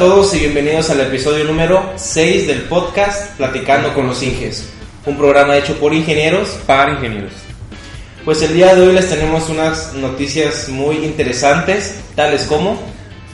Hola 0.00 0.12
a 0.12 0.14
todos 0.14 0.34
y 0.34 0.38
bienvenidos 0.38 0.88
al 0.88 1.00
episodio 1.00 1.44
número 1.44 1.92
6 1.94 2.46
del 2.46 2.62
podcast 2.62 3.36
Platicando 3.36 3.92
con 3.92 4.06
los 4.06 4.22
Inges, 4.22 4.70
un 5.04 5.18
programa 5.18 5.58
hecho 5.58 5.78
por 5.78 5.92
ingenieros 5.92 6.48
para 6.66 6.92
ingenieros. 6.92 7.32
Pues 8.24 8.40
el 8.40 8.54
día 8.54 8.74
de 8.74 8.80
hoy 8.80 8.94
les 8.94 9.10
tenemos 9.10 9.50
unas 9.50 9.92
noticias 9.92 10.70
muy 10.70 11.04
interesantes, 11.04 12.00
tales 12.16 12.44
como 12.44 12.80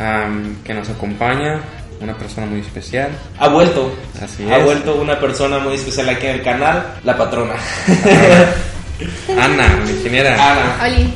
Am, 0.00 0.60
que 0.64 0.74
nos 0.74 0.88
acompaña 0.88 1.60
una 2.00 2.18
persona 2.18 2.48
muy 2.48 2.58
especial. 2.62 3.10
ha 3.38 3.46
vuelto, 3.46 3.94
Así 4.20 4.42
ha 4.50 4.58
es. 4.58 4.64
vuelto 4.64 4.96
una 4.96 5.20
persona 5.20 5.60
muy 5.60 5.77
especial 5.77 6.08
aquí 6.08 6.27
en 6.27 6.33
el 6.33 6.42
canal, 6.42 6.94
la 7.05 7.16
patrona. 7.16 7.55
Ana, 9.38 9.83
la 9.84 9.91
ingeniera. 9.92 10.34
Ana. 10.34 10.84
Oli, 10.84 11.14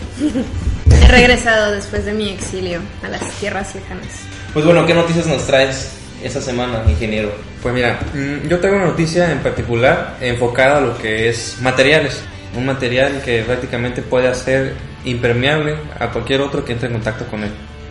he 1.03 1.09
regresado 1.09 1.73
después 1.73 2.05
de 2.05 2.13
mi 2.13 2.31
exilio 2.31 2.79
a 3.03 3.09
las 3.09 3.29
tierras 3.41 3.75
lejanas. 3.75 4.31
Pues 4.53 4.65
bueno, 4.65 4.85
¿qué 4.85 4.95
noticias 4.95 5.29
nos 5.29 5.47
traes 5.47 5.93
esta 6.25 6.41
semana, 6.41 6.83
ingeniero? 6.89 7.31
Pues 7.63 7.73
mira, 7.73 8.01
mm, 8.13 8.49
yo 8.49 8.59
tengo 8.59 8.75
una 8.75 8.87
noticia 8.87 9.31
en 9.31 9.39
particular 9.39 10.17
enfocada 10.21 10.79
a 10.79 10.81
lo 10.81 10.99
que 10.99 11.29
es 11.29 11.59
materiales. 11.61 12.21
Un 12.57 12.67
material 12.67 13.23
que 13.25 13.45
prácticamente 13.45 14.03
puede 14.03 14.27
hacer 14.27 14.75
impermeable 15.05 15.77
a 16.01 16.11
cualquier 16.11 16.41
otro 16.41 16.65
que 16.65 16.73
entre 16.73 16.89
en 16.89 16.95
contacto 16.95 17.27
con 17.27 17.45
él. 17.45 17.51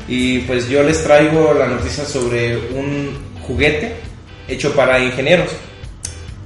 Y 0.09 0.39
pues 0.39 0.67
yo 0.67 0.83
les 0.83 1.01
traigo 1.01 1.53
la 1.53 1.65
noticia 1.65 2.03
sobre 2.03 2.57
un 2.57 3.17
juguete 3.41 3.95
hecho 4.49 4.75
para 4.75 4.99
ingenieros. 4.99 5.51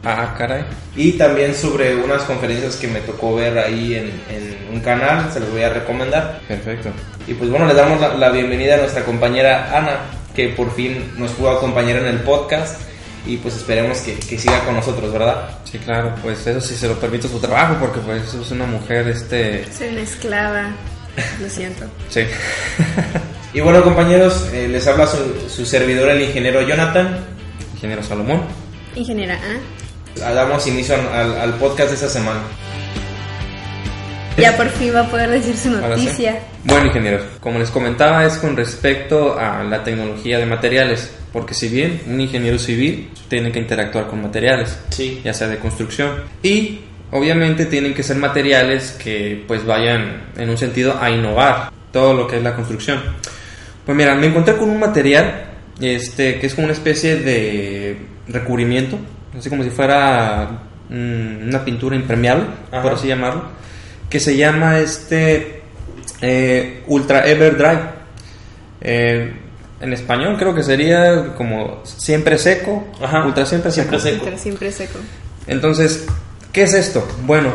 Ah, 0.03 0.35
caray. 0.37 0.65
Y 0.95 1.13
también 1.13 1.55
sobre 1.55 1.95
unas 1.95 2.23
conferencias 2.23 2.75
que 2.75 2.87
me 2.87 2.99
tocó 3.01 3.35
ver 3.35 3.57
ahí 3.57 3.95
en, 3.95 4.11
en 4.29 4.73
un 4.73 4.81
canal, 4.81 5.31
se 5.31 5.39
los 5.39 5.49
voy 5.51 5.63
a 5.63 5.69
recomendar. 5.69 6.41
Perfecto. 6.47 6.89
Y 7.27 7.33
pues 7.33 7.49
bueno, 7.49 7.65
le 7.65 7.73
damos 7.73 8.01
la, 8.01 8.15
la 8.15 8.29
bienvenida 8.29 8.75
a 8.75 8.77
nuestra 8.77 9.05
compañera 9.05 9.77
Ana, 9.77 9.99
que 10.35 10.49
por 10.49 10.75
fin 10.75 11.13
nos 11.17 11.31
pudo 11.31 11.51
acompañar 11.51 11.97
en 11.97 12.07
el 12.07 12.19
podcast. 12.19 12.81
Y 13.25 13.37
pues 13.37 13.55
esperemos 13.55 13.99
que, 13.99 14.15
que 14.15 14.37
siga 14.37 14.59
con 14.65 14.75
nosotros, 14.75 15.13
¿verdad? 15.13 15.49
Sí, 15.63 15.77
claro, 15.77 16.13
pues 16.21 16.45
eso 16.45 16.59
sí 16.59 16.75
se 16.75 16.89
lo 16.89 16.99
permite 16.99 17.29
su 17.29 17.39
trabajo 17.39 17.77
porque 17.79 18.01
pues 18.01 18.33
es 18.33 18.51
una 18.51 18.65
mujer, 18.65 19.07
este... 19.07 19.65
Soy 19.71 19.87
una 19.87 20.01
esclava, 20.01 20.71
lo 21.41 21.49
siento. 21.49 21.85
Sí. 22.09 22.21
Y 23.55 23.61
bueno, 23.61 23.83
compañeros, 23.83 24.49
eh, 24.51 24.67
les 24.67 24.87
habla 24.87 25.05
su, 25.05 25.17
su 25.47 25.63
servidor, 25.63 26.09
el 26.09 26.23
ingeniero 26.23 26.63
Jonathan. 26.63 27.19
Ingeniero 27.75 28.01
Salomón. 28.01 28.41
Ingeniera 28.95 29.35
A. 29.35 29.82
Damos 30.15 30.65
inicio 30.67 30.95
al, 31.13 31.37
al 31.39 31.53
podcast 31.55 31.89
de 31.89 31.95
esta 31.95 32.09
semana. 32.09 32.39
Ya 34.37 34.55
por 34.57 34.67
fin 34.69 34.93
va 34.95 35.01
a 35.01 35.09
poder 35.09 35.29
decir 35.29 35.55
su 35.55 35.69
Ahora 35.69 35.95
sí. 35.97 36.05
noticia. 36.05 36.39
Bueno, 36.63 36.87
ingenieros, 36.87 37.21
como 37.39 37.59
les 37.59 37.69
comentaba, 37.69 38.25
es 38.25 38.37
con 38.37 38.55
respecto 38.57 39.37
a 39.37 39.63
la 39.63 39.83
tecnología 39.83 40.39
de 40.39 40.45
materiales, 40.47 41.13
porque 41.31 41.53
si 41.53 41.67
bien 41.69 42.01
un 42.07 42.19
ingeniero 42.19 42.57
civil 42.57 43.11
tiene 43.27 43.51
que 43.51 43.59
interactuar 43.59 44.07
con 44.07 44.21
materiales, 44.23 44.77
Sí. 44.89 45.21
ya 45.23 45.33
sea 45.33 45.47
de 45.47 45.57
construcción, 45.57 46.23
y 46.41 46.79
obviamente 47.11 47.65
tienen 47.67 47.93
que 47.93 48.01
ser 48.01 48.17
materiales 48.17 48.91
que 49.03 49.43
pues 49.47 49.63
vayan 49.65 50.23
en 50.35 50.49
un 50.49 50.57
sentido 50.57 50.97
a 50.99 51.11
innovar 51.11 51.71
todo 51.91 52.13
lo 52.15 52.27
que 52.27 52.37
es 52.37 52.43
la 52.43 52.55
construcción. 52.55 53.01
Pues 53.85 53.95
mira, 53.95 54.15
me 54.15 54.27
encontré 54.27 54.55
con 54.57 54.69
un 54.69 54.79
material 54.79 55.45
este, 55.79 56.39
que 56.39 56.47
es 56.47 56.55
como 56.55 56.65
una 56.65 56.73
especie 56.73 57.17
de 57.17 57.97
recubrimiento, 58.27 58.97
así 59.37 59.49
como 59.49 59.63
si 59.63 59.69
fuera 59.69 60.49
mm, 60.89 61.47
una 61.47 61.65
pintura 61.65 61.95
impermeable, 61.95 62.45
Ajá. 62.71 62.81
por 62.81 62.93
así 62.93 63.07
llamarlo, 63.07 63.43
que 64.09 64.19
se 64.19 64.35
llama 64.37 64.79
este 64.79 65.61
eh, 66.21 66.83
Ultra 66.87 67.27
Ever 67.27 67.57
Dry. 67.57 67.79
Eh, 68.81 69.33
en 69.81 69.93
español 69.93 70.37
creo 70.37 70.55
que 70.55 70.63
sería 70.63 71.33
como 71.35 71.81
siempre 71.83 72.37
seco, 72.37 72.87
Ajá. 73.01 73.25
ultra 73.25 73.45
siempre 73.45 73.71
seco. 73.71 73.99
Siempre 73.99 74.11
seco. 74.11 74.25
Pero 74.25 74.37
siempre 74.37 74.71
seco. 74.71 74.99
Entonces, 75.47 76.05
¿qué 76.53 76.63
es 76.63 76.73
esto? 76.73 77.05
Bueno, 77.25 77.51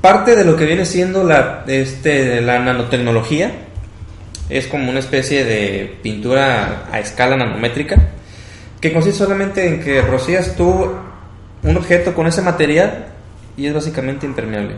parte 0.00 0.36
de 0.36 0.44
lo 0.44 0.56
que 0.56 0.66
viene 0.66 0.84
siendo 0.84 1.24
la, 1.24 1.64
este, 1.66 2.40
la 2.42 2.58
nanotecnología 2.58 3.52
es 4.50 4.66
como 4.66 4.90
una 4.90 4.98
especie 4.98 5.44
de 5.44 5.96
pintura 6.02 6.88
a 6.92 6.98
escala 7.00 7.36
nanométrica 7.36 8.10
que 8.80 8.92
consiste 8.92 9.18
solamente 9.18 9.66
en 9.66 9.82
que 9.82 10.00
rocías 10.02 10.56
tú 10.56 10.90
un 11.62 11.76
objeto 11.76 12.14
con 12.14 12.26
ese 12.26 12.42
material 12.42 13.06
y 13.56 13.66
es 13.66 13.74
básicamente 13.74 14.26
impermeable. 14.26 14.76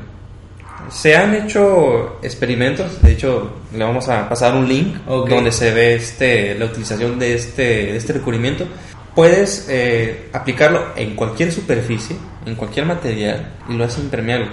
Se 0.91 1.17
han 1.17 1.35
hecho 1.35 2.19
experimentos, 2.23 3.01
de 3.03 3.13
hecho 3.13 3.53
le 3.73 3.85
vamos 3.85 4.09
a 4.09 4.29
pasar 4.29 4.55
un 4.57 4.69
link 4.69 4.97
donde 5.07 5.53
se 5.53 5.73
ve 5.73 5.95
este, 5.95 6.57
la 6.57 6.67
utilización 6.67 7.19
de 7.19 7.35
este, 7.35 7.63
de 7.63 7.97
este 7.97 8.15
recubrimiento. 8.15 8.67
Puedes 9.15 9.67
eh, 9.69 10.29
aplicarlo 10.33 10.87
en 10.97 11.15
cualquier 11.15 11.53
superficie, 11.53 12.17
en 12.47 12.57
cualquier 12.57 12.87
material 12.87 13.53
y 13.69 13.75
lo 13.75 13.85
hace 13.85 14.01
impermeable. 14.01 14.49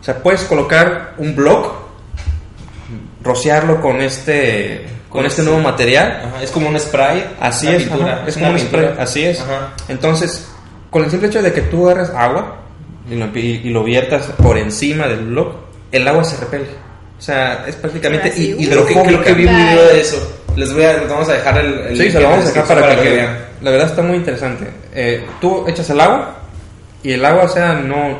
O 0.00 0.04
sea, 0.04 0.22
puedes 0.22 0.42
colocar 0.44 1.14
un 1.16 1.34
block, 1.34 1.72
rociarlo 3.22 3.80
con 3.80 4.02
este, 4.02 4.84
con, 5.14 5.26
este 5.26 5.42
nuevo 5.42 5.60
material 5.60 6.22
Ajá, 6.26 6.42
es 6.42 6.50
como 6.50 6.68
un 6.68 6.78
spray. 6.78 7.24
Así 7.40 7.68
es, 7.68 7.84
pintura, 7.84 8.12
ajá, 8.16 8.24
es 8.28 8.34
como 8.34 8.50
un 8.50 8.56
pintura. 8.56 8.82
spray, 8.90 9.02
así 9.02 9.24
es. 9.24 9.40
Ajá. 9.40 9.72
Entonces, 9.88 10.48
con 10.90 11.04
el 11.04 11.10
simple 11.10 11.28
hecho 11.28 11.40
de 11.42 11.52
que 11.52 11.62
tú 11.62 11.88
agarres 11.88 12.10
agua 12.10 12.56
y 13.10 13.14
lo, 13.16 13.26
y- 13.38 13.60
y 13.64 13.70
lo 13.70 13.82
viertas 13.84 14.26
por 14.42 14.58
encima 14.58 15.06
del 15.08 15.24
block, 15.26 15.54
el 15.92 16.06
agua 16.06 16.24
se 16.24 16.36
repele. 16.38 16.66
O 17.18 17.22
sea, 17.22 17.64
es 17.66 17.76
prácticamente 17.76 18.28
Así, 18.28 18.54
hi- 18.58 18.66
uh. 18.66 18.70
Creo 18.70 19.22
que, 19.22 19.32
vi 19.34 19.46
un 19.46 19.56
video 19.56 19.88
de 19.88 20.00
eso. 20.00 20.40
Les 20.56 20.72
voy 20.72 20.84
a, 20.84 20.92
les 20.94 21.08
vamos 21.08 21.28
a 21.28 21.32
dejar 21.34 21.58
el, 21.58 21.78
el 21.80 21.96
Sí, 21.96 22.10
se 22.10 22.20
lo 22.20 22.28
vamos 22.30 22.44
a 22.46 22.48
dejar 22.48 22.66
para, 22.80 23.00
que, 23.00 23.08
vean. 23.10 23.38
La 23.62 23.70
verdad 23.70 23.88
está 23.88 24.02
muy 24.02 24.16
interesante. 24.16 24.68
Eh, 24.94 25.24
tú 25.40 25.64
echas 25.66 25.88
el 25.90 26.00
agua 26.00 26.36
y 27.02 27.12
el 27.12 27.24
agua, 27.24 27.44
o 27.44 27.48
sea, 27.48 27.72
no, 27.74 28.18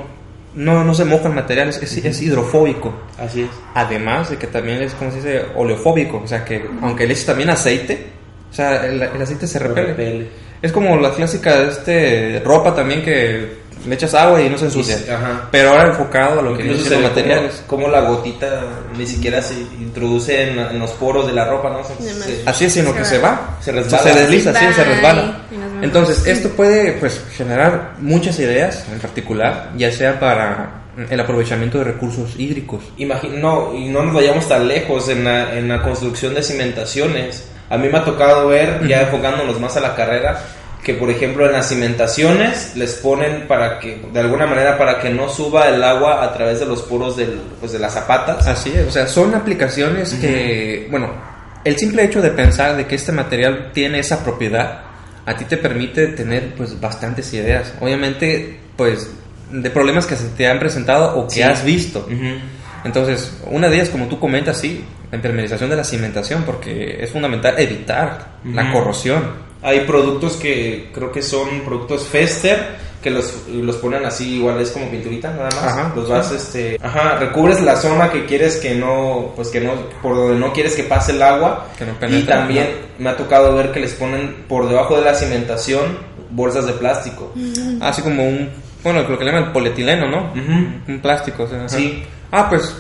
no, 0.55 0.85
no 0.85 0.95
se 0.95 1.05
moja 1.05 1.29
el 1.29 1.35
material, 1.35 1.69
es, 1.69 1.83
es- 1.83 1.97
es 2.05 2.23
hidrofóbico. 2.23 2.93
Así 3.19 3.43
es. 3.43 3.49
Además 3.75 4.31
de 4.31 4.37
que 4.39 4.47
también 4.47 4.83
es, 4.83 4.93
como 4.95 5.11
se 5.11 5.17
dice, 5.17 5.43
oleofóbico. 5.55 6.19
O 6.25 6.27
sea, 6.29 6.45
que 6.45 6.65
aunque 6.83 7.07
le 7.07 7.13
eches 7.15 7.27
también 7.27 7.51
aceite, 7.51 8.07
o 8.51 8.55
sea, 8.55 8.87
el, 8.87 9.03
el 9.03 9.23
aceite 9.23 9.47
se 9.47 9.59
repele. 9.59 9.89
repele. 9.89 10.29
Es 10.63 10.73
como 10.73 10.97
la 10.97 11.11
clásica 11.13 11.63
este, 11.65 12.41
ropa 12.45 12.75
también 12.75 13.03
que 13.03 13.65
le 13.87 13.95
echas 13.97 14.15
agua 14.15 14.41
y 14.41 14.49
no 14.49 14.57
se 14.57 14.65
ensucia. 14.67 14.97
Y- 15.07 15.11
ajá. 15.11 15.49
Pero 15.51 15.71
ahora 15.71 15.89
enfocado 15.89 16.39
a 16.41 16.43
lo 16.43 16.57
que 16.57 16.63
siendo 16.63 16.89
ve 16.91 17.03
materiales. 17.03 17.63
Como, 17.67 17.83
como 17.85 17.93
la 17.95 18.01
gotita 18.09 18.63
ni 18.97 19.07
siquiera 19.07 19.43
se 19.43 19.55
introduce 19.61 20.51
en, 20.51 20.59
en 20.59 20.79
los 20.79 20.93
poros 20.93 21.27
de 21.27 21.33
la 21.35 21.45
ropa, 21.45 21.69
¿no? 21.69 21.85
Se- 21.85 22.15
se- 22.15 22.43
Así 22.47 22.65
es, 22.65 22.73
sino 22.73 22.91
Se 22.91 22.95
que 22.95 23.01
va. 23.01 23.05
se 23.07 23.19
va. 23.19 23.59
Se 23.61 23.73
resbala. 23.73 24.03
se 24.05 24.15
desliza, 24.21 24.55
sí, 24.59 24.65
se 24.75 24.85
resbala. 24.85 25.39
Entonces, 25.85 26.27
esto 26.27 26.49
puede 26.51 26.93
pues, 26.93 27.23
generar 27.37 27.95
muchas 28.01 28.39
ideas 28.39 28.87
en 28.93 28.99
particular, 28.99 29.71
ya 29.77 29.91
sea 29.93 30.19
para 30.19 30.83
el 31.11 31.21
aprovechamiento 31.21 31.79
de 31.79 31.85
recursos 31.85 32.35
hídricos. 32.39 32.83
Imagi- 32.99 33.31
no, 33.31 33.75
y 33.75 33.89
no 33.89 34.03
nos 34.03 34.15
vayamos 34.15 34.49
tan 34.49 34.67
lejos 34.69 35.09
en 35.09 35.25
la, 35.25 35.57
en 35.59 35.69
la 35.69 35.83
construcción 35.83 36.35
de 36.35 36.43
cimentaciones. 36.43 37.49
A 37.71 37.77
mí 37.79 37.89
me 37.89 37.99
ha 37.99 38.05
tocado 38.05 38.49
ver, 38.49 38.87
ya 38.87 39.03
enfocándonos 39.03 39.59
más 39.61 39.77
a 39.77 39.81
la 39.81 39.95
carrera, 39.97 40.41
que 40.85 40.95
por 40.95 41.09
ejemplo 41.11 41.47
en 41.47 41.53
las 41.53 41.69
cimentaciones 41.69 42.77
les 42.77 42.95
ponen 42.95 43.49
para 43.49 43.79
que, 43.81 44.03
de 44.13 44.21
alguna 44.21 44.47
manera, 44.47 44.77
para 44.77 45.01
que 45.01 45.09
no 45.11 45.29
suba 45.29 45.69
el 45.69 45.83
agua 45.83 46.23
a 46.23 46.33
través 46.35 46.61
de 46.61 46.67
los 46.67 46.83
poros 46.83 47.17
del, 47.17 47.41
pues, 47.59 47.73
de 47.73 47.79
las 47.79 47.95
zapatas. 47.95 48.47
Así 48.47 48.71
es, 48.77 48.87
o 48.87 48.91
sea, 48.91 49.07
son 49.07 49.35
aplicaciones 49.35 50.13
que, 50.15 50.87
bueno, 50.91 51.11
el 51.65 51.77
simple 51.79 52.05
hecho 52.05 52.21
de 52.21 52.31
pensar 52.31 52.77
de 52.77 52.87
que 52.87 52.97
este 52.97 53.13
material 53.13 53.71
tiene 53.73 53.99
esa 54.01 54.23
propiedad, 54.23 54.83
a 55.27 55.37
ti 55.37 55.45
te 55.45 55.57
permite 55.57 56.09
tener 56.09 56.55
pues 56.57 56.79
bastantes 56.81 57.33
ideas. 57.35 57.73
Obviamente, 57.81 58.61
pues, 58.77 59.11
de 59.51 59.71
problemas 59.71 60.07
que 60.07 60.17
se 60.17 60.29
te 60.31 60.47
han 60.49 60.59
presentado 60.59 61.17
o 61.19 61.27
que 61.29 61.35
Sí. 61.37 61.43
has 61.43 61.65
visto. 61.65 62.07
Entonces, 62.85 63.39
una 63.47 63.69
de 63.69 63.77
ellas, 63.77 63.89
como 63.89 64.07
tú 64.09 64.19
comentas, 64.19 64.59
sí, 64.59 64.85
la 65.11 65.17
impermeabilización 65.17 65.71
de 65.71 65.77
la 65.77 65.85
cimentación, 65.85 66.43
porque 66.45 66.99
es 67.03 67.11
fundamental 67.11 67.55
evitar 67.59 68.39
la 68.53 68.73
corrosión. 68.73 69.23
Hay 69.63 69.81
productos 69.81 70.35
que 70.37 70.91
creo 70.93 71.11
que 71.11 71.23
son 71.23 71.61
productos 71.65 72.07
Fester 72.07 72.77
que 73.05 73.11
los, 73.11 73.35
los 73.53 73.77
ponen 73.77 74.03
así, 74.07 74.37
igual 74.37 74.59
es 74.63 74.71
como 74.71 74.91
pinturita 74.91 75.31
nada 75.31 75.45
más. 75.45 75.63
Ajá, 75.63 75.93
los 75.95 76.07
sí. 76.07 76.11
vas, 76.11 76.33
este, 76.33 76.79
ajá, 76.83 77.17
recubres 77.19 77.61
la 77.61 77.77
zona 77.77 78.11
que 78.11 78.25
quieres 78.25 78.57
que 78.57 78.75
no, 78.75 79.35
pues 79.37 79.49
que 79.49 79.61
no, 79.61 79.75
por 80.01 80.17
donde 80.17 80.39
no 80.41 80.55
quieres 80.55 80.75
que 80.75 80.85
pase 80.85 81.13
el 81.13 81.23
agua. 81.23 81.67
Que 81.77 81.85
no 81.85 81.93
y 81.93 81.97
penetre, 81.97 82.35
también 82.35 82.65
ajá. 82.65 82.95
me 82.99 83.11
ha 83.11 83.17
tocado 83.19 83.55
ver 83.55 83.73
que 83.73 83.81
les 83.81 83.93
ponen 83.93 84.47
por 84.49 84.67
debajo 84.71 84.97
de 84.97 85.05
la 85.05 85.15
cimentación 85.15 85.99
bolsas 86.31 86.67
de 86.67 86.73
plástico. 86.73 87.31
Así 87.83 88.01
como 88.01 88.27
un, 88.27 88.49
bueno, 88.83 89.03
lo 89.03 89.19
que 89.19 89.25
le 89.25 89.33
llaman 89.33 89.49
el 89.49 89.53
polietileno, 89.53 90.09
¿no? 90.09 90.33
Un 90.33 91.01
plástico. 91.03 91.43
o 91.43 91.47
sea. 91.47 91.69
Sí. 91.69 92.03
Ah, 92.33 92.49
pues 92.49 92.75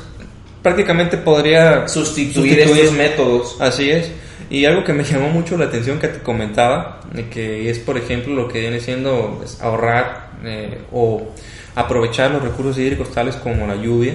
prácticamente 0.62 1.18
podría 1.18 1.86
Sustituir, 1.86 2.54
Sustituir. 2.54 2.78
estos 2.78 2.96
métodos. 2.96 3.56
Así 3.60 3.90
es. 3.90 4.10
Y 4.54 4.66
algo 4.66 4.84
que 4.84 4.92
me 4.92 5.02
llamó 5.10 5.30
mucho 5.30 5.58
la 5.58 5.64
atención 5.64 5.98
que 5.98 6.06
te 6.06 6.20
comentaba, 6.20 7.00
que 7.32 7.68
es 7.70 7.80
por 7.80 7.98
ejemplo 7.98 8.34
lo 8.34 8.46
que 8.46 8.60
viene 8.60 8.78
siendo 8.78 9.34
pues, 9.38 9.60
ahorrar 9.60 10.28
eh, 10.44 10.78
o 10.92 11.26
aprovechar 11.74 12.30
los 12.30 12.40
recursos 12.40 12.78
hídricos 12.78 13.10
tales 13.10 13.34
como 13.34 13.66
la 13.66 13.74
lluvia, 13.74 14.14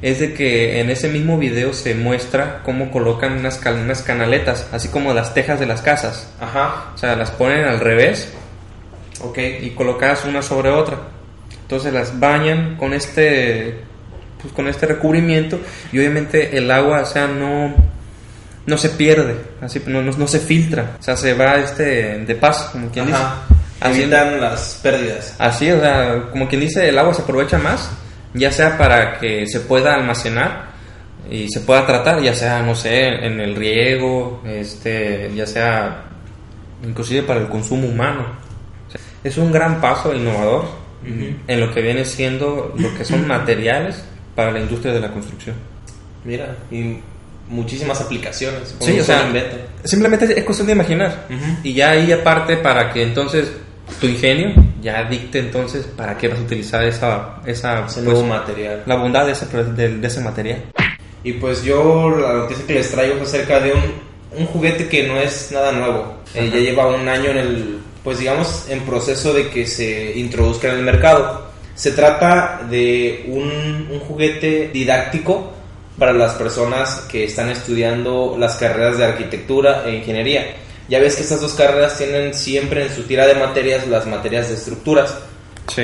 es 0.00 0.20
de 0.20 0.32
que 0.32 0.80
en 0.80 0.90
ese 0.90 1.08
mismo 1.08 1.38
video 1.38 1.72
se 1.72 1.96
muestra 1.96 2.62
cómo 2.64 2.92
colocan 2.92 3.38
unas, 3.38 3.58
canaletas, 3.58 4.68
así 4.70 4.88
como 4.90 5.12
las 5.12 5.34
tejas 5.34 5.58
de 5.58 5.66
las 5.66 5.82
casas. 5.82 6.32
Ajá, 6.40 6.92
O 6.94 6.98
sea, 6.98 7.16
las 7.16 7.32
ponen 7.32 7.64
al 7.64 7.80
revés 7.80 8.32
ok. 9.22 9.38
y 9.60 9.70
colocadas 9.70 10.24
una 10.24 10.40
sobre 10.40 10.70
otra. 10.70 10.98
Entonces 11.62 11.92
las 11.92 12.20
bañan 12.20 12.76
con 12.76 12.94
este 12.94 13.80
pues 14.40 14.54
con 14.54 14.68
este 14.68 14.86
recubrimiento 14.86 15.58
y 15.92 15.98
obviamente 15.98 16.56
el 16.56 16.70
agua, 16.70 17.00
o 17.00 17.06
sea, 17.06 17.26
no 17.26 17.74
no 18.66 18.76
se 18.78 18.90
pierde, 18.90 19.36
así 19.60 19.82
no, 19.86 20.02
no, 20.02 20.12
no 20.12 20.26
se 20.26 20.38
filtra, 20.38 20.96
o 20.98 21.02
sea, 21.02 21.16
se 21.16 21.34
va 21.34 21.56
este 21.56 22.18
de 22.18 22.34
paso, 22.34 22.70
como 22.72 22.90
quien 22.90 23.12
Ajá. 23.12 23.42
dice. 23.48 23.60
Así, 23.80 24.02
Evitan 24.02 24.40
las 24.40 24.78
pérdidas. 24.82 25.34
así, 25.38 25.70
o 25.70 25.80
sea, 25.80 26.24
como 26.30 26.46
quien 26.48 26.60
dice, 26.60 26.88
el 26.88 26.98
agua 26.98 27.14
se 27.14 27.22
aprovecha 27.22 27.56
más, 27.58 27.90
ya 28.34 28.52
sea 28.52 28.76
para 28.76 29.18
que 29.18 29.46
se 29.46 29.60
pueda 29.60 29.94
almacenar 29.94 30.70
y 31.30 31.48
se 31.48 31.60
pueda 31.60 31.86
tratar, 31.86 32.20
ya 32.20 32.34
sea, 32.34 32.62
no 32.62 32.74
sé, 32.74 33.06
en 33.06 33.40
el 33.40 33.56
riego, 33.56 34.42
este, 34.46 35.30
ya 35.34 35.46
sea 35.46 36.04
inclusive 36.84 37.22
para 37.22 37.40
el 37.40 37.48
consumo 37.48 37.88
humano. 37.88 38.26
O 38.86 38.90
sea, 38.90 39.00
es 39.24 39.38
un 39.38 39.50
gran 39.50 39.80
paso 39.80 40.14
innovador 40.14 40.66
en 41.04 41.60
lo 41.60 41.72
que 41.72 41.80
viene 41.80 42.04
siendo 42.04 42.74
lo 42.76 42.94
que 42.94 43.04
son 43.04 43.26
materiales 43.28 44.04
para 44.34 44.50
la 44.50 44.60
industria 44.60 44.92
de 44.92 45.00
la 45.00 45.10
construcción. 45.10 45.56
Mira, 46.24 46.54
y 46.70 46.98
muchísimas 47.50 48.00
aplicaciones. 48.00 48.74
Sí, 48.80 48.98
o 48.98 49.04
sea, 49.04 49.30
simplemente 49.84 50.38
es 50.38 50.44
cuestión 50.44 50.66
de 50.68 50.72
imaginar. 50.72 51.26
Y 51.62 51.74
ya 51.74 51.90
ahí 51.90 52.10
aparte 52.12 52.56
para 52.56 52.92
que 52.92 53.02
entonces 53.02 53.52
tu 54.00 54.06
ingenio 54.06 54.54
ya 54.80 55.04
dicte 55.04 55.40
entonces 55.40 55.84
para 55.84 56.16
qué 56.16 56.28
vas 56.28 56.38
a 56.38 56.42
utilizar 56.42 56.84
esa, 56.84 57.40
esa 57.44 57.84
Ese 57.84 57.94
pues, 58.00 58.04
nuevo 58.04 58.24
material. 58.24 58.82
la 58.86 58.96
bondad 58.96 59.26
de 59.26 59.32
ese, 59.32 59.46
de, 59.46 59.98
de 59.98 60.06
ese 60.06 60.20
material. 60.20 60.62
Y 61.22 61.34
pues 61.34 61.62
yo 61.64 62.08
la 62.10 62.32
noticia 62.32 62.66
que 62.66 62.74
les 62.74 62.90
traigo 62.90 63.16
es 63.16 63.22
acerca 63.22 63.60
de 63.60 63.72
un, 63.72 64.38
un 64.38 64.46
juguete 64.46 64.88
que 64.88 65.06
no 65.06 65.18
es 65.18 65.50
nada 65.52 65.72
nuevo. 65.72 66.14
Eh, 66.34 66.50
ya 66.52 66.60
lleva 66.60 66.86
un 66.86 67.06
año 67.08 67.30
en 67.30 67.36
el, 67.36 67.78
pues 68.04 68.20
digamos, 68.20 68.66
en 68.70 68.80
proceso 68.82 69.34
de 69.34 69.48
que 69.50 69.66
se 69.66 70.16
introduzca 70.16 70.68
en 70.68 70.76
el 70.76 70.82
mercado. 70.82 71.50
Se 71.74 71.90
trata 71.90 72.60
de 72.70 73.24
un, 73.28 73.88
un 73.90 74.00
juguete 74.00 74.70
didáctico 74.72 75.52
para 76.00 76.14
las 76.14 76.32
personas 76.32 77.06
que 77.10 77.24
están 77.24 77.50
estudiando 77.50 78.34
las 78.38 78.56
carreras 78.56 78.96
de 78.96 79.04
arquitectura 79.04 79.84
e 79.84 79.96
ingeniería. 79.96 80.46
Ya 80.88 80.98
ves 80.98 81.14
que 81.14 81.22
estas 81.22 81.42
dos 81.42 81.52
carreras 81.52 81.98
tienen 81.98 82.32
siempre 82.32 82.86
en 82.86 82.90
su 82.90 83.02
tira 83.02 83.26
de 83.26 83.34
materias 83.34 83.86
las 83.86 84.06
materias 84.06 84.48
de 84.48 84.54
estructuras. 84.54 85.14
Sí. 85.68 85.82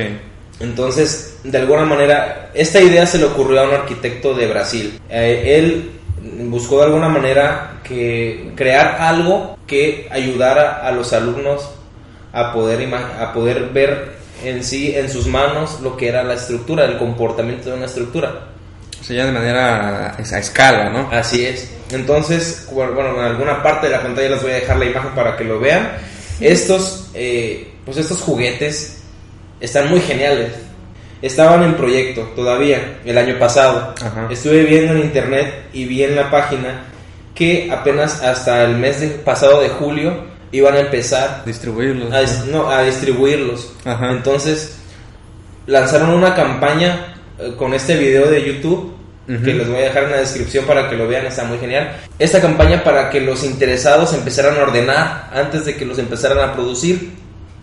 Entonces, 0.59 1.37
de 1.43 1.55
alguna 1.59 1.85
manera, 1.85 2.49
esta 2.55 2.81
idea 2.81 3.05
se 3.05 3.19
le 3.19 3.25
ocurrió 3.25 3.61
a 3.61 3.69
un 3.69 3.75
arquitecto 3.75 4.33
de 4.33 4.47
Brasil. 4.47 4.99
Eh, 5.07 5.55
él 5.59 5.91
buscó 6.49 6.79
de 6.79 6.85
alguna 6.85 7.09
manera 7.09 7.79
que 7.83 8.53
crear 8.55 8.97
algo 8.99 9.55
que 9.67 10.07
ayudara 10.09 10.81
a 10.87 10.91
los 10.91 11.13
alumnos 11.13 11.69
a 12.33 12.53
poder, 12.53 12.91
a 12.91 13.33
poder 13.33 13.69
ver 13.69 14.17
en 14.43 14.63
sí, 14.63 14.95
en 14.95 15.11
sus 15.11 15.27
manos, 15.27 15.79
lo 15.81 15.95
que 15.95 16.07
era 16.07 16.23
la 16.23 16.33
estructura, 16.33 16.85
el 16.85 16.97
comportamiento 16.97 17.69
de 17.69 17.75
una 17.75 17.85
estructura. 17.85 18.56
O 18.99 19.03
sea, 19.03 19.15
ya 19.17 19.25
de 19.25 19.31
manera 19.31 20.15
a 20.17 20.21
escala, 20.39 20.89
¿no? 20.89 21.09
Así 21.11 21.45
es. 21.45 21.69
Entonces, 21.91 22.67
bueno, 22.71 23.15
en 23.15 23.21
alguna 23.23 23.61
parte 23.63 23.87
de 23.87 23.93
la 23.93 24.01
pantalla 24.01 24.29
les 24.29 24.41
voy 24.41 24.51
a 24.51 24.55
dejar 24.55 24.77
la 24.77 24.85
imagen 24.85 25.11
para 25.11 25.37
que 25.37 25.43
lo 25.43 25.59
vean. 25.59 25.89
Estos, 26.39 27.09
eh, 27.13 27.73
pues 27.85 27.97
estos 27.97 28.19
juguetes 28.21 29.03
están 29.59 29.89
muy 29.89 30.01
geniales. 30.01 30.51
Estaban 31.21 31.63
en 31.63 31.75
proyecto 31.75 32.21
todavía 32.35 32.99
el 33.05 33.17
año 33.17 33.39
pasado. 33.39 33.95
Ajá. 34.01 34.27
Estuve 34.29 34.63
viendo 34.63 34.93
en 34.93 34.99
internet 34.99 35.65
y 35.73 35.85
vi 35.85 36.03
en 36.03 36.15
la 36.15 36.29
página 36.29 36.83
que 37.33 37.69
apenas 37.71 38.21
hasta 38.23 38.63
el 38.63 38.75
mes 38.75 38.99
de- 39.01 39.07
pasado 39.09 39.61
de 39.61 39.69
julio 39.69 40.25
iban 40.51 40.75
a 40.75 40.79
empezar 40.81 41.43
Distribuirlos. 41.45 42.11
a, 42.13 42.21
dis- 42.21 42.45
no, 42.45 42.69
a 42.69 42.83
distribuirlos. 42.83 43.73
Ajá. 43.85 44.11
Entonces 44.11 44.75
lanzaron 45.65 46.11
una 46.11 46.35
campaña 46.35 47.15
con 47.57 47.73
este 47.73 47.97
video 47.97 48.29
de 48.29 48.43
YouTube 48.43 48.97
que 49.27 49.53
les 49.53 49.67
voy 49.67 49.77
a 49.79 49.81
dejar 49.81 50.03
en 50.05 50.11
la 50.11 50.17
descripción 50.17 50.65
para 50.65 50.89
que 50.89 50.95
lo 50.95 51.05
vean, 51.05 51.25
está 51.25 51.43
muy 51.43 51.57
genial. 51.57 51.97
Esta 52.17 52.39
campaña 52.39 52.83
para 52.83 53.09
que 53.09 53.19
los 53.19 53.43
interesados 53.43 54.13
empezaran 54.13 54.57
a 54.57 54.61
ordenar 54.61 55.29
antes 55.33 55.65
de 55.65 55.75
que 55.75 55.85
los 55.85 55.99
empezaran 55.99 56.39
a 56.39 56.53
producir. 56.53 57.11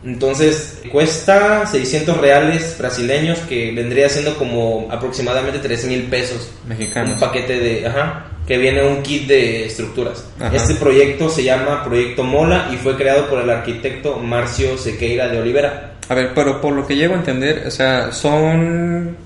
Entonces 0.05 0.83
cuesta 0.93 1.67
600 1.67 2.19
reales 2.19 2.77
brasileños 2.79 3.39
que 3.49 3.73
vendría 3.73 4.11
siendo 4.11 4.37
como 4.37 4.89
aproximadamente 4.91 5.59
3 5.59 5.87
mil 5.87 6.03
pesos. 6.05 6.51
Mexicanos. 6.69 7.15
Un 7.15 7.21
paquete 7.21 7.59
de... 7.59 7.87
Ajá. 7.87 8.27
Que 8.47 8.59
viene 8.59 8.87
un 8.87 9.03
kit 9.03 9.27
de 9.27 9.65
estructuras. 9.65 10.27
Ajá. 10.39 10.55
Este 10.55 10.75
proyecto 10.75 11.31
se 11.31 11.45
llama 11.45 11.83
Proyecto 11.83 12.25
Mola 12.25 12.69
y 12.71 12.77
fue 12.77 12.95
creado 12.95 13.27
por 13.27 13.41
el 13.41 13.49
arquitecto 13.49 14.19
Marcio 14.19 14.77
Sequeira 14.77 15.29
de 15.29 15.41
Olivera. 15.41 15.95
A 16.11 16.15
ver, 16.15 16.33
pero 16.35 16.61
por 16.61 16.75
lo 16.75 16.87
que 16.87 16.95
llego 16.95 17.15
a 17.15 17.17
entender, 17.17 17.65
o 17.67 17.71
sea, 17.71 18.13
son 18.13 19.17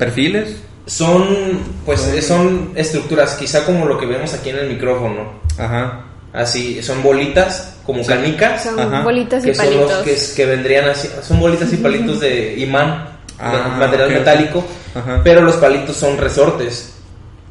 perfiles. 0.00 0.56
Son, 0.86 1.60
pues, 1.86 2.00
son 2.26 2.72
estructuras, 2.74 3.34
quizá 3.34 3.64
como 3.64 3.86
lo 3.86 3.96
que 3.98 4.06
vemos 4.06 4.34
aquí 4.34 4.48
en 4.50 4.56
el 4.56 4.68
micrófono. 4.70 5.34
Ajá. 5.56 6.00
Así, 6.32 6.82
son 6.82 7.02
bolitas, 7.02 7.74
como 7.84 8.02
Sí. 8.02 8.08
canicas, 8.08 8.64
Son 8.64 8.78
Ajá. 8.80 9.02
bolitas 9.02 9.44
y 9.44 9.48
que 9.48 9.54
son 9.54 9.64
palitos. 9.66 9.90
los 9.90 9.98
que, 10.02 10.34
que 10.36 10.46
vendrían 10.46 10.88
así. 10.88 11.08
Son 11.22 11.38
bolitas 11.38 11.72
y 11.72 11.76
palitos 11.76 12.18
de 12.20 12.54
imán, 12.58 13.08
Ah, 13.38 13.52
de 13.72 13.78
material 13.80 14.10
metálico, 14.10 14.64
Ajá. 14.94 15.20
pero 15.24 15.40
los 15.42 15.56
palitos 15.56 15.96
son 15.96 16.18
resortes. 16.18 16.92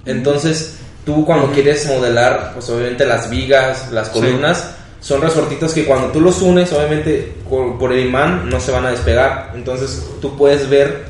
Entonces, 0.05 0.77
tú 1.05 1.25
cuando 1.25 1.51
quieres 1.51 1.85
modelar, 1.87 2.51
pues 2.53 2.69
obviamente 2.69 3.05
las 3.05 3.29
vigas, 3.29 3.91
las 3.91 4.07
Sí. 4.07 4.13
columnas, 4.13 4.71
son 5.01 5.21
resortitos 5.21 5.73
que 5.73 5.85
cuando 5.85 6.07
tú 6.09 6.19
los 6.21 6.41
unes, 6.41 6.71
obviamente 6.73 7.33
por, 7.49 7.77
por 7.79 7.91
el 7.93 8.05
imán 8.05 8.49
no 8.49 8.59
se 8.59 8.71
van 8.71 8.85
a 8.85 8.91
despegar. 8.91 9.51
Entonces, 9.55 10.03
tú 10.21 10.35
puedes 10.37 10.69
ver 10.69 11.05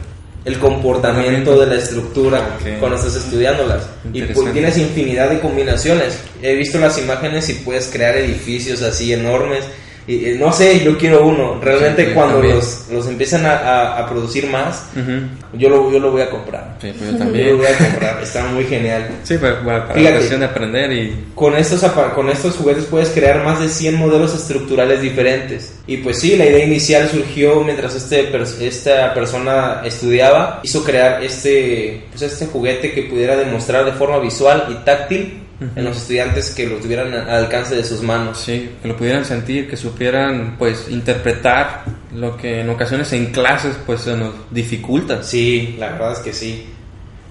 el 0.46 0.58
comportamiento 0.58 1.60
de 1.60 1.68
la 1.68 1.76
estructura 1.76 2.58
cuando 2.80 2.98
estás 2.98 3.16
estudiándolas. 3.16 3.84
Y 4.12 4.22
pues, 4.22 4.54
tienes 4.54 4.78
infinidad 4.78 5.30
de 5.30 5.40
combinaciones. 5.40 6.20
He 6.42 6.56
visto 6.56 6.80
las 6.80 6.98
imágenes 6.98 7.50
y 7.50 7.54
puedes 7.56 7.88
crear 7.88 8.16
edificios 8.16 8.82
así 8.82 9.14
enormes. 9.14 9.66
Y, 10.12 10.36
no 10.40 10.52
sé, 10.52 10.84
yo 10.84 10.98
quiero 10.98 11.26
uno. 11.26 11.60
Realmente 11.62 12.08
Sí, 12.08 12.12
cuando 12.14 12.36
también. 12.38 12.56
los, 12.56 12.86
los 12.92 13.08
empiezan 13.08 13.46
a, 13.46 13.52
a- 13.58 14.00
a 14.00 14.10
producir 14.10 14.48
más, 14.48 14.86
Ujú. 14.94 15.58
yo 15.60 15.70
lo, 15.70 15.92
yo 15.92 16.00
lo 16.00 16.12
voy 16.12 16.22
a 16.24 16.30
comprar. 16.32 16.78
Sí, 16.82 16.88
pues 16.98 17.00
yo 17.00 17.06
Yo 17.06 17.12
lo 17.12 17.18
también. 17.20 17.58
voy 17.58 17.68
a 17.68 17.78
comprar. 17.78 18.24
Está 18.24 18.46
muy 18.46 18.64
genial. 18.66 19.08
Sí, 19.24 19.38
pues 19.38 19.64
bueno, 19.64 19.82
para 19.82 19.94
Fíjate. 19.94 20.04
la 20.12 20.18
cuestión 20.18 20.40
de 20.40 20.46
aprender 20.48 20.92
y... 20.92 21.26
Con 21.36 21.56
estos, 21.56 21.82
con 22.16 22.30
estos 22.30 22.56
juguetes 22.56 22.86
puedes 22.86 23.10
crear 23.10 23.44
más 23.44 23.60
de 23.60 23.70
100 23.70 23.96
modelos 23.96 24.34
estructurales 24.34 25.02
diferentes. 25.02 25.76
Y 25.86 25.98
pues 25.98 26.20
sí, 26.20 26.36
la 26.38 26.46
idea 26.48 26.66
inicial 26.66 27.08
surgió 27.08 27.62
mientras 27.62 27.94
este, 27.96 28.32
esta 28.68 29.14
persona 29.14 29.82
estudiaba. 29.86 30.60
Hizo 30.64 30.84
crear 30.84 31.24
este, 31.24 32.04
pues 32.10 32.22
este 32.24 32.48
juguete 32.48 32.92
que 32.94 33.04
pudiera 33.04 33.36
demostrar 33.36 33.86
de 33.86 33.92
forma 33.92 34.18
visual 34.20 34.66
y 34.72 34.84
táctil 34.86 35.44
en 35.76 35.84
los 35.84 35.98
estudiantes 35.98 36.52
que 36.52 36.68
lo 36.68 36.78
tuvieran 36.78 37.14
al 37.14 37.30
alcance 37.30 37.76
de 37.76 37.84
sus 37.84 38.02
manos. 38.02 38.38
Sí, 38.40 38.70
que 38.82 38.88
lo 38.88 38.96
pudieran 38.96 39.26
sentir, 39.26 39.70
que 39.70 39.76
supieran 39.78 40.56
pues 40.58 40.88
interpretar 40.90 41.84
lo 42.16 42.36
que 42.38 42.62
en 42.62 42.70
ocasiones 42.70 43.12
en 43.14 43.28
clases 43.28 43.76
pues 43.86 44.02
se 44.02 44.16
nos 44.16 44.34
dificulta. 44.52 45.22
Sí, 45.24 45.76
la 45.80 45.90
verdad 45.92 46.14
es 46.14 46.20
que 46.20 46.34
sí. 46.34 46.66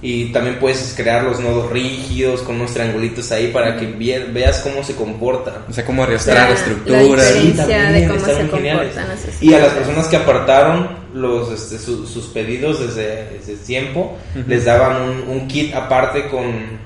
Y 0.01 0.27
también 0.27 0.59
puedes 0.61 0.95
crear 0.97 1.25
los 1.25 1.41
nodos 1.41 1.73
rígidos 1.73 2.43
con 2.43 2.55
unos 2.55 2.73
triangulitos 2.73 3.33
ahí 3.33 3.49
para 3.49 3.77
que 3.77 3.87
veas 4.33 4.61
cómo 4.61 4.85
se 4.85 4.95
comporta. 4.95 5.65
O 5.69 5.73
sea, 5.73 5.85
cómo 5.85 6.05
arrastrar 6.05 6.37
La- 6.37 6.49
la 6.51 6.55
estructuras. 6.55 7.27
Sí, 7.33 7.47
de 7.49 7.53
también, 7.55 8.07
cómo 8.07 8.21
están 8.21 8.37
se 8.37 8.43
muy 8.45 8.51
geniales. 8.53 8.95
comportan 8.95 9.09
las 9.09 9.43
Y 9.43 9.55
a 9.55 9.59
las 9.59 9.73
personas 9.73 10.07
que 10.07 10.17
apartaron 10.17 10.89
los, 11.15 11.51
este, 11.51 11.79
su- 11.81 12.07
sus 12.07 12.27
pedidos 12.27 12.79
desde, 12.79 13.25
desde 13.39 13.57
tiempo, 13.57 14.17
Ujú. 14.39 14.45
les 14.49 14.65
daban 14.67 15.03
un, 15.03 15.25
un 15.37 15.49
kit 15.49 15.75
aparte 15.75 16.29
con, 16.29 16.78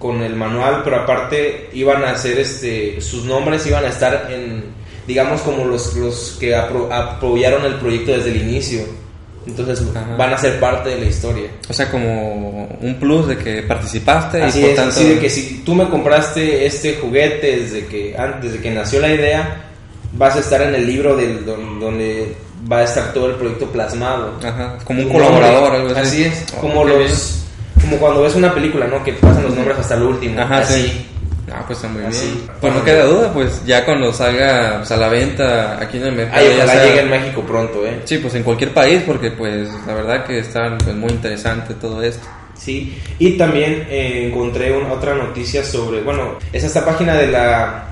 con 0.00 0.22
el 0.22 0.34
manual, 0.34 0.80
pero 0.82 0.96
aparte 1.02 1.70
iban 1.74 2.02
a 2.02 2.10
hacer 2.10 2.38
este, 2.40 3.00
sus 3.00 3.24
nombres, 3.26 3.64
iban 3.68 3.84
a 3.84 3.88
estar 3.88 4.28
en, 4.32 4.64
digamos, 5.06 5.42
como 5.42 5.64
los, 5.66 5.94
los 5.94 6.36
que 6.40 6.56
apro- 6.56 6.90
apoyaron 6.90 7.64
el 7.66 7.74
proyecto 7.76 8.10
desde 8.10 8.30
el 8.30 8.38
inicio. 8.48 8.80
Entonces 9.46 9.82
Ajá. 9.94 10.16
van 10.16 10.32
a 10.34 10.38
ser 10.38 10.58
parte 10.60 10.88
de 10.90 10.98
la 10.98 11.06
historia. 11.06 11.50
O 11.68 11.72
sea, 11.72 11.90
como 11.90 12.66
un 12.80 12.96
plus 13.00 13.26
de 13.28 13.38
que 13.38 13.62
participaste 13.62 14.42
Así 14.42 14.58
y 14.58 14.62
por 14.62 14.70
es, 14.70 14.76
tanto... 14.76 14.90
así 15.00 15.08
de 15.08 15.18
que 15.18 15.30
si 15.30 15.58
tú 15.64 15.74
me 15.74 15.88
compraste 15.88 16.66
este 16.66 16.96
juguete 16.96 17.58
desde 17.60 17.86
que 17.86 18.14
antes 18.18 18.52
de 18.54 18.60
que 18.60 18.70
nació 18.70 19.00
la 19.00 19.12
idea, 19.12 19.64
vas 20.12 20.36
a 20.36 20.40
estar 20.40 20.60
en 20.62 20.74
el 20.74 20.86
libro 20.86 21.16
del, 21.16 21.44
don- 21.46 21.78
donde 21.80 22.34
va 22.70 22.78
a 22.78 22.84
estar 22.84 23.12
todo 23.14 23.28
el 23.30 23.36
proyecto 23.36 23.66
plasmado. 23.66 24.34
Ajá, 24.44 24.76
como 24.84 25.02
un 25.02 25.08
colaborador, 25.08 25.72
algo 25.74 25.88
así. 25.90 26.00
Así 26.00 26.24
es, 26.24 26.44
Oh, 26.56 26.60
como 26.60 26.84
los 26.84 27.39
como 27.90 28.00
cuando 28.00 28.22
ves 28.22 28.34
una 28.34 28.54
película, 28.54 28.86
¿no? 28.86 29.02
Que 29.04 29.12
pasan 29.14 29.42
los 29.42 29.54
nombres 29.54 29.78
hasta 29.78 29.94
el 29.96 30.02
último. 30.02 30.40
Ajá, 30.40 30.58
así. 30.58 30.82
sí. 30.82 31.06
Ah, 31.52 31.64
pues 31.66 31.78
está 31.78 31.88
muy 31.88 32.04
Así. 32.04 32.26
bien. 32.26 32.50
Pues 32.60 32.72
no 32.74 32.84
queda 32.84 33.04
duda, 33.06 33.32
pues 33.32 33.64
ya 33.66 33.84
cuando 33.84 34.12
salga 34.12 34.76
pues, 34.78 34.90
a 34.92 34.96
la 34.96 35.08
venta 35.08 35.80
aquí 35.80 35.96
en 35.96 36.04
el 36.06 36.12
mercado. 36.12 36.46
Ay, 36.46 36.52
ojalá 36.56 36.72
sea- 36.74 36.84
llegue 36.84 37.00
en 37.00 37.10
México 37.10 37.42
pronto, 37.42 37.84
¿eh? 37.84 38.00
Sí, 38.04 38.18
pues 38.18 38.34
en 38.36 38.44
cualquier 38.44 38.72
país, 38.72 39.02
porque 39.04 39.32
pues 39.32 39.68
la 39.84 39.94
verdad 39.94 40.24
que 40.24 40.38
está 40.38 40.78
pues, 40.78 40.94
muy 40.94 41.10
interesante 41.10 41.74
todo 41.74 42.00
esto. 42.04 42.24
Sí, 42.56 42.96
y 43.18 43.36
también 43.36 43.84
eh, 43.90 44.28
encontré 44.28 44.70
una, 44.70 44.92
otra 44.92 45.14
noticia 45.14 45.64
sobre, 45.64 46.02
bueno, 46.02 46.38
es 46.52 46.62
esta 46.62 46.84
página 46.84 47.14
de 47.14 47.26
la 47.28 47.84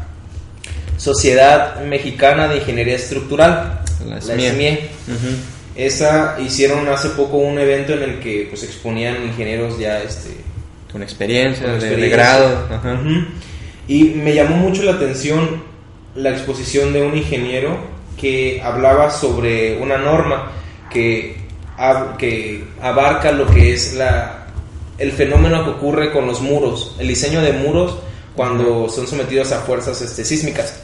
Sociedad 0.97 1.81
Mexicana 1.83 2.49
de 2.49 2.59
Ingeniería 2.59 2.97
Estructural, 2.97 3.81
La 4.07 4.15
la 4.17 4.21
SMIE. 4.21 4.89
Ujú. 5.09 5.58
Esa 5.79 6.37
hicieron 6.41 6.87
hace 6.89 7.11
poco 7.11 7.37
un 7.39 7.57
evento 7.59 7.93
en 7.95 8.03
el 8.03 8.19
que 8.19 8.47
pues 8.51 8.65
exponían 8.65 9.23
ingenieros 9.25 9.79
ya 9.79 10.03
este 10.03 10.31
Con 10.93 11.03
experiencia, 11.03 11.67
con 11.67 11.79
de- 11.81 11.97
de, 11.97 12.09
grado. 12.09 12.67
Ajá. 12.71 13.01
Y 13.87 14.05
me 14.05 14.35
llamó 14.35 14.57
mucho 14.57 14.83
la 14.83 14.93
atención 14.95 15.63
la 16.17 16.31
exposición 16.31 16.93
de 16.93 17.03
un 17.03 17.17
ingeniero 17.17 17.79
que 18.21 18.61
hablaba 18.63 19.09
sobre 19.11 19.79
una 19.81 19.97
norma 19.99 20.51
que, 20.91 21.37
ab- 21.79 22.17
que 22.17 22.65
abarca 22.83 23.31
lo 23.31 23.47
que 23.47 23.73
es 23.73 23.95
la, 23.95 24.49
el 24.99 25.13
fenómeno 25.13 25.63
que 25.65 25.71
ocurre 25.71 26.11
con 26.11 26.27
los 26.27 26.41
muros, 26.41 26.97
el 26.99 27.07
diseño 27.07 27.41
de 27.41 27.53
muros 27.53 27.97
cuando 28.35 28.89
son 28.89 29.07
sometidos 29.07 29.53
a 29.53 29.61
fuerzas 29.61 30.03
este, 30.03 30.25
sísmicas. 30.25 30.83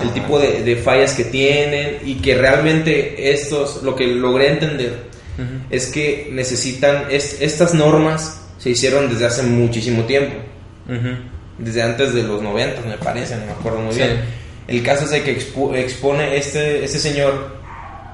El 0.00 0.10
tipo 0.12 0.38
de, 0.38 0.62
de 0.62 0.76
fallas 0.76 1.14
que 1.14 1.24
tienen 1.24 1.98
y 2.04 2.16
que 2.16 2.34
realmente 2.36 3.32
estos, 3.32 3.82
lo 3.82 3.96
que 3.96 4.06
logré 4.06 4.48
entender 4.52 4.98
Ujú. 5.38 5.46
es 5.70 5.86
que 5.86 6.28
necesitan, 6.32 7.04
es- 7.10 7.40
estas 7.40 7.72
normas 7.72 8.42
se 8.58 8.70
hicieron 8.70 9.08
desde 9.08 9.26
hace 9.26 9.42
muchísimo 9.42 10.04
tiempo 10.04 10.34
Ujú. 10.88 11.16
desde 11.58 11.82
antes 11.82 12.12
de 12.12 12.22
los 12.22 12.42
90, 12.42 12.82
me 12.82 12.98
parece, 12.98 13.36
no 13.36 13.46
me 13.46 13.52
acuerdo 13.52 13.78
muy 13.80 13.92
Sí. 13.94 14.00
bien. 14.00 14.20
El 14.68 14.82
caso 14.82 15.04
es 15.04 15.10
de 15.12 15.22
que 15.22 15.38
expu- 15.38 15.74
expone 15.76 16.36
este, 16.36 16.84
este 16.84 16.98
señor 16.98 17.56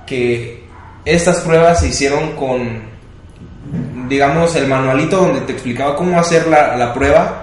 que 0.06 0.62
estas 1.04 1.40
pruebas 1.40 1.80
se 1.80 1.88
hicieron 1.88 2.36
con, 2.36 2.82
digamos, 4.08 4.54
el 4.56 4.66
manualito 4.66 5.16
donde 5.16 5.40
te 5.42 5.52
explicaba 5.52 5.96
cómo 5.96 6.18
hacer 6.20 6.46
la, 6.46 6.76
la 6.76 6.92
prueba, 6.94 7.41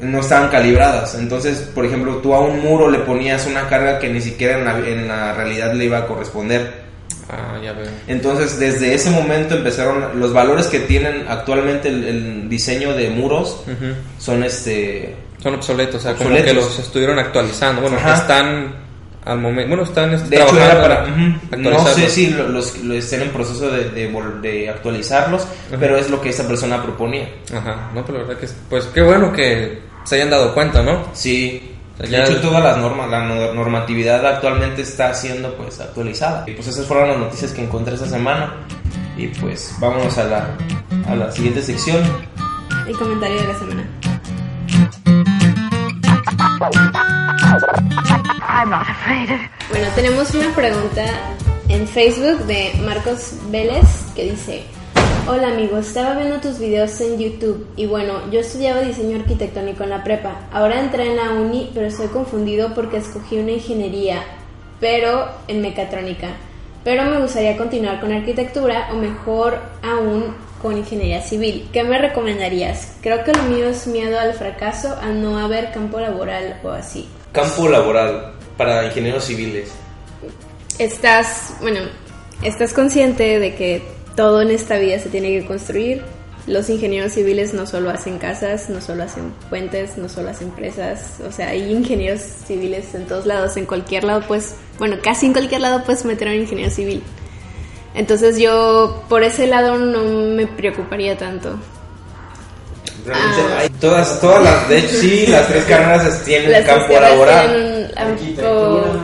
no 0.00 0.20
estaban 0.20 0.48
calibradas. 0.50 1.14
Entonces, 1.16 1.58
por 1.74 1.84
ejemplo, 1.84 2.16
tú 2.18 2.34
a 2.34 2.40
un 2.40 2.60
muro 2.60 2.90
le 2.90 2.98
ponías 3.00 3.46
una 3.46 3.68
carga 3.68 3.98
que 3.98 4.08
ni 4.08 4.20
siquiera 4.20 4.58
en 4.58 4.64
la, 4.64 4.78
en 4.78 5.08
la 5.08 5.32
realidad 5.34 5.72
le 5.74 5.84
iba 5.86 5.98
a 5.98 6.06
corresponder. 6.06 6.86
Ah, 7.30 7.58
ya 7.62 7.72
veo. 7.72 7.86
Entonces, 8.06 8.58
desde 8.58 8.94
ese 8.94 9.10
momento 9.10 9.54
empezaron 9.56 10.18
los 10.18 10.32
valores 10.32 10.66
que 10.68 10.80
tienen 10.80 11.26
actualmente 11.28 11.88
el, 11.88 12.04
el 12.04 12.48
diseño 12.48 12.94
de 12.94 13.10
muros 13.10 13.62
Ujú. 13.66 13.92
son 14.18 14.44
este 14.44 15.14
Son 15.42 15.54
obsoletos, 15.54 15.96
o 15.96 16.00
sea, 16.00 16.14
como 16.14 16.30
Obsoletos. 16.30 16.48
que 16.50 16.54
los 16.60 16.78
estuvieron 16.78 17.18
actualizando. 17.18 17.82
Bueno, 17.82 17.98
Ajá. 17.98 18.14
están 18.14 18.88
al 19.26 19.38
momento. 19.40 19.68
Bueno, 19.68 19.82
están 19.82 20.14
este, 20.14 20.30
De 20.30 20.36
hecho, 20.36 20.46
trabajando 20.54 20.86
era 20.86 20.94
para. 21.02 21.06
en 21.08 21.12
ujú, 21.12 21.38
No 21.58 21.68
actualizarlos. 21.68 21.94
sé 21.94 22.08
si 22.08 22.30
lo- 22.30 22.48
los, 22.48 22.78
lo 22.78 22.94
estén 22.94 23.20
en 23.22 23.28
proceso 23.28 23.70
de, 23.70 23.90
de, 23.90 24.08
de 24.40 24.70
actualizarlos, 24.70 25.46
pero 25.78 25.98
es 25.98 26.08
lo 26.08 26.22
que 26.22 26.30
esta 26.30 26.48
persona 26.48 26.82
proponía. 26.82 27.28
Ajá, 27.54 27.90
no, 27.94 28.06
pero 28.06 28.18
la 28.18 28.24
verdad 28.24 28.40
que. 28.40 28.46
es- 28.46 28.56
Pues 28.70 28.86
qué 28.86 29.02
bueno 29.02 29.30
que 29.34 29.80
se 30.04 30.16
hayan 30.16 30.30
dado 30.30 30.54
cuenta, 30.54 30.82
¿no? 30.82 31.04
Sí. 31.12 31.74
O 32.00 32.06
sea, 32.06 32.20
De 32.24 32.30
hecho, 32.30 32.40
todas 32.40 32.62
las 32.62 32.76
normas, 32.78 33.10
la 33.10 33.24
no- 33.24 33.52
normatividad 33.54 34.24
actualmente 34.24 34.82
está 34.82 35.12
siendo 35.14 35.54
pues 35.56 35.80
actualizada. 35.80 36.44
Y 36.46 36.52
pues 36.52 36.68
esas 36.68 36.86
fueron 36.86 37.08
las 37.08 37.18
noticias 37.18 37.52
que 37.52 37.62
encontré 37.64 37.94
esta 37.94 38.06
semana. 38.06 38.54
Y 39.16 39.26
pues 39.28 39.74
vámonos 39.80 40.16
a 40.16 40.24
la, 40.24 40.48
a 41.08 41.14
la 41.16 41.32
siguiente 41.32 41.60
sección. 41.62 42.02
El 42.86 42.96
comentario 42.96 43.40
de 43.40 43.48
la 43.48 43.58
semana. 43.58 43.84
Bueno, 49.70 49.88
tenemos 49.94 50.34
una 50.34 50.54
pregunta 50.54 51.04
en 51.68 51.86
Facebook 51.86 52.46
de 52.46 52.72
Marcos 52.84 53.32
Vélez 53.50 53.84
que 54.14 54.30
dice: 54.30 54.64
Hola 55.30 55.48
amigo, 55.48 55.76
estaba 55.76 56.14
viendo 56.14 56.40
tus 56.40 56.58
videos 56.58 56.98
en 57.02 57.18
YouTube 57.18 57.68
y 57.76 57.84
bueno, 57.84 58.30
yo 58.30 58.40
estudiaba 58.40 58.80
diseño 58.80 59.18
arquitectónico 59.18 59.84
en 59.84 59.90
la 59.90 60.02
prepa. 60.02 60.48
Ahora 60.50 60.80
entré 60.80 61.06
en 61.06 61.16
la 61.16 61.32
uni, 61.32 61.70
pero 61.74 61.86
estoy 61.86 62.06
confundido 62.06 62.72
porque 62.72 62.96
escogí 62.96 63.36
una 63.36 63.52
ingeniería, 63.52 64.22
pero 64.80 65.28
en 65.46 65.60
mecatrónica. 65.60 66.28
Pero 66.82 67.04
me 67.04 67.20
gustaría 67.20 67.58
continuar 67.58 68.00
con 68.00 68.10
arquitectura 68.10 68.88
o 68.90 68.94
mejor 68.94 69.60
aún 69.82 70.34
con 70.62 70.78
ingeniería 70.78 71.20
civil. 71.20 71.68
¿Qué 71.74 71.84
me 71.84 71.98
recomendarías? 71.98 72.96
Creo 73.02 73.22
que 73.22 73.34
lo 73.34 73.42
mío 73.42 73.68
es 73.68 73.86
miedo 73.86 74.18
al 74.18 74.32
fracaso, 74.32 74.96
al 75.02 75.20
no 75.20 75.38
haber 75.38 75.72
campo 75.72 76.00
laboral 76.00 76.58
o 76.64 76.70
así. 76.70 77.06
Campo 77.32 77.68
laboral 77.68 78.32
para 78.56 78.86
ingenieros 78.86 79.24
civiles. 79.24 79.72
Estás, 80.78 81.54
bueno, 81.60 81.80
estás 82.42 82.72
consciente 82.72 83.38
de 83.38 83.54
que 83.54 83.97
todo 84.18 84.42
en 84.42 84.50
esta 84.50 84.78
vida 84.78 84.98
se 84.98 85.10
tiene 85.10 85.28
que 85.28 85.46
construir. 85.46 86.02
Los 86.48 86.68
ingenieros 86.70 87.12
civiles 87.12 87.54
no 87.54 87.66
solo 87.66 87.88
hacen 87.88 88.18
casas, 88.18 88.68
no 88.68 88.80
solo 88.80 89.04
hacen 89.04 89.32
puentes, 89.48 89.96
no 89.96 90.08
solo 90.08 90.30
hacen 90.30 90.50
presas. 90.50 91.18
O 91.24 91.30
sea, 91.30 91.50
hay 91.50 91.70
ingenieros 91.70 92.20
civiles 92.20 92.96
en 92.96 93.06
todos 93.06 93.26
lados. 93.26 93.56
En 93.56 93.64
cualquier 93.64 94.02
lado, 94.02 94.22
pues, 94.26 94.56
bueno, 94.76 94.96
casi 95.00 95.26
en 95.26 95.34
cualquier 95.34 95.60
lado 95.60 95.84
puedes 95.84 96.04
meter 96.04 96.26
a 96.26 96.32
un 96.32 96.38
ingeniero 96.38 96.68
civil. 96.68 97.00
Entonces 97.94 98.40
yo 98.40 99.04
por 99.08 99.22
ese 99.22 99.46
lado 99.46 99.78
no 99.78 100.02
me 100.34 100.48
preocuparía 100.48 101.16
tanto. 101.16 101.56
Realmente 103.06 103.40
Ah. 103.54 103.58
hay 103.60 103.68
todas, 103.68 104.20
todas 104.20 104.42
las, 104.42 104.68
de 104.68 104.78
hecho 104.78 104.96
sí, 104.96 105.26
las 105.28 105.46
tres 105.46 105.64
carreras 105.64 106.24
tienen 106.24 106.50
Las 106.50 106.64
campo 106.64 106.92
laboral. 106.94 107.92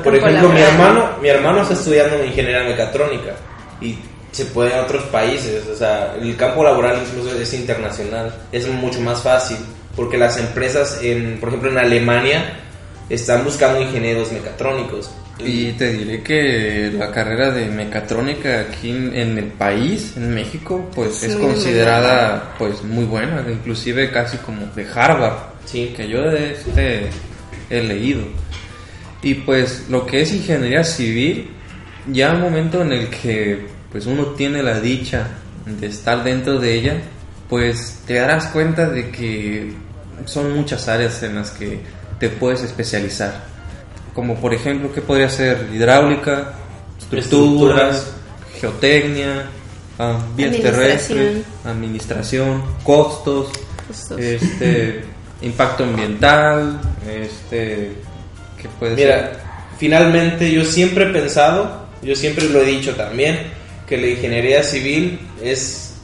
Por 0.03 0.17
ejemplo, 0.17 0.49
mi 0.49 0.59
laboral. 0.59 0.63
hermano, 0.63 1.09
mi 1.23 1.29
hermano 1.29 1.63
está 1.63 1.75
estudiando 1.75 2.25
ingeniería 2.25 2.65
mecatrónica 2.65 3.37
y 3.81 3.97
se 4.35 4.47
puede 4.47 4.73
en 4.73 4.81
otros 4.81 5.05
países, 5.05 5.67
o 5.73 5.77
sea, 5.77 6.15
el 6.21 6.37
campo 6.37 6.65
laboral 6.65 7.01
incluso 7.07 7.39
es 7.39 7.53
internacional, 7.55 8.35
es 8.53 8.67
mucho 8.69 9.01
más 9.01 9.23
fácil 9.23 9.57
porque 9.97 10.19
las 10.19 10.37
empresas, 10.39 10.99
en, 11.03 11.39
por 11.39 11.51
ejemplo, 11.51 11.71
en 11.71 11.79
Alemania 11.79 12.61
están 13.09 13.45
buscando 13.45 13.81
ingenieros 13.81 14.33
mecatrónicos. 14.33 15.11
Y 15.39 15.73
te 15.73 15.93
diré 15.93 16.23
que 16.23 16.93
la 16.97 17.11
carrera 17.11 17.51
de 17.51 17.67
mecatrónica 17.67 18.61
aquí 18.61 18.91
en, 18.91 19.15
en 19.15 19.39
el 19.39 19.47
país, 19.47 20.15
en 20.17 20.33
México, 20.35 20.89
pues 20.95 21.23
Es 21.25 21.31
es 21.31 21.37
considerada 21.37 22.55
pues 22.59 22.83
muy 22.83 23.05
buena, 23.05 23.45
inclusive 23.49 24.11
casi 24.11 24.37
como 24.39 24.67
de 24.75 24.87
Harvard, 24.95 25.35
Sí. 25.65 25.93
que 25.97 26.09
yo 26.09 26.23
de 26.23 26.53
este 26.53 27.07
he 27.71 27.83
leído. 27.83 28.23
Y 29.23 29.35
pues 29.35 29.87
lo 29.89 30.07
que 30.07 30.21
es 30.23 30.33
ingeniería 30.33 30.85
civil, 30.85 31.51
ya 32.13 32.33
un 32.35 32.41
momento 32.43 32.83
en 32.83 32.93
el 32.93 33.09
que 33.09 33.67
pues 33.95 34.07
uno 34.07 34.25
tiene 34.37 34.61
la 34.61 34.81
dicha 34.81 35.29
de 35.67 35.87
estar 35.87 36.25
dentro 36.25 36.59
de 36.59 36.75
ella, 36.75 36.97
pues 37.49 38.01
te 38.09 38.15
darás 38.15 38.47
cuenta 38.49 38.89
de 38.91 39.13
que 39.13 39.73
son 40.27 40.53
muchas 40.53 40.89
áreas 40.89 41.23
en 41.23 41.37
las 41.37 41.53
que 41.53 41.79
te 42.19 42.29
puedes 42.29 42.63
especializar. 42.65 43.45
Como 44.13 44.35
por 44.41 44.53
ejemplo, 44.53 44.93
¿qué 44.93 45.01
podría 45.01 45.29
ser? 45.31 45.69
Hidráulica, 45.73 46.55
estructuras, 46.99 47.97
Estructuras. 47.97 48.07
geotecnia, 48.61 49.45
ah, 50.01 50.19
vías 50.37 50.49
Administración. 50.51 50.73
terrestres, 50.73 51.37
administración, 51.65 52.63
costos, 52.83 53.49
Costos. 53.87 54.19
este 54.21 55.05
impacto 55.43 55.85
ambiental, 55.85 56.81
este 57.09 57.93
¿qué 58.61 58.69
puede 58.81 58.97
Mira, 58.97 59.19
ser? 59.19 59.37
finalmente 59.79 60.51
yo 60.51 60.65
siempre 60.65 61.05
he 61.05 61.13
pensado, 61.13 61.87
yo 62.03 62.17
siempre 62.17 62.49
lo 62.49 62.61
he 62.61 62.67
dicho 62.67 62.97
también, 62.97 63.39
que 63.87 63.97
la 63.97 64.07
ingeniería 64.07 64.63
civil 64.63 65.21
es 65.43 65.95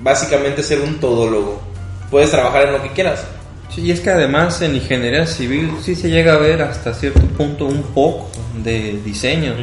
básicamente 0.00 0.62
ser 0.62 0.80
un 0.80 0.98
todólogo. 0.98 1.60
Puedes 2.10 2.30
trabajar 2.30 2.66
en 2.66 2.72
lo 2.72 2.82
que 2.82 2.90
quieras. 2.90 3.24
Sí, 3.74 3.82
y 3.82 3.90
es 3.90 4.00
que 4.00 4.10
además 4.10 4.60
en 4.60 4.74
ingeniería 4.74 5.26
civil 5.26 5.70
sí 5.82 5.94
se 5.94 6.10
llega 6.10 6.34
a 6.34 6.38
ver 6.38 6.60
hasta 6.60 6.92
cierto 6.92 7.20
punto 7.20 7.64
un 7.64 7.82
poco 7.82 8.30
de 8.62 9.00
diseño. 9.04 9.54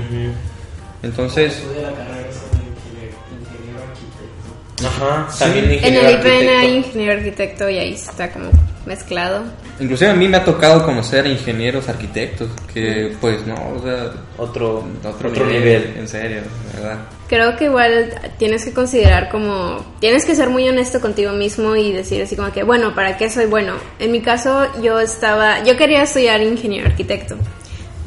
Entonces, 1.03 1.53
Estudia 1.53 1.83
la 1.83 1.91
carrera 1.93 2.27
es 2.27 2.37
como 2.37 2.63
ingeniero, 2.63 3.17
ingeniero 3.39 3.79
arquitecto. 3.87 4.87
Ajá, 4.87 5.27
también 5.37 5.65
En 5.65 5.73
ingeniero 5.73 6.07
el 6.07 6.15
IPN 6.15 6.49
hay 6.49 6.75
ingeniero 6.77 7.13
arquitecto 7.13 7.69
y 7.69 7.77
ahí 7.77 7.93
está 7.93 8.31
como 8.31 8.49
mezclado. 8.85 9.43
inclusive 9.79 10.09
a 10.11 10.15
mí 10.15 10.27
me 10.27 10.37
ha 10.37 10.45
tocado 10.45 10.85
conocer 10.85 11.27
ingenieros 11.27 11.89
arquitectos 11.89 12.49
que 12.73 13.15
pues 13.21 13.45
no, 13.45 13.55
o 13.55 13.81
sea, 13.83 14.11
Otro, 14.37 14.85
otro, 15.03 15.29
otro 15.29 15.45
nivel, 15.45 15.81
nivel. 15.81 15.97
en 15.97 16.07
serio, 16.07 16.41
verdad. 16.73 16.97
Creo 17.27 17.55
que 17.55 17.65
igual 17.65 18.13
tienes 18.39 18.65
que 18.65 18.73
considerar 18.73 19.29
como, 19.29 19.85
tienes 19.99 20.25
que 20.25 20.33
ser 20.33 20.49
muy 20.49 20.67
honesto 20.67 20.99
contigo 20.99 21.31
mismo 21.33 21.75
y 21.75 21.91
decir 21.91 22.23
así 22.23 22.35
como 22.35 22.51
que, 22.51 22.63
bueno, 22.63 22.95
¿para 22.95 23.17
qué 23.17 23.29
soy 23.29 23.45
bueno? 23.45 23.73
En 23.99 24.11
mi 24.11 24.21
caso 24.21 24.67
yo 24.81 24.99
estaba, 24.99 25.63
yo 25.63 25.77
quería 25.77 26.01
estudiar 26.03 26.41
ingeniero 26.41 26.87
arquitecto, 26.87 27.35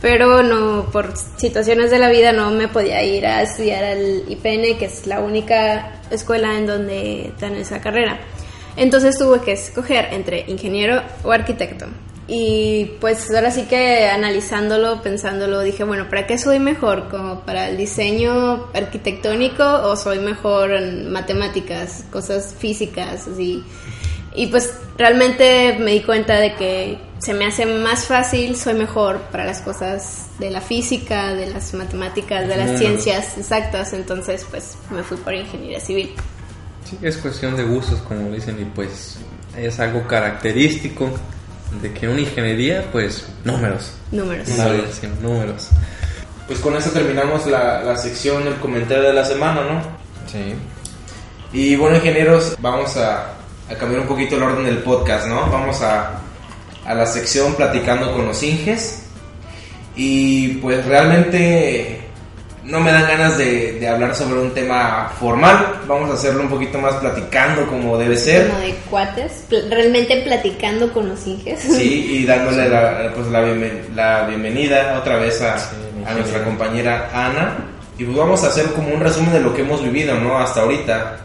pero 0.01 0.43
no, 0.43 0.87
por 0.91 1.17
situaciones 1.37 1.93
de 1.93 2.01
la 2.01 2.09
vida 2.11 2.33
no 2.33 2.51
me 2.51 2.67
podía 2.67 3.05
ir 3.05 3.25
a 3.25 3.43
estudiar 3.43 3.85
al 3.85 4.25
IPN, 4.29 4.77
que 4.77 4.87
es 4.87 5.07
la 5.07 5.21
única 5.21 6.01
escuela 6.11 6.59
en 6.59 6.67
donde 6.67 7.33
dan 7.39 7.55
esa 7.55 7.81
carrera. 7.81 8.19
Entonces 8.77 9.19
tuve 9.19 9.41
que 9.41 9.53
escoger 9.53 10.13
entre 10.13 10.45
ingeniero 10.49 11.03
o 11.25 11.33
arquitecto. 11.33 11.87
Y 12.29 12.93
pues 13.01 13.31
ahora 13.35 13.51
sí 13.51 13.65
que 13.65 14.07
analizándolo, 14.07 15.03
pensándolo, 15.03 15.61
dije, 15.61 15.85
bueno, 15.85 16.09
¿para 16.09 16.27
qué 16.27 16.39
soy 16.39 16.59
mejor? 16.61 17.09
¿Como 17.09 17.41
para 17.41 17.69
el 17.69 17.77
diseño 17.77 18.69
arquitectónico 18.73 19.65
o 19.65 19.97
soy 19.97 20.21
mejor 20.21 20.73
en 20.73 21.11
matemáticas, 21.11 22.05
cosas 22.11 22.55
físicas, 22.59 23.29
así? 23.29 23.65
Y 24.35 24.47
pues 24.47 24.73
realmente 24.97 25.77
me 25.79 25.91
di 25.93 26.01
cuenta 26.01 26.39
de 26.39 26.55
que 26.55 26.99
se 27.19 27.35
me 27.35 27.45
hace 27.45 27.67
más 27.67 28.07
fácil, 28.07 28.57
soy 28.57 28.75
mejor 28.75 29.21
para 29.31 29.45
las 29.45 29.61
cosas 29.61 30.27
de 30.39 30.51
la 30.51 30.61
física, 30.61 31.35
de 31.35 31.51
las 31.51 31.75
matemáticas, 31.75 32.49
de 32.49 32.57
las 32.57 32.79
ciencias 32.79 33.37
exactas, 33.37 33.93
entonces 33.93 34.47
pues 34.51 34.77
me 34.91 35.03
fui 35.03 35.19
por 35.19 35.35
ingeniería 35.35 35.81
civil. 35.81 36.15
Sí, 36.93 36.99
es 37.07 37.17
cuestión 37.17 37.57
de 37.57 37.65
gustos, 37.65 38.01
como 38.01 38.31
dicen, 38.31 38.61
y 38.61 38.65
pues 38.65 39.17
es 39.57 39.81
algo 39.81 40.07
característico 40.07 41.11
de 41.81 41.93
que 41.93 42.09
una 42.09 42.21
ingeniería, 42.21 42.87
pues 42.93 43.27
números. 43.45 43.93
Números. 44.11 44.47
¿sabes? 44.49 44.99
Sí, 45.01 45.09
números. 45.23 45.69
Pues 46.47 46.59
con 46.59 46.77
eso 46.77 46.91
terminamos 46.91 47.47
la, 47.47 47.83
la 47.83 47.97
sección, 47.97 48.47
el 48.47 48.57
comentario 48.57 49.05
de 49.05 49.13
la 49.15 49.25
semana, 49.25 49.63
¿no? 49.63 49.81
Sí. 50.31 50.55
Y 51.53 51.77
bueno, 51.77 51.97
ingenieros, 51.97 52.57
vamos 52.61 52.97
a, 52.97 53.35
a 53.71 53.75
cambiar 53.79 54.03
un 54.03 54.09
poquito 54.09 54.37
el 54.37 54.43
orden 54.43 54.65
del 54.65 54.79
podcast, 54.79 55.27
¿no? 55.29 55.49
Vamos 55.51 55.81
a, 55.83 56.21
a 56.85 56.95
la 56.95 57.07
sección 57.07 57.55
platicando 57.55 58.13
con 58.13 58.27
los 58.27 58.43
Inges. 58.43 59.05
Y 59.97 60.55
pues 60.55 60.85
realmente 60.85 62.02
no 62.65 62.81
me 62.81 62.93
dan 62.93 63.03
ganas 63.09 63.37
de, 63.39 63.73
de 63.81 63.89
hablar 63.89 64.15
sobre 64.15 64.41
un 64.41 64.51
tema 64.53 65.11
formal. 65.19 65.81
Vamos 65.89 66.11
a 66.11 66.15
hacerlo 66.15 66.43
un 66.43 66.49
poquito 66.49 66.79
más 66.79 66.95
platicando 66.97 67.67
como 67.67 67.99
debe 67.99 68.17
ser. 68.17 68.49
Como 68.49 68.61
de 68.61 68.75
cuates, 68.91 69.45
pl- 69.49 69.69
realmente 69.71 70.23
platicando 70.23 70.93
con 70.93 71.09
los 71.09 71.27
inges. 71.27 71.61
Sí, 71.61 72.19
y 72.19 72.27
dándole 72.27 72.69
la, 72.69 73.13
pues, 73.15 73.27
la, 73.29 73.43
bienven- 73.43 73.89
la 73.95 74.27
bienvenida 74.29 74.97
otra 74.99 75.17
vez 75.17 75.41
a, 75.43 75.59
Sí, 75.59 75.77
a 76.07 76.15
nuestra 76.15 76.45
compañera 76.45 77.11
Ana. 77.13 77.57
Y 77.99 78.05
pues 78.05 78.17
vamos 78.17 78.43
a 78.45 78.49
hacer 78.49 78.67
como 78.73 78.89
un 78.95 79.01
resumen 79.01 79.33
de 79.33 79.41
lo 79.41 79.55
que 79.55 79.63
hemos 79.63 79.83
vivido, 79.83 80.15
¿no? 80.19 80.39
Hasta 80.39 80.63
ahorita. 80.63 81.17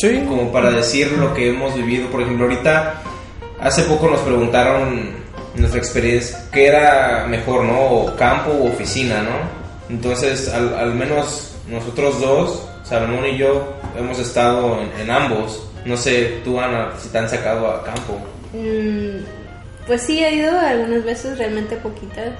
Sí. 0.00 0.24
como 0.28 0.52
para 0.52 0.70
decir 0.70 1.12
lo 1.12 1.34
que 1.34 1.48
hemos 1.48 1.74
vivido. 1.74 2.08
Por 2.08 2.22
ejemplo, 2.22 2.46
ahorita, 2.46 3.02
hace 3.60 3.82
poco 3.82 4.08
nos 4.08 4.20
preguntaron 4.20 5.18
nuestra 5.56 5.78
experiencia, 5.78 6.44
¿qué 6.52 6.66
era 6.68 7.26
mejor, 7.28 7.64
no? 7.64 7.80
O 7.80 8.16
campo 8.16 8.50
o 8.50 8.68
oficina, 8.68 9.22
¿no? 9.22 9.94
Entonces, 9.94 10.48
al, 10.48 10.74
al 10.74 10.94
menos 10.94 11.56
nosotros 11.68 12.20
dos, 12.20 12.68
Salomón 12.84 13.26
y 13.26 13.36
yo, 13.38 13.74
hemos 13.98 14.18
estado 14.18 14.80
en, 14.80 15.00
en 15.00 15.10
ambos. 15.10 15.64
No 15.84 15.96
sé, 15.96 16.40
tú, 16.44 16.60
Ana, 16.60 16.92
si 16.98 17.08
te 17.08 17.18
han 17.18 17.28
sacado 17.28 17.66
a 17.68 17.84
campo. 17.84 18.18
Mm, 18.52 19.24
pues 19.86 20.02
sí, 20.02 20.22
he 20.22 20.34
ido 20.34 20.58
algunas 20.58 21.04
veces, 21.04 21.38
realmente 21.38 21.76
poquitas. 21.76 22.34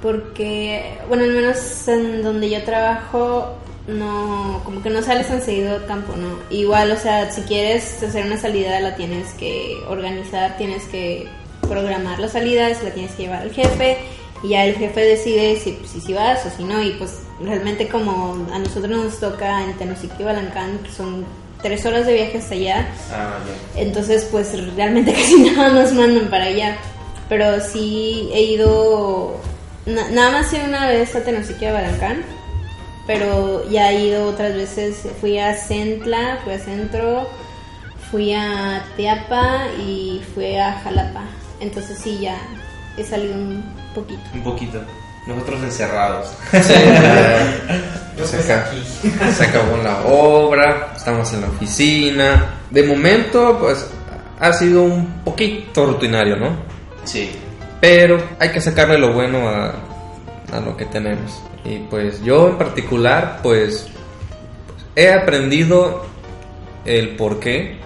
Porque, 0.00 0.98
bueno, 1.08 1.24
al 1.24 1.32
menos 1.32 1.88
en 1.88 2.22
donde 2.22 2.50
yo 2.50 2.62
trabajo, 2.64 3.56
no, 3.88 4.60
como 4.64 4.82
que 4.82 4.90
no 4.90 5.02
sales 5.02 5.28
tan 5.28 5.42
seguido 5.42 5.74
al 5.76 5.86
campo, 5.86 6.14
¿no? 6.16 6.38
Igual, 6.50 6.90
o 6.92 6.96
sea, 6.96 7.30
si 7.30 7.42
quieres 7.42 8.02
hacer 8.02 8.24
una 8.26 8.38
salida, 8.38 8.78
la 8.80 8.94
tienes 8.96 9.32
que 9.34 9.76
organizar, 9.88 10.56
tienes 10.56 10.84
que 10.84 11.26
programar 11.62 12.18
la 12.18 12.28
salida, 12.28 12.72
se 12.74 12.84
la 12.84 12.90
tienes 12.90 13.12
que 13.12 13.24
llevar 13.24 13.42
al 13.42 13.50
jefe. 13.52 13.98
Y 14.44 14.48
ya 14.50 14.64
el 14.64 14.74
jefe 14.74 15.00
decide 15.00 15.56
si, 15.56 15.78
si, 15.86 16.00
si 16.00 16.12
vas 16.12 16.44
o 16.46 16.50
si 16.56 16.64
no. 16.64 16.82
Y 16.82 16.90
pues 16.92 17.20
realmente 17.40 17.88
como 17.88 18.46
a 18.52 18.58
nosotros 18.58 18.88
nos 18.90 19.18
toca 19.20 19.62
en 19.64 19.72
Tenosique 19.74 20.14
y 20.20 20.24
Balancán, 20.24 20.78
que 20.84 20.90
son 20.90 21.24
tres 21.62 21.84
horas 21.86 22.06
de 22.06 22.14
viaje 22.14 22.38
hasta 22.38 22.54
allá, 22.54 22.88
Ah, 23.12 23.38
entonces, 23.76 24.26
pues 24.32 24.52
realmente 24.74 25.12
casi 25.14 25.40
nada 25.50 25.68
nos 25.70 25.92
mandan 25.92 26.28
para 26.28 26.44
allá. 26.46 26.76
Pero 27.28 27.60
sí 27.60 28.28
he 28.32 28.42
ido, 28.42 29.36
na- 29.86 30.08
nada 30.10 30.32
más 30.32 30.52
he 30.52 30.56
ido 30.58 30.66
una 30.66 30.88
vez 30.88 31.14
a 31.14 31.22
Tenosique 31.22 31.68
a 31.68 31.72
Balancán, 31.72 32.24
pero 33.12 33.68
ya 33.68 33.90
he 33.90 34.06
ido 34.06 34.26
otras 34.26 34.54
veces. 34.54 35.06
Fui 35.20 35.38
a 35.38 35.54
Centla, 35.54 36.38
fui 36.44 36.54
a 36.54 36.58
Centro, 36.58 37.28
fui 38.10 38.32
a 38.32 38.84
Teapa 38.96 39.66
y 39.78 40.22
fui 40.34 40.56
a 40.56 40.80
Jalapa. 40.80 41.22
Entonces 41.60 41.98
sí, 41.98 42.18
ya 42.20 42.38
he 42.96 43.04
salido 43.04 43.34
un 43.34 43.62
poquito. 43.94 44.22
Un 44.34 44.42
poquito. 44.42 44.80
Nosotros 45.26 45.62
encerrados. 45.62 46.32
Yo 46.52 48.26
Se 48.26 48.36
pues 48.36 48.50
acá. 48.50 48.66
aquí. 48.66 48.82
Se 49.32 49.44
acabó 49.44 49.76
la 49.76 50.00
obra, 50.04 50.92
estamos 50.96 51.32
en 51.32 51.42
la 51.42 51.48
oficina. 51.48 52.54
De 52.70 52.82
momento, 52.82 53.58
pues 53.60 53.86
ha 54.40 54.52
sido 54.52 54.82
un 54.82 55.22
poquito 55.24 55.86
rutinario, 55.86 56.36
¿no? 56.36 56.56
Sí. 57.04 57.30
Pero 57.80 58.20
hay 58.38 58.50
que 58.50 58.60
sacarle 58.60 58.98
lo 58.98 59.12
bueno 59.12 59.48
a, 59.48 59.91
a 60.52 60.60
lo 60.60 60.76
que 60.76 60.84
tenemos. 60.86 61.42
Y 61.64 61.78
pues 61.78 62.22
yo 62.22 62.48
en 62.48 62.58
particular, 62.58 63.40
pues, 63.42 63.88
he 64.94 65.12
aprendido 65.12 66.04
el 66.84 67.16
porqué 67.16 67.78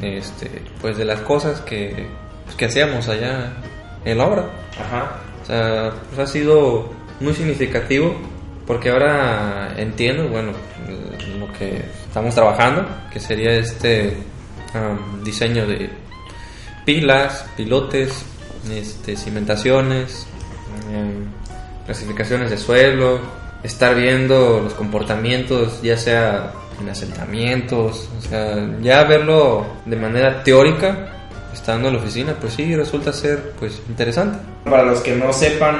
este, 0.00 0.62
pues 0.80 0.96
de 0.96 1.04
las 1.04 1.20
cosas 1.20 1.60
que, 1.60 2.06
pues, 2.44 2.56
que 2.56 2.64
hacíamos 2.66 3.08
allá 3.08 3.52
en 4.04 4.18
la 4.18 4.26
obra. 4.26 4.50
Ajá. 4.78 5.20
O 5.42 5.46
sea, 5.46 5.92
pues 6.08 6.20
ha 6.20 6.26
sido 6.30 6.90
muy 7.20 7.34
significativo 7.34 8.14
porque 8.66 8.90
ahora 8.90 9.74
entiendo, 9.76 10.28
bueno, 10.28 10.52
lo 11.38 11.52
que 11.52 11.84
estamos 12.06 12.34
trabajando, 12.34 12.86
que 13.12 13.20
sería 13.20 13.52
este 13.52 14.16
am, 14.74 15.22
diseño 15.24 15.66
de 15.66 15.90
pilas, 16.84 17.44
pilotes, 17.56 18.24
este, 18.70 19.16
cimentaciones, 19.16 20.26
em, 20.92 21.26
clasificaciones 21.86 22.50
de 22.50 22.58
suelo, 22.58 23.20
estar 23.62 23.94
viendo 23.94 24.60
los 24.60 24.74
comportamientos, 24.74 25.82
ya 25.82 25.96
sea 25.96 26.52
en 26.80 26.88
asentamientos, 26.88 28.08
o 28.18 28.28
sea, 28.28 28.68
ya 28.80 29.04
verlo 29.04 29.66
de 29.84 29.96
manera 29.96 30.42
teórica, 30.42 31.12
estando 31.52 31.88
en 31.88 31.94
la 31.94 32.00
oficina, 32.00 32.34
pues 32.40 32.54
sí, 32.54 32.74
resulta 32.74 33.12
ser 33.12 33.52
pues 33.58 33.80
interesante. 33.88 34.38
Para 34.64 34.84
los 34.84 35.00
que 35.00 35.14
no 35.14 35.32
sepan 35.32 35.78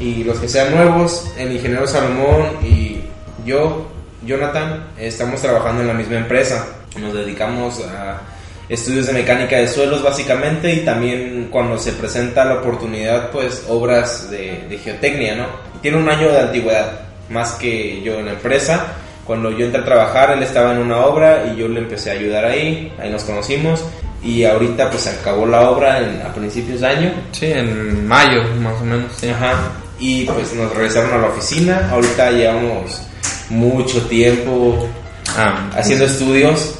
y 0.00 0.24
los 0.24 0.38
que 0.38 0.48
sean 0.48 0.74
nuevos, 0.74 1.26
el 1.36 1.52
ingeniero 1.52 1.86
Salomón 1.86 2.46
y 2.62 3.00
yo, 3.44 3.86
Jonathan, 4.24 4.84
estamos 4.98 5.40
trabajando 5.40 5.82
en 5.82 5.88
la 5.88 5.94
misma 5.94 6.16
empresa. 6.16 6.66
Nos 7.00 7.14
dedicamos 7.14 7.80
a 7.84 8.20
estudios 8.68 9.06
de 9.06 9.12
mecánica 9.14 9.56
de 9.56 9.66
suelos 9.68 10.02
básicamente 10.02 10.72
y 10.72 10.80
también 10.80 11.48
cuando 11.50 11.78
se 11.78 11.92
presenta 11.92 12.44
la 12.44 12.54
oportunidad, 12.56 13.30
pues 13.30 13.64
obras 13.68 14.30
de, 14.30 14.64
de 14.68 14.78
geotecnia, 14.78 15.34
¿no? 15.36 15.46
Tiene 15.80 15.96
un 15.98 16.08
año 16.08 16.28
de 16.30 16.40
antigüedad, 16.40 17.00
más 17.30 17.52
que 17.52 18.02
yo 18.02 18.18
en 18.18 18.26
la 18.26 18.32
empresa. 18.32 18.86
Cuando 19.24 19.50
yo 19.50 19.66
entré 19.66 19.82
a 19.82 19.84
trabajar, 19.84 20.30
él 20.32 20.42
estaba 20.42 20.72
en 20.72 20.78
una 20.78 20.98
obra 21.04 21.44
y 21.52 21.58
yo 21.58 21.68
le 21.68 21.80
empecé 21.80 22.10
a 22.10 22.14
ayudar 22.14 22.44
ahí, 22.46 22.92
ahí 22.98 23.10
nos 23.10 23.24
conocimos 23.24 23.84
y 24.22 24.44
ahorita 24.44 24.90
pues 24.90 25.02
se 25.04 25.10
acabó 25.10 25.46
la 25.46 25.70
obra 25.70 25.98
en- 25.98 26.20
a 26.22 26.32
principios 26.34 26.80
de 26.80 26.86
año 26.88 27.12
Sí, 27.32 27.46
en 27.52 28.06
mayo 28.08 28.42
más 28.60 28.80
o 28.80 28.84
menos. 28.84 29.12
sí. 29.16 29.28
Ajá. 29.28 29.54
Y 30.00 30.24
pues 30.24 30.52
nos 30.54 30.72
regresaron 30.74 31.12
a 31.12 31.18
la 31.18 31.26
oficina. 31.28 31.88
Ahorita 31.92 32.30
llevamos 32.30 33.02
mucho 33.50 34.00
tiempo 34.06 34.88
Ah, 35.36 35.70
haciendo 35.76 36.04
estudios. 36.06 36.74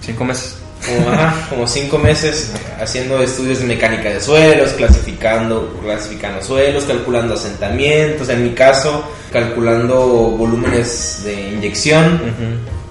cinco 0.00 0.24
meses. 0.24 0.57
Como, 0.88 1.10
ajá, 1.10 1.46
como 1.48 1.66
cinco 1.66 1.98
meses 1.98 2.52
haciendo 2.80 3.22
estudios 3.22 3.58
de 3.60 3.66
mecánica 3.66 4.10
de 4.10 4.20
suelos, 4.20 4.72
clasificando, 4.72 5.78
clasificando 5.82 6.42
suelos, 6.42 6.84
calculando 6.84 7.34
asentamientos, 7.34 8.28
en 8.28 8.44
mi 8.44 8.50
caso, 8.50 9.04
calculando 9.32 9.98
volúmenes 9.98 11.22
de 11.24 11.50
inyección, 11.50 12.20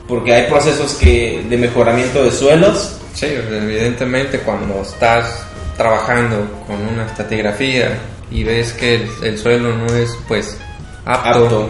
porque 0.08 0.34
hay 0.34 0.50
procesos 0.50 0.94
que, 0.96 1.46
de 1.50 1.58
mejoramiento 1.58 2.24
de 2.24 2.32
suelos. 2.32 2.98
Sí, 3.14 3.26
evidentemente 3.28 4.40
cuando 4.40 4.82
estás 4.82 5.44
trabajando 5.76 6.64
con 6.68 6.76
una 6.82 7.06
estratigrafía 7.06 7.98
y 8.30 8.44
ves 8.44 8.74
que 8.74 8.96
el, 8.96 9.10
el 9.24 9.38
suelo 9.38 9.76
no 9.76 9.88
es 9.96 10.16
pues 10.28 10.58
apto, 11.06 11.46
Apto. 11.46 11.70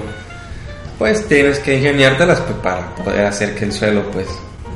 pues 0.98 1.28
tienes 1.28 1.60
que 1.60 1.78
ingeniártelas 1.78 2.42
pues, 2.42 2.58
para 2.60 2.96
poder 2.96 3.26
hacer 3.26 3.56
que 3.56 3.66
el 3.66 3.72
suelo 3.72 4.10
pues 4.12 4.28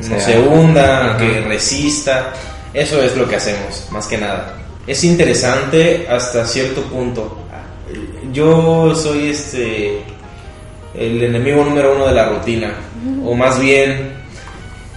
no 0.09 0.15
sea- 0.15 0.19
se 0.19 0.39
hunda, 0.39 1.17
que 1.17 1.41
resista. 1.41 2.33
Eso 2.73 3.01
es 3.01 3.15
lo 3.17 3.27
que 3.27 3.35
hacemos, 3.35 3.87
más 3.91 4.07
que 4.07 4.17
nada. 4.17 4.57
Es 4.87 5.03
interesante 5.03 6.07
hasta 6.09 6.45
cierto 6.45 6.81
punto. 6.83 7.37
Yo 8.31 8.95
soy 8.95 9.29
este 9.29 10.01
el 10.93 11.23
enemigo 11.23 11.63
número 11.63 11.95
uno 11.95 12.07
de 12.07 12.13
la 12.13 12.29
rutina, 12.29 12.73
o 13.25 13.33
más 13.33 13.59
bien 13.59 14.13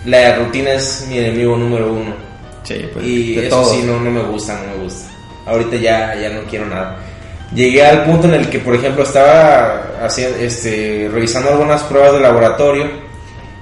la 0.04 0.36
rutina 0.36 0.72
es 0.72 1.06
mi 1.08 1.18
enemigo 1.18 1.56
número 1.56 1.92
uno. 1.92 2.14
Sí, 2.62 2.84
pues, 2.92 3.04
Y 3.04 3.34
de 3.36 3.46
eso 3.46 3.56
todo. 3.60 3.72
sí, 3.74 3.82
no, 3.84 4.00
no 4.00 4.10
me 4.10 4.22
gusta, 4.22 4.54
no 4.60 4.76
me 4.76 4.82
gusta. 4.84 5.06
Ahorita 5.46 5.76
ya, 5.76 6.14
ya 6.20 6.30
no 6.30 6.42
quiero 6.48 6.66
nada. 6.66 6.96
Llegué 7.54 7.84
al 7.84 8.04
punto 8.04 8.26
en 8.26 8.34
el 8.34 8.48
que, 8.48 8.58
por 8.58 8.74
ejemplo, 8.74 9.02
estaba 9.04 9.82
haciendo, 10.02 10.38
este, 10.38 11.08
revisando 11.12 11.50
algunas 11.50 11.82
pruebas 11.82 12.12
de 12.14 12.20
laboratorio 12.20 12.86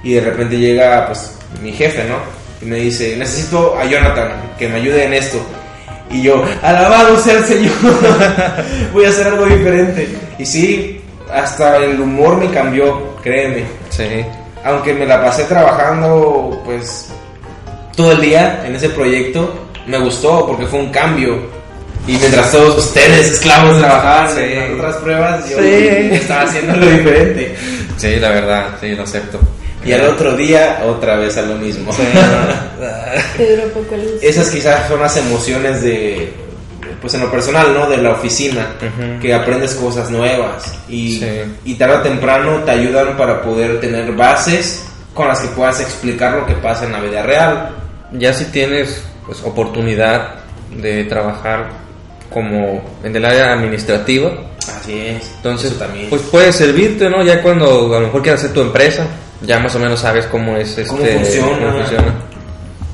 y 0.03 0.15
de 0.15 0.21
repente 0.21 0.59
llega, 0.59 1.07
pues, 1.07 1.37
mi 1.62 1.73
jefe, 1.73 2.05
¿no? 2.05 2.17
Y 2.61 2.65
me 2.69 2.77
dice, 2.77 3.17
necesito 3.17 3.77
a 3.79 3.85
Jonathan 3.85 4.31
que 4.59 4.69
me 4.69 4.77
ayude 4.77 5.05
en 5.05 5.15
esto. 5.15 5.38
Y 6.11 6.23
yo, 6.23 6.45
alabado 6.62 7.19
sea 7.19 7.38
el 7.38 7.45
Señor, 7.45 7.73
voy 8.93 9.05
a 9.05 9.09
hacer 9.09 9.27
algo 9.29 9.47
diferente. 9.47 10.09
Y 10.38 10.45
sí, 10.47 11.01
hasta 11.33 11.77
el 11.79 12.01
humor 12.01 12.37
me 12.37 12.51
cambió, 12.51 13.17
créeme 13.23 13.65
Sí. 13.91 14.05
aunque 14.65 14.93
me 14.93 15.07
la 15.07 15.23
pasé 15.25 15.45
trabajando 15.45 16.61
pues 16.65 17.09
todo 17.97 18.12
el 18.12 18.21
día 18.21 18.62
en 18.67 18.75
ese 18.77 18.91
proyecto, 18.91 19.55
me 19.87 19.99
gustó 19.99 20.47
porque 20.47 20.67
fue 20.67 20.81
un 20.81 20.91
cambio. 20.91 21.38
Y 22.07 22.12
mientras 22.17 22.51
todos 22.51 22.79
ustedes, 22.79 23.33
esclavos, 23.33 23.79
trabajaban 23.79 24.29
Sí. 24.35 24.41
en 24.43 24.75
otras 24.75 24.97
pruebas, 24.97 25.49
yo 25.49 25.59
Sí. 25.59 25.88
estaba 26.12 26.43
haciendo 26.43 26.73
algo 26.75 26.87
diferente. 26.87 27.57
Sí, 27.97 28.17
la 28.17 28.29
verdad, 28.31 28.67
sí, 28.81 28.95
lo 28.95 29.05
acepto. 29.05 29.38
Y 29.85 29.92
al 29.92 30.09
otro 30.09 30.37
día, 30.37 30.83
otra 30.87 31.16
vez 31.16 31.37
a 31.37 31.42
lo 31.42 31.57
mismo. 31.57 31.92
Sí. 31.92 32.03
Esas 34.23 34.51
quizás 34.51 34.88
son 34.88 35.01
las 35.01 35.16
emociones 35.16 35.83
de, 35.83 36.33
pues 37.01 37.14
en 37.14 37.21
lo 37.21 37.31
personal, 37.31 37.73
¿no? 37.75 37.88
De 37.88 37.97
la 37.99 38.12
oficina, 38.12 38.68
que 39.21 39.35
aprendes 39.35 39.75
cosas 39.75 40.11
nuevas 40.11 40.64
y, 40.88 41.18
Sí. 41.18 41.27
y 41.64 41.75
tarde 41.75 41.97
o 41.97 42.01
temprano 42.03 42.62
te 42.64 42.71
ayudan 42.71 43.16
para 43.16 43.42
poder 43.42 43.81
tener 43.81 44.12
bases 44.12 44.85
con 45.14 45.29
las 45.29 45.40
que 45.40 45.49
puedas 45.49 45.81
explicar 45.81 46.35
lo 46.35 46.47
que 46.47 46.55
pasa 46.55 46.87
en 46.87 46.92
la 46.92 47.01
vida 47.01 47.23
real. 47.23 47.71
ya 48.12 48.33
si 48.35 48.45
tienes 48.47 49.03
pues 49.27 49.40
oportunidad 49.42 50.35
de 50.77 51.05
trabajar 51.05 51.68
como 52.31 52.83
en 53.05 53.14
el 53.16 53.25
área 53.25 53.53
administrativa, 53.53 54.31
Así 54.59 54.99
es. 54.99 55.31
entonces 55.37 55.79
también. 55.79 56.09
pues 56.11 56.23
puede 56.23 56.53
servirte, 56.53 57.09
¿no? 57.11 57.23
Ya 57.23 57.42
cuando 57.42 57.95
a 57.95 58.01
lo 58.01 58.07
mejor 58.07 58.23
quieras 58.23 58.40
hacer 58.42 58.55
tu 58.55 58.61
empresa, 58.62 59.07
ya 59.44 59.59
más 59.59 59.74
o 59.74 59.78
menos 59.78 60.00
sabes 60.00 60.26
cómo 60.26 60.57
es 60.57 60.68
este 60.78 60.87
Cómo 60.87 61.05
funciona. 61.05 61.59
cómo 61.59 61.78
funciona 61.78 62.14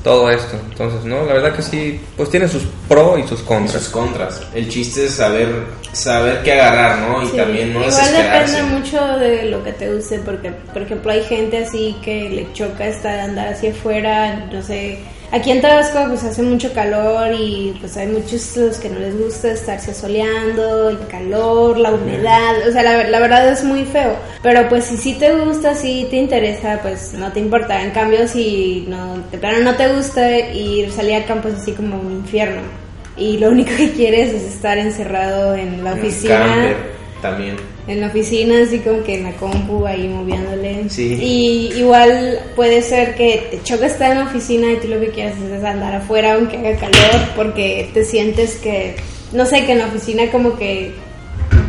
todo 0.03 0.29
esto. 0.31 0.55
Entonces, 0.71 1.03
no, 1.03 1.25
la 1.25 1.33
verdad 1.33 1.53
que 1.53 1.61
sí, 1.61 1.99
pues 2.15 2.29
tiene 2.29 2.47
sus 2.47 2.63
pros 2.87 3.19
y 3.19 3.27
sus 3.27 3.41
Y 3.41 3.43
contras. 3.43 3.81
sus 3.83 3.89
contras. 3.89 4.41
El 4.55 4.69
chiste 4.69 5.05
es 5.05 5.13
saber 5.15 5.49
saber 5.91 6.41
qué 6.43 6.53
agarrar, 6.53 6.99
¿no? 6.99 7.21
Y 7.23 7.27
Sí, 7.27 7.35
también 7.37 7.73
no 7.73 7.81
Igual 7.85 8.13
depende 8.13 8.63
mucho 8.63 9.05
de 9.17 9.43
lo 9.45 9.63
que 9.63 9.73
te 9.73 9.91
guste, 9.93 10.19
porque, 10.19 10.51
por 10.71 10.83
ejemplo, 10.83 11.11
hay 11.11 11.23
gente 11.23 11.65
así 11.65 11.95
que 12.01 12.29
le 12.29 12.51
choca 12.53 12.87
estar 12.87 13.19
andar 13.19 13.49
hacia 13.53 13.71
afuera, 13.71 14.47
no 14.51 14.61
sé. 14.63 14.99
Aquí 15.31 15.51
en 15.51 15.61
Tabasco 15.61 15.99
pues 16.07 16.23
hace 16.23 16.41
mucho 16.41 16.73
calor 16.73 17.31
y 17.33 17.75
pues 17.79 17.95
hay 17.97 18.07
muchos 18.07 18.57
los 18.57 18.77
que 18.77 18.89
no 18.89 18.99
les 18.99 19.17
gusta 19.17 19.51
estarse 19.51 19.93
soleando, 19.93 20.89
el 20.89 21.07
calor, 21.07 21.77
la 21.77 21.91
humedad, 21.91 22.67
o 22.67 22.71
sea, 22.71 22.81
la, 22.81 23.03
la 23.03 23.19
verdad 23.19 23.47
es 23.49 23.63
muy 23.63 23.85
feo. 23.85 24.15
Pero 24.41 24.67
pues 24.69 24.85
si 24.85 24.97
sí 24.97 25.13
te 25.13 25.35
gusta, 25.35 25.75
si 25.75 26.07
te 26.09 26.17
interesa, 26.17 26.79
pues 26.81 27.13
no 27.13 27.31
te 27.31 27.39
importa. 27.39 27.81
En 27.83 27.91
cambio, 27.91 28.27
si 28.27 28.85
no, 28.87 29.17
de 29.31 29.37
plano 29.37 29.59
no 29.59 29.75
te 29.75 29.93
gusta 29.93 30.39
ir 30.39 30.91
salir 30.91 31.15
a 31.15 31.25
campo 31.25 31.47
es 31.47 31.55
así 31.55 31.73
como 31.73 31.99
un 31.99 32.11
infierno. 32.11 32.61
Y 33.15 33.37
lo 33.37 33.49
único 33.49 33.71
que 33.77 33.91
quieres 33.91 34.33
es 34.33 34.43
estar 34.43 34.77
encerrado 34.77 35.53
en 35.53 35.83
la 35.83 35.93
oficina 35.93 36.39
camper 36.39 36.98
también. 37.21 37.55
en 37.87 38.01
la 38.01 38.07
oficina, 38.07 38.61
así 38.63 38.79
como 38.79 39.03
que 39.03 39.15
en 39.15 39.23
la 39.23 39.33
compu 39.33 39.85
ahí 39.85 40.07
moviéndole. 40.07 40.89
Sí. 40.89 41.17
Y 41.21 41.73
igual 41.79 42.39
puede 42.55 42.81
ser 42.81 43.15
que 43.15 43.47
te 43.49 43.63
choca 43.63 43.87
estar 43.87 44.11
en 44.11 44.19
la 44.19 44.25
oficina 44.25 44.71
y 44.71 44.77
tú 44.77 44.87
lo 44.87 44.99
que 44.99 45.09
quieras 45.09 45.35
es 45.39 45.63
andar 45.63 45.95
afuera 45.95 46.35
aunque 46.35 46.57
haga 46.57 46.77
calor 46.77 47.21
porque 47.35 47.89
te 47.93 48.05
sientes 48.05 48.55
que, 48.57 48.95
no 49.33 49.45
sé, 49.45 49.65
que 49.65 49.71
en 49.71 49.79
la 49.79 49.87
oficina 49.87 50.29
como 50.31 50.55
que 50.57 50.93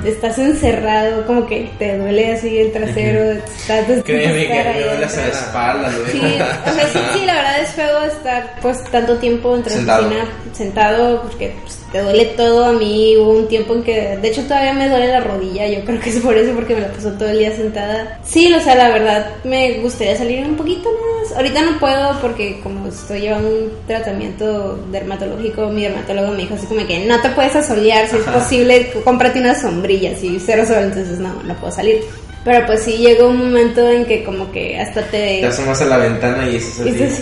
estás 0.05 0.39
encerrado, 0.39 1.27
como 1.27 1.47
que 1.47 1.71
te 1.79 1.99
duele 1.99 2.33
así 2.33 2.59
el 2.59 2.73
trasero, 2.73 3.33
estás 3.33 3.85
Créeme 4.05 4.47
que 4.47 4.65
me 4.79 4.85
duele 4.85 5.05
hasta 5.05 5.21
la 5.23 5.29
espalda. 5.29 5.93
Sí, 6.11 6.21
o 6.21 6.73
sea, 6.75 6.89
sí, 6.93 6.99
sí, 7.15 7.27
la 7.27 7.35
verdad 7.35 7.61
es 7.63 7.69
feo 7.71 8.03
estar 8.05 8.57
pues 8.63 8.83
tanto 8.91 9.17
tiempo 9.17 9.57
la 9.57 9.65
Sentado. 9.71 10.07
oficina 10.07 10.25
sentado 10.53 11.23
porque 11.23 11.55
pues, 11.63 11.79
te 11.93 12.01
duele 12.03 12.25
todo. 12.37 12.67
A 12.67 12.73
mí 12.73 13.17
hubo 13.17 13.31
un 13.33 13.49
tiempo 13.49 13.75
en 13.75 13.83
que, 13.83 14.17
de 14.17 14.29
hecho, 14.29 14.43
todavía 14.43 14.73
me 14.73 14.89
duele 14.89 15.09
la 15.09 15.21
rodilla. 15.21 15.67
Yo 15.69 15.85
creo 15.85 16.01
que 16.01 16.11
es 16.11 16.19
por 16.21 16.37
eso, 16.37 16.53
porque 16.55 16.75
me 16.75 16.83
la 16.83 16.93
paso 16.93 17.11
todo 17.13 17.29
el 17.29 17.39
día 17.39 17.55
sentada. 17.55 18.19
Sí, 18.25 18.53
o 18.53 18.61
sea, 18.61 18.75
la 18.75 18.89
verdad 18.91 19.31
me 19.45 19.79
gustaría 19.81 20.17
salir 20.17 20.45
un 20.47 20.57
poquito 20.57 20.89
más. 20.91 21.37
Ahorita 21.37 21.63
no 21.63 21.79
puedo 21.79 22.21
porque 22.21 22.61
como 22.63 22.89
estoy 22.89 23.23
llevando 23.23 23.49
un 23.49 23.71
tratamiento 23.87 24.77
dermatológico, 24.91 25.69
mi 25.69 25.83
dermatólogo 25.83 26.33
me 26.33 26.39
dijo 26.39 26.55
así 26.55 26.67
como 26.67 26.87
que 26.87 27.07
no 27.07 27.21
te 27.21 27.29
puedes 27.31 27.55
asolear, 27.57 28.09
si 28.09 28.17
es 28.17 28.23
posible, 28.23 28.91
cómprate 29.05 29.41
unas 29.41 29.63
sombrillas 29.91 30.23
y 30.23 30.39
cero 30.41 30.65
sol, 30.67 30.77
entonces 30.85 31.19
no, 31.19 31.33
no 31.45 31.55
puedo 31.57 31.73
salir. 31.73 32.01
Pero 32.45 32.65
pues 32.67 32.83
sí 32.83 32.93
llegó 32.97 33.29
un 33.29 33.37
momento 33.39 33.87
en 33.91 34.07
que 34.07 34.25
como 34.25 34.51
que 34.51 34.79
hasta 34.81 35.03
te... 35.03 35.41
Te 35.41 35.47
asomas 35.47 35.81
a 35.83 35.85
la 35.87 35.99
ventana 35.99 36.49
y 36.49 36.57
así, 36.57 36.83
dices, 36.85 37.21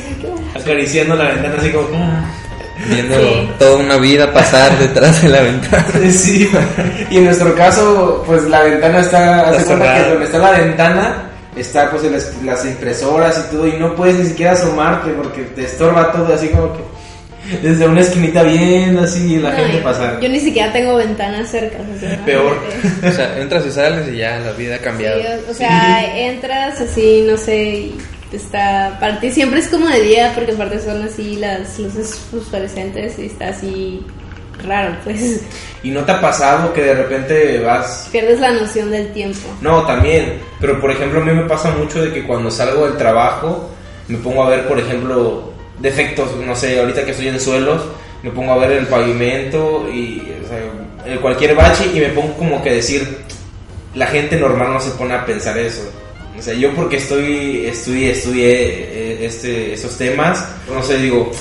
acariciando 0.55 1.17
la 1.17 1.25
ventana 1.31 1.57
así 1.59 1.71
como... 1.71 1.89
Viendo 2.89 3.17
Sí. 3.19 3.49
toda 3.59 3.77
una 3.79 3.97
vida 3.97 4.33
pasar 4.33 4.79
detrás 4.79 5.21
de 5.23 5.29
la 5.31 5.41
ventana. 5.41 5.85
Sí, 6.13 6.49
y 7.11 7.17
en 7.17 7.25
nuestro 7.25 7.53
caso, 7.57 8.23
pues 8.25 8.45
la 8.45 8.63
ventana 8.63 9.01
está, 9.01 9.49
hace 9.51 9.65
cuenta 9.65 9.95
que 10.05 10.11
donde 10.11 10.25
está 10.27 10.39
la 10.39 10.53
ventana 10.53 11.31
está 11.57 11.91
pues 11.91 12.05
el- 12.05 12.47
las 12.47 12.65
impresoras 12.65 13.45
y 13.49 13.57
todo 13.57 13.67
y 13.67 13.73
no 13.73 13.97
puedes 13.97 14.15
ni 14.21 14.27
siquiera 14.27 14.53
asomarte 14.53 15.11
porque 15.11 15.43
te 15.43 15.65
estorba 15.65 16.13
todo 16.13 16.33
así 16.33 16.47
como 16.51 16.73
que 16.75 16.79
desde 17.63 17.87
una 17.89 18.01
esquinita 18.01 18.43
viendo 18.43 19.03
así 19.03 19.39
la 19.39 19.51
No, 19.51 19.57
gente 19.57 19.79
pasar. 19.79 20.21
Yo 20.21 20.29
ni 20.29 20.41
siquiera 20.41 20.73
tengo 20.73 20.97
ventanas 20.97 21.51
cerca. 21.51 21.79
o 21.79 21.99
sea, 22.01 22.23
Peor. 22.27 22.59
O 23.07 23.11
sea, 23.11 23.39
entras 23.39 23.67
y 23.67 23.71
sales 23.71 24.09
y 24.13 24.19
ya 24.19 24.39
la 24.41 24.53
vida 24.53 24.77
ha 24.77 24.79
cambiado. 24.79 25.21
Sí, 25.21 25.27
o, 25.47 25.51
o 25.51 25.55
sea, 25.55 26.19
entras 26.19 26.81
así, 26.81 27.25
no 27.29 27.37
sé, 27.37 27.57
y 27.65 27.99
está, 28.33 28.97
para 29.01 29.19
ti 29.21 29.31
siempre 29.31 29.61
es 29.61 29.69
como 29.69 29.87
de 29.89 30.03
día 30.03 30.33
porque 30.35 30.53
aparte 30.53 30.81
son 30.81 31.03
así 31.03 31.37
las 31.37 31.79
luces 31.79 32.21
fluorescentes 32.51 33.19
y 33.19 33.27
está 33.27 33.49
así 33.49 34.05
raro, 34.67 34.97
pues 35.05 35.41
Y 35.83 35.91
no 35.91 36.01
te 36.05 36.13
ha 36.13 36.21
pasado 36.21 36.73
que 36.73 36.83
de 36.83 36.95
repente 36.95 37.61
vas 37.61 38.09
pierdes 38.11 38.41
la 38.41 38.51
noción 38.51 38.91
del 38.91 39.13
tiempo. 39.13 39.49
No, 39.61 39.87
también. 39.87 40.41
Pero 40.61 40.81
por 40.81 40.91
ejemplo, 40.91 41.21
a 41.21 41.25
mí 41.25 41.33
me 41.33 41.45
pasa 41.45 41.71
mucho 41.71 42.03
de 42.03 42.13
que 42.13 42.27
cuando 42.27 42.51
salgo 42.51 42.87
del 42.87 42.97
trabajo, 42.97 43.71
me 44.09 44.19
pongo 44.19 44.43
a 44.43 44.51
ver, 44.51 44.67
por 44.67 44.79
ejemplo, 44.79 45.53
defectos, 45.81 46.37
no 46.37 46.55
sé, 46.57 46.79
ahorita 46.81 47.05
que 47.05 47.13
estoy 47.13 47.29
en 47.29 47.41
suelos, 47.41 47.83
me 48.23 48.31
pongo 48.31 48.53
a 48.53 48.59
ver 48.59 48.73
el 48.73 48.87
pavimento 48.87 49.89
y 49.93 50.23
o 50.45 50.49
sea, 50.49 51.13
el 51.13 51.21
cualquier 51.21 51.55
bache 51.55 51.87
y 51.95 52.01
me 52.01 52.09
pongo 52.09 52.35
como 52.35 52.63
que 52.63 52.73
decir, 52.73 53.19
la 53.95 54.07
gente 54.07 54.37
normal 54.37 54.73
no 54.73 54.81
se 54.81 54.91
pone 54.91 55.15
a 55.15 55.25
pensar 55.25 55.57
eso. 55.59 55.83
O 56.39 56.43
sea, 56.43 56.55
yo 56.55 56.73
porque 56.75 56.99
estoy, 56.99 57.67
estudié, 57.67 58.13
estudié 58.13 58.53
eh, 58.53 59.27
este, 59.27 59.73
esos 59.73 59.97
temas, 59.99 60.49
no 60.73 60.83
sé, 60.83 60.99
digo, 60.99 61.33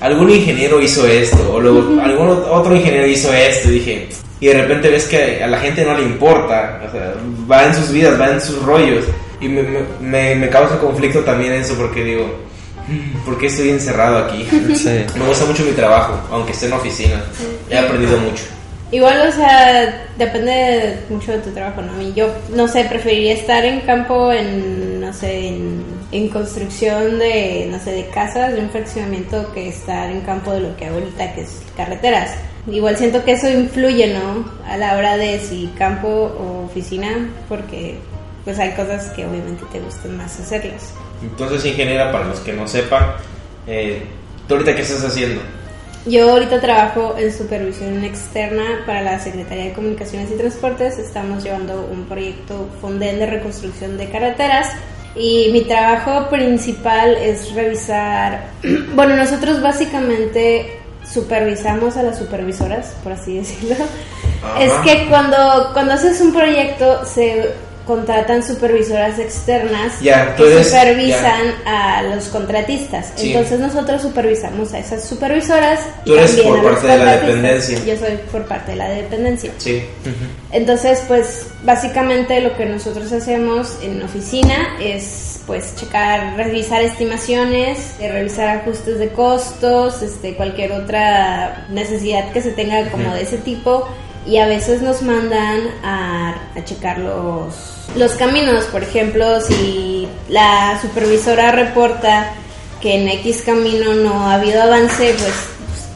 algún 0.00 0.30
ingeniero 0.30 0.80
hizo 0.80 1.06
esto, 1.06 1.52
o 1.52 1.60
luego 1.60 2.00
algún 2.02 2.28
otro 2.28 2.74
ingeniero 2.74 3.06
hizo 3.06 3.32
esto, 3.32 3.68
y 3.68 3.72
dije, 3.74 4.08
y 4.40 4.46
de 4.46 4.54
repente 4.54 4.88
ves 4.90 5.06
que 5.06 5.42
a 5.44 5.46
la 5.46 5.60
gente 5.60 5.84
no 5.84 5.96
le 5.96 6.02
importa, 6.02 6.82
o 6.88 6.90
sea, 6.90 7.14
va 7.50 7.66
en 7.66 7.74
sus 7.74 7.92
vidas, 7.92 8.20
va 8.20 8.30
en 8.30 8.40
sus 8.40 8.60
rollos, 8.62 9.04
y 9.40 9.48
me, 9.48 10.34
me, 10.34 10.48
causa 10.48 10.78
conflicto 10.78 11.20
también 11.20 11.52
eso, 11.52 11.74
porque 11.74 12.02
digo, 12.02 12.24
"Mm, 12.24 12.49
¿por 13.24 13.38
qué 13.38 13.46
estoy 13.46 13.70
encerrado 13.70 14.18
aquí? 14.18 14.46
Sí. 14.74 15.04
Me 15.18 15.26
gusta 15.26 15.44
mucho 15.46 15.64
mi 15.64 15.72
trabajo, 15.72 16.20
aunque 16.30 16.52
esté 16.52 16.66
en 16.66 16.72
oficina, 16.74 17.22
he 17.68 17.78
aprendido 17.78 18.18
mucho. 18.18 18.44
Igual, 18.92 19.28
o 19.28 19.32
sea, 19.32 20.08
depende 20.18 20.98
mucho 21.08 21.30
de 21.30 21.38
tu 21.38 21.50
trabajo, 21.50 21.80
¿no? 21.80 22.02
Y 22.02 22.12
yo, 22.12 22.28
no 22.52 22.66
sé, 22.66 22.84
preferiría 22.86 23.34
estar 23.34 23.64
en 23.64 23.82
campo, 23.82 24.32
en, 24.32 25.00
no 25.00 25.12
sé, 25.12 25.46
en, 25.46 25.84
en 26.10 26.28
construcción 26.28 27.20
de, 27.20 27.68
no 27.70 27.78
sé, 27.78 27.92
de 27.92 28.06
casas, 28.08 28.52
de 28.52 28.60
un 28.60 28.70
fraccionamiento, 28.70 29.52
que 29.52 29.68
estar 29.68 30.10
en 30.10 30.22
campo 30.22 30.50
de 30.52 30.60
lo 30.60 30.76
que 30.76 30.86
hago 30.86 30.96
ahorita, 30.98 31.34
que 31.34 31.42
es 31.42 31.62
carreteras. 31.76 32.32
Igual 32.66 32.96
siento 32.96 33.24
que 33.24 33.32
eso 33.32 33.48
influye, 33.48 34.12
¿no? 34.12 34.44
A 34.66 34.76
la 34.76 34.96
hora 34.96 35.16
de 35.16 35.38
si 35.38 35.70
campo 35.78 36.08
o 36.08 36.64
oficina, 36.64 37.28
porque 37.48 37.96
pues 38.44 38.58
hay 38.58 38.72
cosas 38.72 39.06
que 39.10 39.24
obviamente 39.24 39.64
te 39.70 39.78
gustan 39.78 40.16
más 40.16 40.38
hacerlas. 40.40 40.92
Entonces, 41.22 41.64
ingeniera, 41.64 42.10
para 42.10 42.24
los 42.24 42.40
que 42.40 42.52
no 42.52 42.66
sepan, 42.66 43.14
eh, 43.66 44.02
¿tú 44.48 44.54
ahorita 44.54 44.74
qué 44.74 44.82
estás 44.82 45.04
haciendo? 45.04 45.40
Yo 46.06 46.30
ahorita 46.30 46.60
trabajo 46.60 47.14
en 47.18 47.30
supervisión 47.30 48.02
externa 48.04 48.84
para 48.86 49.02
la 49.02 49.20
Secretaría 49.20 49.64
de 49.64 49.72
Comunicaciones 49.74 50.30
y 50.30 50.34
Transportes. 50.34 50.98
Estamos 50.98 51.44
llevando 51.44 51.86
un 51.92 52.04
proyecto 52.06 52.68
Fondel 52.80 53.18
de 53.18 53.26
reconstrucción 53.26 53.98
de 53.98 54.08
carreteras 54.08 54.68
y 55.14 55.50
mi 55.52 55.62
trabajo 55.62 56.30
principal 56.30 57.16
es 57.16 57.52
revisar, 57.54 58.46
bueno, 58.94 59.16
nosotros 59.16 59.60
básicamente 59.60 60.78
supervisamos 61.04 61.96
a 61.96 62.02
las 62.02 62.18
supervisoras, 62.18 62.94
por 63.02 63.12
así 63.12 63.36
decirlo. 63.38 63.84
Ajá. 64.42 64.62
Es 64.62 64.72
que 64.84 65.06
cuando, 65.08 65.70
cuando 65.74 65.92
haces 65.92 66.18
un 66.22 66.32
proyecto 66.32 67.04
se 67.04 67.50
contratan 67.90 68.40
supervisoras 68.44 69.18
externas 69.18 70.00
Ya, 70.00 70.36
que 70.36 70.44
eres- 70.44 70.68
supervisan 70.68 71.54
a 71.66 72.02
los 72.04 72.28
contratistas. 72.28 73.12
Sí. 73.16 73.32
Entonces 73.32 73.58
nosotros 73.58 74.00
supervisamos 74.02 74.72
a 74.72 74.78
esas 74.78 75.02
supervisoras 75.04 75.80
Tú 76.04 76.14
eres 76.14 76.36
también 76.36 76.62
por 76.62 76.70
a 76.70 76.74
parte 76.74 76.86
de 76.86 76.98
la 77.04 77.16
dependencia. 77.16 77.78
Yo 77.84 77.96
soy 77.96 78.16
por 78.30 78.46
parte 78.46 78.70
de 78.70 78.76
la 78.76 78.88
dependencia. 78.90 79.50
Sí. 79.58 79.82
Entonces, 80.52 81.02
pues 81.08 81.48
básicamente 81.64 82.40
lo 82.40 82.56
que 82.56 82.64
nosotros 82.66 83.10
hacemos 83.10 83.76
en 83.82 84.00
oficina 84.04 84.76
es 84.80 85.40
pues 85.48 85.74
checar, 85.74 86.36
revisar 86.36 86.82
estimaciones, 86.82 87.94
eh, 87.98 88.12
revisar 88.12 88.58
ajustes 88.58 89.00
de 89.00 89.08
costos, 89.08 90.00
este 90.00 90.36
cualquier 90.36 90.70
otra 90.72 91.66
necesidad 91.70 92.30
que 92.30 92.40
se 92.40 92.52
tenga 92.52 92.88
como 92.90 93.12
de 93.14 93.22
ese 93.22 93.38
tipo 93.38 93.88
y 94.26 94.38
a 94.38 94.46
veces 94.46 94.82
nos 94.82 95.02
mandan 95.02 95.60
a, 95.82 96.34
a 96.54 96.64
checar 96.64 96.98
los 96.98 97.80
los 97.96 98.12
caminos, 98.12 98.64
por 98.66 98.82
ejemplo, 98.82 99.40
si 99.40 100.06
la 100.28 100.78
supervisora 100.80 101.50
reporta 101.52 102.32
que 102.80 102.94
en 102.94 103.08
X 103.08 103.42
camino 103.44 103.94
no 103.94 104.28
ha 104.28 104.34
habido 104.34 104.62
avance, 104.62 105.14
pues 105.18 105.34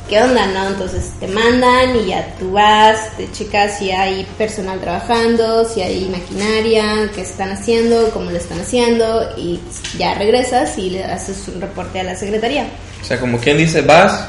¿qué 0.09 0.21
onda, 0.21 0.47
no? 0.49 0.69
Entonces 0.69 1.13
te 1.21 1.29
mandan 1.29 1.97
y 1.97 2.07
ya 2.07 2.35
tú 2.39 2.53
vas, 2.53 3.17
te 3.17 3.31
checas 3.31 3.79
si 3.79 3.91
hay 3.91 4.27
personal 4.37 4.81
trabajando, 4.81 5.65
si 5.65 5.83
hay 5.83 6.07
maquinaria, 6.07 7.11
qué 7.15 7.23
están 7.23 7.53
haciendo, 7.53 8.11
cómo 8.11 8.31
lo 8.31 8.37
están 8.37 8.61
haciendo 8.61 9.33
y 9.37 9.61
ya 9.97 10.15
regresas 10.15 10.77
y 10.77 10.91
le 10.91 11.05
haces 11.05 11.49
un 11.49 11.61
reporte 11.61 12.01
a 12.01 12.03
la 12.03 12.17
secretaría. 12.17 12.67
O 13.01 13.05
sea, 13.05 13.21
como 13.21 13.39
quien 13.39 13.57
dice, 13.57 13.83
vas, 13.83 14.29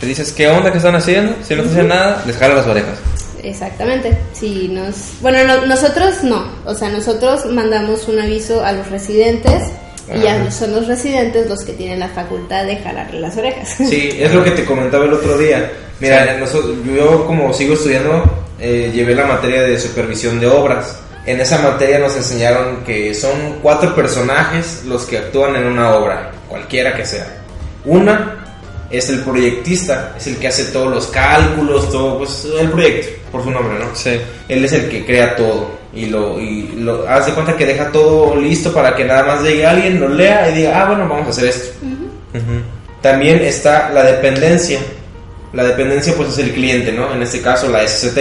te 0.00 0.06
dices 0.06 0.32
qué 0.32 0.48
onda 0.48 0.70
que 0.72 0.78
están 0.78 0.96
haciendo, 0.96 1.36
si 1.46 1.54
no 1.54 1.62
te 1.62 1.70
hacen 1.70 1.88
nada, 1.88 2.22
les 2.26 2.36
jala 2.36 2.56
las 2.56 2.66
orejas. 2.66 2.98
Exactamente. 3.46 4.16
Si 4.32 4.68
nos, 4.68 4.94
bueno, 5.20 5.44
no- 5.44 5.66
nosotros 5.66 6.22
no, 6.24 6.46
o 6.64 6.74
sea, 6.74 6.88
nosotros 6.90 7.46
mandamos 7.46 8.08
un 8.08 8.18
aviso 8.20 8.64
a 8.64 8.72
los 8.72 8.90
residentes 8.90 9.62
y 10.14 10.20
ya 10.22 10.50
son 10.50 10.72
los 10.72 10.86
residentes 10.86 11.48
los 11.48 11.64
que 11.64 11.72
tienen 11.72 11.98
la 12.00 12.08
facultad 12.08 12.64
de 12.64 12.76
jalarle 12.76 13.20
las 13.20 13.36
orejas. 13.36 13.68
Sí, 13.70 14.10
es 14.20 14.32
lo 14.34 14.42
que 14.44 14.50
te 14.52 14.64
comentaba 14.64 15.04
el 15.04 15.12
otro 15.12 15.38
día. 15.38 15.70
Mira, 16.00 16.36
nosotros- 16.38 16.76
yo 16.84 17.24
como 17.26 17.52
sigo 17.52 17.74
estudiando, 17.74 18.22
eh, 18.60 18.90
llevé 18.94 19.14
la 19.14 19.26
materia 19.26 19.62
de 19.62 19.78
supervisión 19.78 20.38
de 20.40 20.46
obras. 20.48 20.98
En 21.24 21.40
esa 21.40 21.58
materia 21.58 21.98
nos 21.98 22.14
enseñaron 22.16 22.84
que 22.84 23.12
son 23.14 23.58
cuatro 23.62 23.94
personajes 23.96 24.84
los 24.86 25.04
que 25.06 25.18
actúan 25.18 25.56
en 25.56 25.66
una 25.66 25.94
obra, 25.96 26.30
cualquiera 26.48 26.94
que 26.94 27.04
sea. 27.04 27.26
Una 27.84 28.45
es 28.90 29.08
el 29.10 29.20
proyectista, 29.20 30.14
es 30.16 30.26
el 30.26 30.36
que 30.36 30.48
hace 30.48 30.66
todos 30.66 30.88
los 30.88 31.06
cálculos, 31.08 31.90
todo, 31.90 32.18
pues 32.18 32.46
el 32.58 32.70
proyecto, 32.70 33.08
por 33.32 33.42
su 33.42 33.50
nombre, 33.50 33.78
¿no? 33.78 33.94
Sí. 33.94 34.18
Él 34.48 34.64
es 34.64 34.72
el 34.72 34.88
que 34.88 35.04
crea 35.04 35.34
todo 35.36 35.70
y 35.96 36.06
lo, 36.06 36.38
y 36.38 36.68
lo 36.76 37.08
hace 37.08 37.32
cuenta 37.32 37.56
que 37.56 37.64
deja 37.66 37.90
todo 37.90 38.36
listo 38.36 38.72
para 38.72 38.94
que 38.94 39.04
nada 39.04 39.24
más 39.24 39.42
llegue 39.42 39.66
alguien, 39.66 39.98
lo 39.98 40.08
lea 40.08 40.50
y 40.50 40.54
diga, 40.58 40.82
ah, 40.82 40.88
bueno, 40.88 41.08
vamos 41.08 41.26
a 41.26 41.30
hacer 41.30 41.46
esto. 41.46 41.68
También 43.00 43.38
está 43.42 43.90
la 43.90 44.04
dependencia. 44.04 44.78
La 45.52 45.64
dependencia 45.64 46.12
pues 46.14 46.30
es 46.30 46.38
el 46.38 46.52
cliente, 46.52 46.92
¿no? 46.92 47.14
En 47.14 47.22
este 47.22 47.40
caso 47.40 47.70
la 47.70 47.86
SCT. 47.86 48.18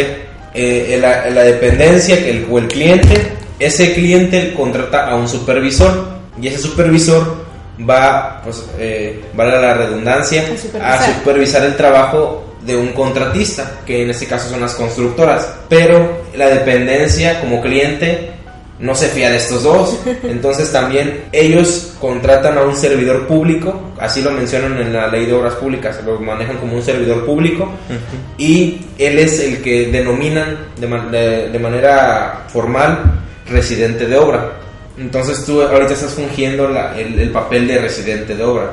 Eh, 0.54 0.97
la, 1.01 1.30
la 1.30 1.43
dependencia 1.43 2.17
que 2.17 2.30
el, 2.30 2.47
o 2.49 2.60
el 2.60 2.67
cliente, 2.69 3.13
ese 3.60 3.93
cliente 3.93 4.54
contrata 4.54 5.10
a 5.10 5.15
un 5.15 5.28
supervisor 5.28 6.15
y 6.41 6.47
ese 6.47 6.60
supervisor 6.60 7.45
va, 7.88 8.42
pues, 8.44 8.64
eh, 8.80 9.24
vale 9.34 9.60
la 9.60 9.74
redundancia, 9.74 10.42
A 10.44 10.58
supervisar. 10.58 10.82
a 10.84 11.06
supervisar 11.20 11.66
el 11.66 11.76
trabajo 11.76 12.56
de 12.62 12.76
un 12.76 12.90
contratista, 12.94 13.80
que 13.86 14.04
en 14.04 14.10
este 14.10 14.26
caso 14.26 14.50
son 14.50 14.62
las 14.62 14.74
constructoras. 14.76 15.48
Pero 15.70 16.22
la 16.36 16.48
dependencia 16.48 17.40
como 17.42 17.62
cliente 17.62 18.32
no 18.80 18.94
se 18.96 19.08
fía 19.08 19.30
de 19.30 19.38
estos 19.38 19.64
dos. 19.64 19.98
Entonces 20.24 20.72
también 20.72 21.26
ellos 21.32 21.94
contratan 22.02 22.58
a 22.58 22.64
un 22.64 22.76
servidor 22.76 23.28
público, 23.28 23.92
así 24.00 24.22
lo 24.22 24.32
mencionan 24.32 24.78
en 24.82 24.92
la 24.94 25.08
ley 25.08 25.26
de 25.28 25.34
obras 25.34 25.54
públicas, 25.56 26.00
lo 26.06 26.20
manejan 26.20 26.58
como 26.58 26.76
un 26.76 26.84
servidor 26.84 27.26
público 27.26 27.70
y 28.38 28.82
él 28.98 29.20
es 29.20 29.40
el 29.40 29.62
que 29.62 29.88
denominan 29.92 30.58
de- 30.80 31.50
de 31.50 31.60
manera 31.60 32.46
formal 32.50 33.22
residente 33.50 34.08
de 34.08 34.18
obra. 34.18 34.52
Entonces 34.98 35.44
tú 35.46 35.62
ahorita 35.62 35.94
estás 35.94 36.14
fungiendo 36.14 36.68
la- 36.70 36.98
el, 36.98 37.20
el 37.20 37.30
papel 37.32 37.68
de 37.68 37.78
residente 37.80 38.36
de 38.36 38.44
obra 38.44 38.72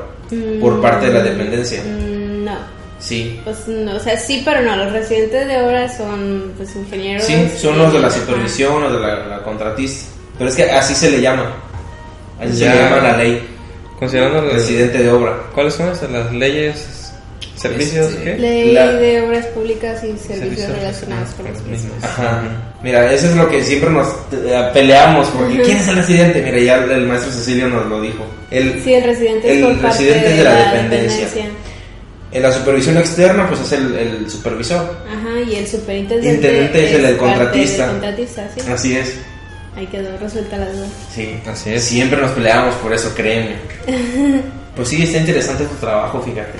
por 0.60 0.80
parte 0.80 1.06
de 1.06 1.12
la 1.12 1.20
dependencia. 1.22 1.82
Mm, 1.82 2.44
No. 2.44 2.56
Sí. 2.98 3.40
Pues 3.42 3.66
no, 3.66 3.96
o 3.96 3.98
sea, 3.98 4.16
sí, 4.16 4.42
pero 4.44 4.60
no, 4.62 4.76
los 4.76 4.92
residentes 4.92 5.48
de 5.48 5.60
obra 5.60 5.88
son 5.88 6.52
pues 6.56 6.74
ingenieros. 6.76 7.24
Sí, 7.24 7.50
son 7.60 7.76
los 7.76 7.92
de 7.92 7.98
la 7.98 8.08
supervisión 8.10 8.80
o 8.84 8.92
de 8.92 9.00
la, 9.00 9.26
la 9.26 9.42
contratista. 9.42 10.06
Pero 10.38 10.48
es 10.48 10.54
que 10.56 10.70
así 10.70 10.94
se 10.94 11.10
le 11.10 11.20
llama. 11.20 11.52
Así 12.40 12.58
se 12.58 12.68
le 12.68 12.76
llama 12.76 12.96
la 12.98 13.16
ley. 13.16 13.48
Considerando 13.98 14.40
Residente 14.52 14.98
de 15.02 15.10
obra. 15.10 15.36
cuáles 15.54 15.74
son 15.74 15.88
esas, 15.90 16.10
las 16.10 16.32
leyes, 16.32 17.01
servicios, 17.62 18.10
Este, 18.12 18.24
¿qué? 18.24 18.38
Ley 18.38 18.72
La- 18.72 18.92
de 18.92 19.22
obras 19.22 19.46
públicas 19.46 19.98
y 20.04 20.08
servicios, 20.08 20.38
Servicios 20.38 20.68
relacionados 20.70 21.30
con 21.34 21.46
los 21.46 21.62
mismos. 21.62 22.02
Ajá. 22.02 22.42
Mira, 22.82 23.12
eso 23.12 23.28
es 23.28 23.36
lo 23.36 23.48
que 23.48 23.62
siempre 23.64 23.90
nos 23.90 24.08
eh, 24.32 24.70
peleamos. 24.74 25.28
Porque 25.28 25.62
¿quién 25.62 25.76
es 25.78 25.88
el 25.88 25.96
residente? 25.96 26.42
Mira, 26.42 26.58
ya 26.58 26.74
el 26.94 27.06
maestro 27.06 27.30
Cecilio 27.32 27.68
nos 27.68 27.86
lo 27.86 28.00
dijo. 28.00 28.24
El, 28.50 28.82
Sí, 28.82 28.92
el 28.94 29.04
residente 29.04 29.50
es 29.52 29.64
El 29.64 29.76
parte 29.76 29.86
residente 29.88 30.24
de, 30.28 30.30
es 30.32 30.38
de 30.38 30.44
la 30.44 30.54
la, 30.54 30.72
dependencia. 30.72 31.28
En 32.32 32.42
la 32.42 32.50
supervisión 32.52 32.96
externa, 32.96 33.46
pues 33.46 33.60
es 33.60 33.72
el, 33.72 33.94
el 33.94 34.30
supervisor. 34.30 34.80
Ajá, 35.06 35.40
y 35.50 35.54
el 35.56 35.66
superintendente 35.68 36.34
Intendente 36.34 36.84
es 36.88 36.92
el 36.94 37.02
del 37.02 37.16
parte 37.16 37.34
contratista. 37.36 37.86
contratista, 37.88 38.48
sí. 38.56 38.60
Así 38.72 38.96
es. 38.96 39.14
Ahí 39.76 39.86
quedó 39.86 40.16
resuelta 40.18 40.56
la 40.58 40.66
duda. 40.70 40.86
Sí, 41.14 41.34
Así 41.46 41.70
es. 41.74 41.84
Siempre 41.84 42.20
nos 42.20 42.30
peleamos 42.32 42.74
por 42.76 42.92
eso, 42.92 43.12
créeme. 43.14 43.56
Pues 44.74 44.88
sí, 44.88 45.02
está 45.02 45.18
interesante 45.18 45.64
tu 45.66 45.74
trabajo, 45.74 46.22
fíjate. 46.22 46.52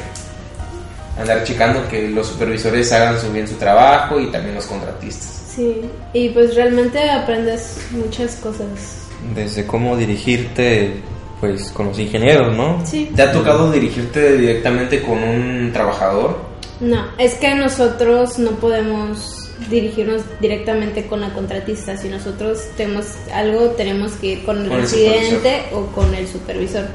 Andar 1.18 1.44
checando 1.44 1.86
que 1.88 2.08
los 2.08 2.26
supervisores 2.26 2.90
hagan 2.92 3.20
su 3.20 3.30
bien 3.32 3.46
su 3.46 3.54
trabajo 3.56 4.18
y 4.18 4.30
también 4.30 4.54
los 4.54 4.66
contratistas. 4.66 5.42
Sí, 5.54 5.82
y 6.14 6.30
pues 6.30 6.54
realmente 6.54 7.10
aprendes 7.10 7.76
muchas 7.90 8.36
cosas. 8.36 9.08
Desde 9.34 9.66
cómo 9.66 9.96
dirigirte, 9.96 11.02
pues, 11.40 11.70
con 11.72 11.88
los 11.88 11.98
ingenieros, 11.98 12.56
¿no? 12.56 12.84
Sí. 12.86 13.10
¿Te 13.14 13.22
ha 13.22 13.32
tocado 13.32 13.70
dirigirte 13.70 14.38
directamente 14.38 15.02
con 15.02 15.22
un 15.22 15.70
trabajador? 15.72 16.38
No, 16.80 17.04
es 17.18 17.34
que 17.34 17.54
nosotros 17.54 18.38
no 18.38 18.52
podemos 18.52 19.50
dirigirnos 19.70 20.22
directamente 20.40 21.06
con 21.06 21.20
la 21.20 21.32
contratista. 21.32 21.96
Si 21.96 22.08
nosotros 22.08 22.58
tenemos 22.76 23.06
algo, 23.32 23.70
tenemos 23.70 24.12
que 24.12 24.26
ir 24.28 24.44
con 24.44 24.58
el 24.62 24.68
Con 24.68 24.76
el 24.76 24.82
residente 24.82 25.62
o 25.72 25.86
con 25.86 26.14
el 26.14 26.26
supervisor. 26.26 26.86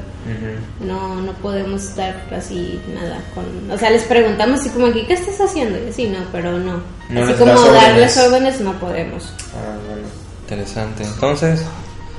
No, 0.80 1.20
no 1.20 1.32
podemos 1.34 1.82
estar 1.84 2.14
así, 2.36 2.80
nada. 2.94 3.20
con 3.34 3.44
O 3.70 3.78
sea, 3.78 3.90
les 3.90 4.04
preguntamos 4.04 4.60
así 4.60 4.68
como 4.70 4.86
aquí, 4.86 5.04
¿qué 5.06 5.14
estás 5.14 5.40
haciendo? 5.40 5.78
Y 5.84 5.88
así, 5.88 6.08
no, 6.08 6.18
pero 6.32 6.58
no. 6.58 6.80
No 7.08 7.24
así 7.24 7.32
como 7.34 7.52
órdenes. 7.52 7.82
darles 7.82 8.18
órdenes 8.18 8.60
no 8.60 8.72
podemos. 8.78 9.32
Ah, 9.54 9.76
bueno. 9.88 10.06
Interesante. 10.42 11.04
Entonces, 11.04 11.62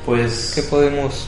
Pues, 0.05 0.51
¿qué 0.55 0.61
podemos...? 0.63 1.27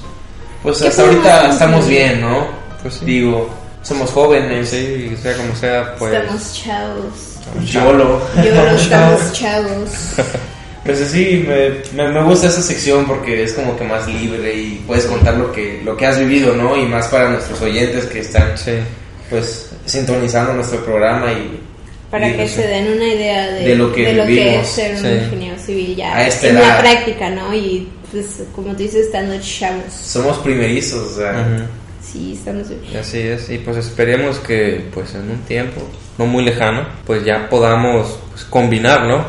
pues 0.63 0.81
¿Qué 0.81 0.87
hasta 0.87 1.03
podemos 1.03 1.25
ahorita 1.25 1.49
estamos 1.51 1.87
bien, 1.87 2.21
¿no? 2.21 2.47
Pues 2.81 2.95
sí. 2.95 3.05
Digo, 3.05 3.49
somos 3.83 4.09
jóvenes. 4.11 4.69
Sí, 4.69 5.15
sea 5.21 5.35
como 5.37 5.55
sea, 5.55 5.95
pues... 5.97 6.13
Estamos 6.13 6.53
chavos. 6.53 7.31
YOLO. 7.65 8.21
Yo 8.43 8.55
no 8.55 8.71
estamos 8.71 9.33
chavos. 9.33 9.89
Pues 10.85 10.97
sí, 11.11 11.45
me, 11.47 11.69
me, 12.03 12.11
me 12.11 12.23
gusta 12.23 12.47
esa 12.47 12.61
sección 12.61 13.05
porque 13.05 13.43
es 13.43 13.53
como 13.53 13.77
que 13.77 13.83
más 13.83 14.07
libre 14.07 14.53
y 14.55 14.83
puedes 14.87 15.05
contar 15.05 15.35
lo 15.37 15.51
que, 15.51 15.79
lo 15.83 15.95
que 15.95 16.07
has 16.07 16.17
vivido, 16.17 16.55
¿no? 16.55 16.75
Y 16.75 16.85
más 16.87 17.07
para 17.07 17.29
nuestros 17.29 17.61
oyentes 17.61 18.05
que 18.05 18.19
están, 18.19 18.57
Sí. 18.57 18.71
pues, 19.29 19.69
sintonizando 19.85 20.53
nuestro 20.53 20.83
programa 20.83 21.31
y... 21.33 21.59
Para 22.09 22.29
y, 22.29 22.33
que 22.33 22.47
se 22.47 22.67
den 22.67 22.91
una 22.93 23.05
idea 23.13 23.47
de, 23.51 23.67
De 23.69 23.75
lo 23.75 23.93
que 23.93 24.09
es 24.19 24.27
vivimos. 24.27 24.67
ser 24.67 24.95
un 24.97 25.23
ingeniero 25.23 25.57
civil 25.59 25.95
ya 25.95 26.15
A 26.17 26.27
esta 26.27 26.47
en 26.49 26.57
edad. 26.57 26.67
la 26.67 26.79
práctica, 26.81 27.29
¿no? 27.29 27.53
Y 27.53 27.87
pues 28.11 28.25
como 28.55 28.71
tú 28.71 28.77
dices, 28.83 29.05
estando 29.05 29.35
chavos. 29.39 29.93
Somos 29.93 30.39
primerizos, 30.39 31.11
o 31.11 31.15
sea... 31.19 31.67
Sí, 32.03 32.33
estamos 32.37 32.67
Así 32.99 33.19
es, 33.19 33.49
y 33.49 33.59
pues 33.59 33.77
esperemos 33.77 34.39
que 34.39 34.83
pues 34.93 35.13
en 35.15 35.29
un 35.31 35.39
tiempo 35.43 35.79
no 36.17 36.25
muy 36.25 36.43
lejano, 36.43 36.85
pues 37.05 37.23
ya 37.23 37.47
podamos 37.49 38.19
pues, 38.31 38.43
combinar, 38.45 39.05
¿no? 39.05 39.23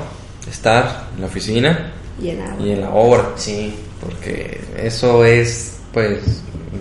Estar 0.52 1.08
en 1.16 1.22
la 1.22 1.26
oficina 1.26 1.92
Llenado. 2.20 2.64
y 2.64 2.70
en 2.72 2.80
la 2.82 2.90
obra, 2.90 3.30
Sí. 3.36 3.74
porque 4.00 4.60
eso 4.76 5.24
es 5.24 5.78
pues 5.92 6.20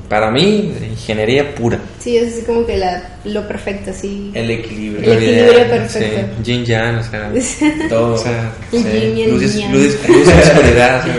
para 0.07 0.29
mí 0.31 0.73
ingeniería 0.91 1.53
pura. 1.55 1.79
Sí, 1.99 2.17
es 2.17 2.34
así 2.34 2.45
como 2.45 2.65
que 2.65 2.77
la, 2.77 3.17
lo 3.25 3.47
perfecto, 3.47 3.91
sí. 3.93 4.31
El 4.34 4.51
equilibrio. 4.51 5.12
El 5.13 5.17
equilibrio 5.23 5.69
perfecto. 5.69 6.27
Sí, 6.38 6.43
yin 6.43 6.65
yang, 6.65 6.97
o 6.99 7.03
sea, 7.03 7.31
Todo. 7.89 8.13
o 8.13 8.17
sea, 8.17 8.51
sí, 8.71 8.77
y 8.77 9.25
luz, 9.27 9.41
y- 9.41 9.45
luz 9.45 9.55
y- 9.55 9.67
luz 9.71 9.97
y 10.27 10.49
oscuridad, 10.49 11.03
sea, 11.05 11.13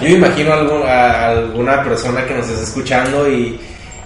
Yo 0.00 0.08
me 0.08 0.10
imagino 0.10 0.52
a, 0.52 0.58
algún- 0.60 0.82
a 0.86 1.28
alguna 1.30 1.82
persona 1.84 2.26
que 2.26 2.34
nos 2.34 2.48
esté 2.48 2.64
escuchando 2.64 3.30
y, 3.30 3.58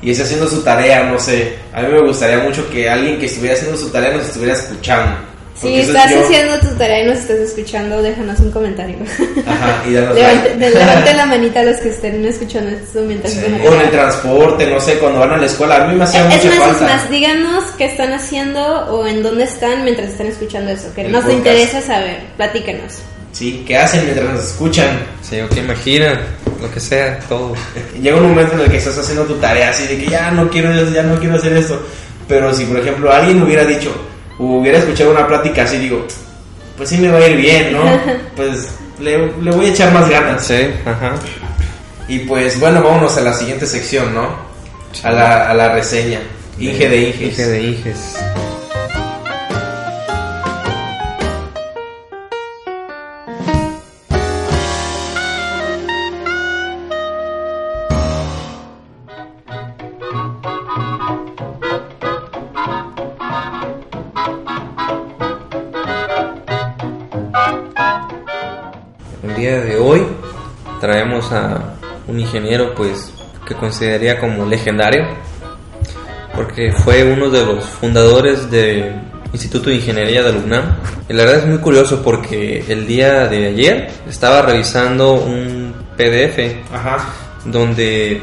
y 0.03 0.11
esté 0.11 0.23
haciendo 0.25 0.47
su 0.49 0.63
tarea, 0.63 1.05
no 1.11 1.19
sé. 1.19 1.55
A 1.73 1.83
mí 1.83 1.89
me 1.93 2.01
gustaría 2.03 2.39
mucho 2.41 2.69
que 2.71 2.89
alguien 2.89 3.19
que 3.19 3.27
estuviera 3.27 3.55
haciendo 3.57 3.77
su 3.77 3.91
tarea 3.91 4.13
nos 4.17 4.27
estuviera 4.27 4.55
escuchando. 4.55 5.17
Si 5.61 5.75
estás 5.81 6.11
yo- 6.13 6.21
haciendo 6.25 6.59
tu 6.61 6.69
tarea 6.77 7.03
y 7.03 7.07
nos 7.07 7.19
estás 7.19 7.37
escuchando, 7.39 8.01
déjanos 8.03 8.39
un 8.41 8.51
comentario. 8.53 8.97
Ajá, 9.47 9.83
y 9.89 9.93
danos 9.93 10.15
Levante, 10.15 10.57
like. 10.57 10.79
levante 10.79 11.15
la 11.15 11.27
manita 11.27 11.61
a 11.61 11.65
los 11.65 11.77
que 11.79 11.89
estén 11.89 12.25
escuchando 12.25 12.71
esto 12.71 13.01
mientras 13.03 13.33
Sí. 13.33 13.41
en 13.45 13.55
el 13.81 13.91
transporte, 13.91 14.67
no 14.69 14.81
sé, 14.81 14.95
cuando 14.95 15.19
van 15.21 15.33
a 15.33 15.37
la 15.37 15.47
escuela. 15.47 15.85
A 15.85 15.89
mí 15.89 15.95
me 15.97 16.05
hacía 16.05 16.21
Es 16.21 16.27
mucha 16.45 16.49
más, 16.59 16.71
es 16.71 16.77
falta. 16.79 16.95
más, 16.95 17.11
díganos 17.11 17.65
qué 17.77 17.87
están 17.87 18.13
haciendo 18.13 18.61
o 18.87 19.07
en 19.07 19.23
dónde 19.23 19.45
están 19.45 19.83
mientras 19.85 20.09
están 20.11 20.29
escuchando 20.29 20.71
eso, 20.71 20.93
que 20.95 21.03
El 21.07 21.13
nos 21.13 21.23
podcast. 21.25 21.39
interesa 21.39 21.81
saber, 21.83 22.21
platíquenos. 22.37 22.95
Sí, 23.33 23.65
¿qué 23.67 23.77
hacen 23.77 24.05
mientras 24.05 24.33
nos 24.33 24.45
escuchan? 24.45 25.01
Sí, 25.23 25.41
o 25.41 25.49
que 25.49 25.61
imaginan, 25.61 26.21
lo 26.63 26.71
que 26.71 26.81
sea, 26.81 27.19
todo. 27.29 27.53
Llega 28.01 28.17
un 28.17 28.29
momento 28.29 28.55
en 28.55 28.61
el 28.61 28.71
que 28.71 28.79
estás 28.79 28.97
haciendo 28.97 29.25
tu 29.25 29.35
tarea 29.35 29.71
así 29.71 29.87
de 29.87 29.99
que 29.99 30.07
ya 30.11 30.31
no 30.31 30.49
quiero, 30.51 30.73
ya 30.93 31.03
no 31.03 31.19
quiero 31.19 31.37
hacer 31.37 31.53
esto. 31.57 31.81
Pero 32.27 32.53
si, 32.55 32.65
por 32.65 32.79
ejemplo, 32.79 33.13
alguien 33.13 33.43
hubiera 33.43 33.65
dicho, 33.65 33.91
hubiera 34.39 34.79
escuchado 34.79 35.11
una 35.11 35.27
plática 35.27 35.65
así, 35.65 35.79
digo, 35.79 36.07
pues 36.77 36.89
sí 36.89 36.97
me 36.99 37.09
va 37.09 37.19
a 37.19 37.27
ir 37.29 37.37
bien, 37.37 37.73
¿no? 37.73 37.83
Pues 38.37 38.69
le, 39.01 39.33
le 39.43 39.51
voy 39.51 39.67
a 39.67 39.71
echar 39.71 39.93
más 39.93 40.09
ganas. 40.09 40.45
Sí, 40.47 40.71
ajá. 40.85 41.15
Y 42.09 42.21
pues 42.21 42.59
bueno, 42.59 42.83
vámonos 42.83 43.17
a 43.17 43.21
la 43.21 43.35
siguiente 43.35 43.67
sección, 43.67 44.15
¿no? 44.15 44.29
A 45.03 45.11
la, 45.11 45.51
a 45.51 45.55
la 45.55 45.75
reseña. 45.75 46.21
Inge 46.59 46.89
de 46.89 47.01
Inges. 47.09 47.21
Inge 47.23 47.47
de 47.47 47.63
Inges. 47.63 48.17
A 71.33 71.75
un 72.07 72.21
ingeniero 72.21 72.75
pues 72.75 73.13
que 73.47 73.55
consideraría 73.55 74.19
como 74.19 74.47
legendario 74.47 75.07
porque 76.35 76.73
fue 76.73 77.03
uno 77.03 77.31
de 77.31 77.45
los 77.45 77.65
fundadores 77.65 78.49
del 78.51 79.01
Instituto 79.33 79.71
de 79.71 79.77
Ingeniería 79.77 80.23
de 80.23 80.33
la 80.33 80.39
UNAM. 80.39 80.65
Y 81.09 81.13
la 81.13 81.25
verdad 81.25 81.41
es 81.41 81.47
muy 81.47 81.59
curioso 81.59 82.03
porque 82.03 82.65
el 82.69 82.87
día 82.87 83.27
de 83.27 83.49
ayer 83.49 83.91
estaba 84.09 84.43
revisando 84.43 85.15
un 85.15 85.75
PDF 85.97 86.57
Ajá. 86.73 87.05
donde 87.45 88.23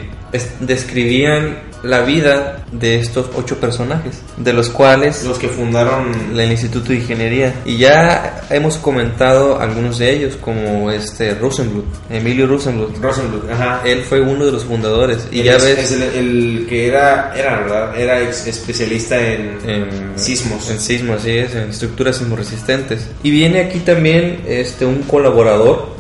describían 0.60 1.58
la 1.86 2.02
vida 2.02 2.66
de 2.72 3.00
estos 3.00 3.28
ocho 3.36 3.60
personajes, 3.60 4.22
de 4.38 4.54
los 4.54 4.70
cuales 4.70 5.24
Los 5.24 5.38
que 5.38 5.50
fundaron 5.50 6.38
el 6.38 6.52
Instituto 6.52 6.90
de 6.90 6.96
Ingeniería. 6.96 7.54
Y 7.66 7.78
ya 7.78 8.42
hemos 8.50 8.78
comentado 8.78 9.60
algunos 9.60 10.00
de 10.00 10.12
ellos, 10.12 10.36
como 10.36 10.92
este 10.92 11.36
Rosenbluth, 11.36 11.86
Emilio 12.10 12.48
Rosenbluth. 12.48 12.98
Rosenbluth. 13.00 13.50
Ajá. 13.52 13.82
Él 13.86 14.02
fue 14.02 14.20
uno 14.22 14.46
de 14.46 14.52
los 14.52 14.66
fundadores. 14.66 15.28
Y 15.32 15.40
Él 15.40 15.46
ya 15.46 15.56
es, 15.58 15.64
ves 15.64 15.80
es 15.80 15.92
el, 15.92 16.04
el 16.04 16.66
que 16.68 16.88
era, 16.88 17.34
era, 17.36 17.60
¿verdad? 17.60 18.00
Era 18.00 18.20
especialista 18.22 19.20
en, 19.20 19.58
en 19.68 20.14
sismos. 20.16 20.70
En 20.70 20.80
sismos, 20.80 21.22
así 21.22 21.38
es, 21.38 21.54
en 21.56 21.70
estructuras 21.70 22.18
sismoresistentes. 22.18 23.08
Y 23.24 23.32
viene 23.32 23.62
aquí 23.62 23.80
también 23.80 24.42
este 24.48 24.86
un 24.86 25.04
colaborador 25.04 25.95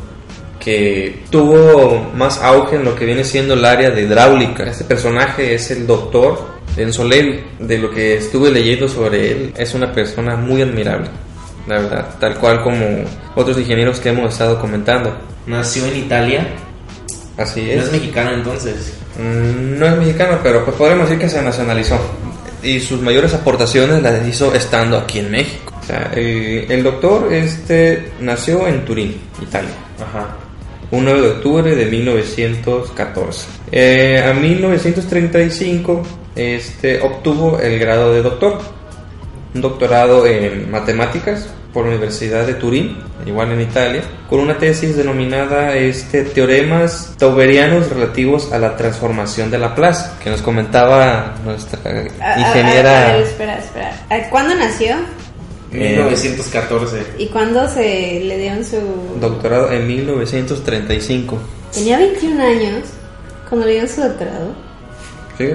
que 0.65 1.19
tuvo 1.30 2.10
más 2.15 2.41
auge 2.41 2.75
en 2.78 2.84
lo 2.86 2.95
que 2.95 3.06
viene 3.06 3.23
siendo 3.23 3.54
el 3.54 3.63
área 3.63 3.91
de 3.91 4.01
hidráulica. 4.01 4.63
Este 4.63 4.84
personaje 4.84 5.54
es 5.54 5.69
el 5.69 5.86
doctor 5.86 6.43
Enzo 6.75 7.04
Levi. 7.04 7.39
De 7.60 7.78
lo 7.78 7.91
que 7.91 8.17
estuve 8.17 8.49
leyendo 8.49 8.89
sobre 8.89 9.32
él, 9.32 9.54
es 9.56 9.75
una 9.75 9.93
persona 9.93 10.36
muy 10.36 10.63
admirable, 10.63 11.08
la 11.67 11.75
verdad, 11.80 12.15
tal 12.19 12.36
cual 12.39 12.63
como 12.63 12.84
otros 13.36 13.60
ingenieros 13.60 13.99
que 13.99 14.10
hemos 14.10 14.34
estado 14.34 14.60
comentando. 14.60 15.15
Nació 15.45 15.86
en 15.86 15.97
Italia. 15.97 16.47
Así 17.38 17.62
No 17.62 17.71
es. 17.82 17.84
es 17.86 17.91
mexicano 17.91 18.32
entonces. 18.34 18.93
Mm, 19.19 19.78
No 19.78 19.86
es 19.86 19.97
mexicano, 19.97 20.39
pero 20.41 20.65
pues 20.65 20.75
podríamos 20.78 21.08
decir 21.08 21.21
que 21.23 21.30
se 21.30 21.43
nacionalizó. 21.43 21.99
Y 22.63 22.80
sus 22.80 22.99
mayores 23.01 23.36
aportaciones 23.36 24.01
las 24.01 24.28
hizo 24.28 24.51
estando 24.56 24.97
aquí 24.97 25.19
en 25.19 25.30
México. 25.30 25.71
O 25.80 25.86
sea, 25.86 26.12
eh, 26.15 26.65
el 26.67 26.82
doctor 26.82 27.32
este, 27.32 28.13
nació 28.19 28.67
en 28.67 28.84
Turín, 28.84 29.21
Italia. 29.39 29.69
Ajá. 30.01 30.28
Un 30.95 31.05
9 31.05 31.21
de 31.21 31.27
octubre 31.29 31.75
de 31.75 31.86
1914. 31.86 33.47
Eh, 33.71 34.23
a 34.25 34.34
1935 34.34 36.03
este, 36.36 37.01
obtuvo 37.01 37.60
el 37.60 37.79
grado 37.79 38.13
de 38.13 38.21
doctor. 38.21 38.60
Un 39.53 39.62
doctorado 39.62 40.25
en 40.27 40.69
matemáticas 40.69 41.47
por 41.73 41.84
la 41.86 41.91
Universidad 41.91 42.45
de 42.47 42.53
Turín, 42.53 42.97
igual 43.25 43.51
en 43.51 43.62
Italia, 43.62 44.01
con 44.29 44.39
una 44.39 44.58
tesis 44.58 44.95
denominada 44.95 45.75
este, 45.75 46.23
Teoremas 46.23 47.13
tauberianos 47.17 47.89
relativos 47.89 48.53
a 48.53 48.60
la 48.60 48.77
transformación 48.77 49.51
de 49.51 49.58
la 49.60 49.75
plaza, 49.75 50.17
que 50.23 50.29
nos 50.29 50.41
comentaba 50.41 51.36
nuestra 51.43 51.79
A- 51.84 51.89
a- 52.23 52.34
a- 52.36 52.39
ingeniera. 52.39 53.10
a 53.10 53.13
ver, 53.13 53.21
espera, 53.23 53.58
espera. 53.60 53.91
¿A 54.10 54.29
¿Cuándo 54.29 54.55
nació? 54.55 54.95
1914. 55.76 56.98
¿Y 57.18 57.28
cuándo 57.28 57.68
se 57.70 58.22
le 58.24 58.38
dieron 58.38 58.64
su... 58.66 58.80
Doctorado 59.20 59.72
en 59.72 59.88
1935. 59.88 61.38
Tenía 61.74 61.98
21 61.98 62.44
años 62.44 62.84
cuando 63.50 63.66
le 63.68 63.74
dieron 63.74 63.90
su 63.90 64.02
doctorado. 64.02 64.54
¿Sí? 65.38 65.48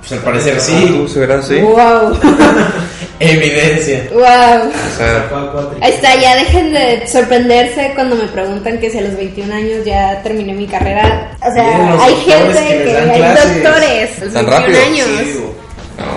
Pues 0.00 0.12
al 0.12 0.18
parecer 0.18 0.56
¿Tú, 0.56 1.08
sí. 1.08 1.14
segura 1.14 1.40
sí? 1.40 1.60
¡Wow! 1.60 2.18
Evidencia. 3.20 4.06
¡Wow! 4.12 4.22
O 4.68 4.96
sea. 4.98 5.30
Ahí 5.80 5.92
está, 5.92 6.14
ya 6.20 6.36
dejen 6.36 6.74
de 6.74 7.06
sorprenderse 7.06 7.92
cuando 7.94 8.14
me 8.16 8.24
preguntan 8.24 8.78
que 8.78 8.90
si 8.90 8.98
a 8.98 9.02
los 9.02 9.16
21 9.16 9.54
años 9.54 9.84
ya 9.86 10.20
terminé 10.22 10.52
mi 10.52 10.66
carrera. 10.66 11.30
O 11.40 11.52
sea, 11.54 12.02
hay 12.02 12.14
gente 12.16 12.58
que 12.58 12.84
que, 12.84 12.98
hay 12.98 13.20
clases. 13.20 13.62
doctores 13.62 14.20
a 14.20 14.24
los 14.24 14.34
Tan 14.34 14.46
21 14.46 14.58
rápido, 14.60 14.80
años. 14.82 15.06
Sí, 15.24 15.43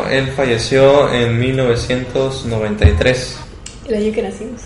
él 0.09 0.31
falleció 0.35 1.11
en 1.13 1.39
1993. 1.39 3.37
El 3.87 3.95
año 3.95 4.11
que 4.13 4.21
nacimos. 4.21 4.61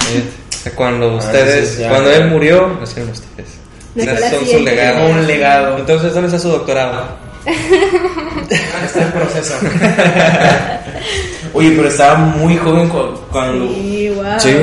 Sí, 0.00 0.24
o 0.50 0.52
sea, 0.56 0.72
Cuando 0.74 1.10
Ah, 1.12 1.16
ustedes, 1.16 1.80
cuando 1.88 2.10
él 2.10 2.28
murió, 2.28 2.76
nacieron 2.80 3.10
ustedes. 3.12 3.48
O 3.96 4.00
sea, 4.00 4.30
son 4.30 4.46
su 4.46 4.58
legado. 4.60 5.06
Un 5.08 5.26
legado. 5.26 5.78
Entonces, 5.78 6.12
¿dónde 6.12 6.26
está 6.28 6.38
su 6.40 6.48
doctorado? 6.48 7.04
Ah, 7.46 7.50
está 8.84 9.02
en 9.02 9.12
proceso. 9.12 9.54
Oye, 11.52 11.72
pero 11.76 11.88
estaba 11.88 12.16
muy 12.18 12.56
joven 12.56 12.88
cu- 12.88 13.14
cuando. 13.30 13.68
Sí, 13.68 14.10
wow. 14.14 14.24
Sí. 14.40 14.56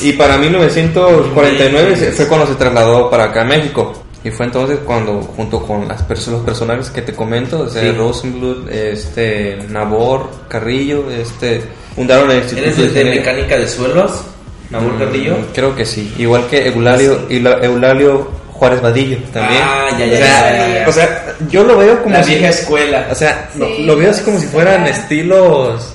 Y 0.00 0.12
para 0.14 0.36
1949 0.38 1.96
se- 1.96 2.10
fue 2.12 2.26
cuando 2.26 2.46
se 2.48 2.54
trasladó 2.56 3.08
para 3.10 3.24
acá 3.24 3.42
a 3.42 3.44
México. 3.44 3.92
Y 4.24 4.30
fue 4.30 4.46
entonces 4.46 4.78
cuando, 4.86 5.20
junto 5.20 5.62
con 5.66 5.86
las 5.86 6.02
perso- 6.08 6.30
los 6.32 6.42
personajes 6.44 6.88
que 6.90 7.02
te 7.02 7.12
comento, 7.12 7.60
o 7.60 7.68
sea, 7.68 7.82
Sí. 7.82 7.90
Rosenbluth, 7.92 8.68
este, 8.70 9.58
Nabor, 9.68 10.30
Carrillo, 10.48 11.10
este, 11.10 11.62
fundaron 11.94 12.30
el 12.30 12.38
Instituto 12.38 12.68
¿Eres 12.70 12.94
de, 12.94 13.04
mecánica 13.04 13.58
de 13.58 13.68
suelos? 13.68 14.22
¿Nabor 14.70 14.94
Mm, 14.94 14.98
Carrillo? 14.98 15.36
Creo 15.54 15.76
que 15.76 15.84
sí. 15.84 16.14
Igual 16.18 16.46
que 16.48 16.66
Eulalio, 16.68 17.28
Eula- 17.28 17.62
Eulalio 17.62 18.30
Juárez 18.54 18.80
Vadillo 18.80 19.18
también. 19.32 19.60
Ah, 19.62 19.88
ya, 19.98 20.06
ya, 20.06 20.14
o, 20.14 20.16
sea, 20.16 20.50
ya, 20.56 20.68
ya, 20.68 20.74
ya. 20.84 20.88
o 20.88 20.92
sea, 20.92 21.34
yo 21.50 21.64
lo 21.64 21.76
veo 21.76 22.02
como 22.02 22.14
La 22.16 22.24
si, 22.24 22.30
vieja 22.30 22.48
escuela. 22.48 23.08
o 23.10 23.14
sea, 23.14 23.50
lo, 23.56 23.66
Sí, 23.76 23.82
lo 23.84 23.94
veo 23.96 24.10
así 24.10 24.22
como 24.22 24.40
si 24.40 24.46
fueran 24.46 24.86
estilos 24.86 25.92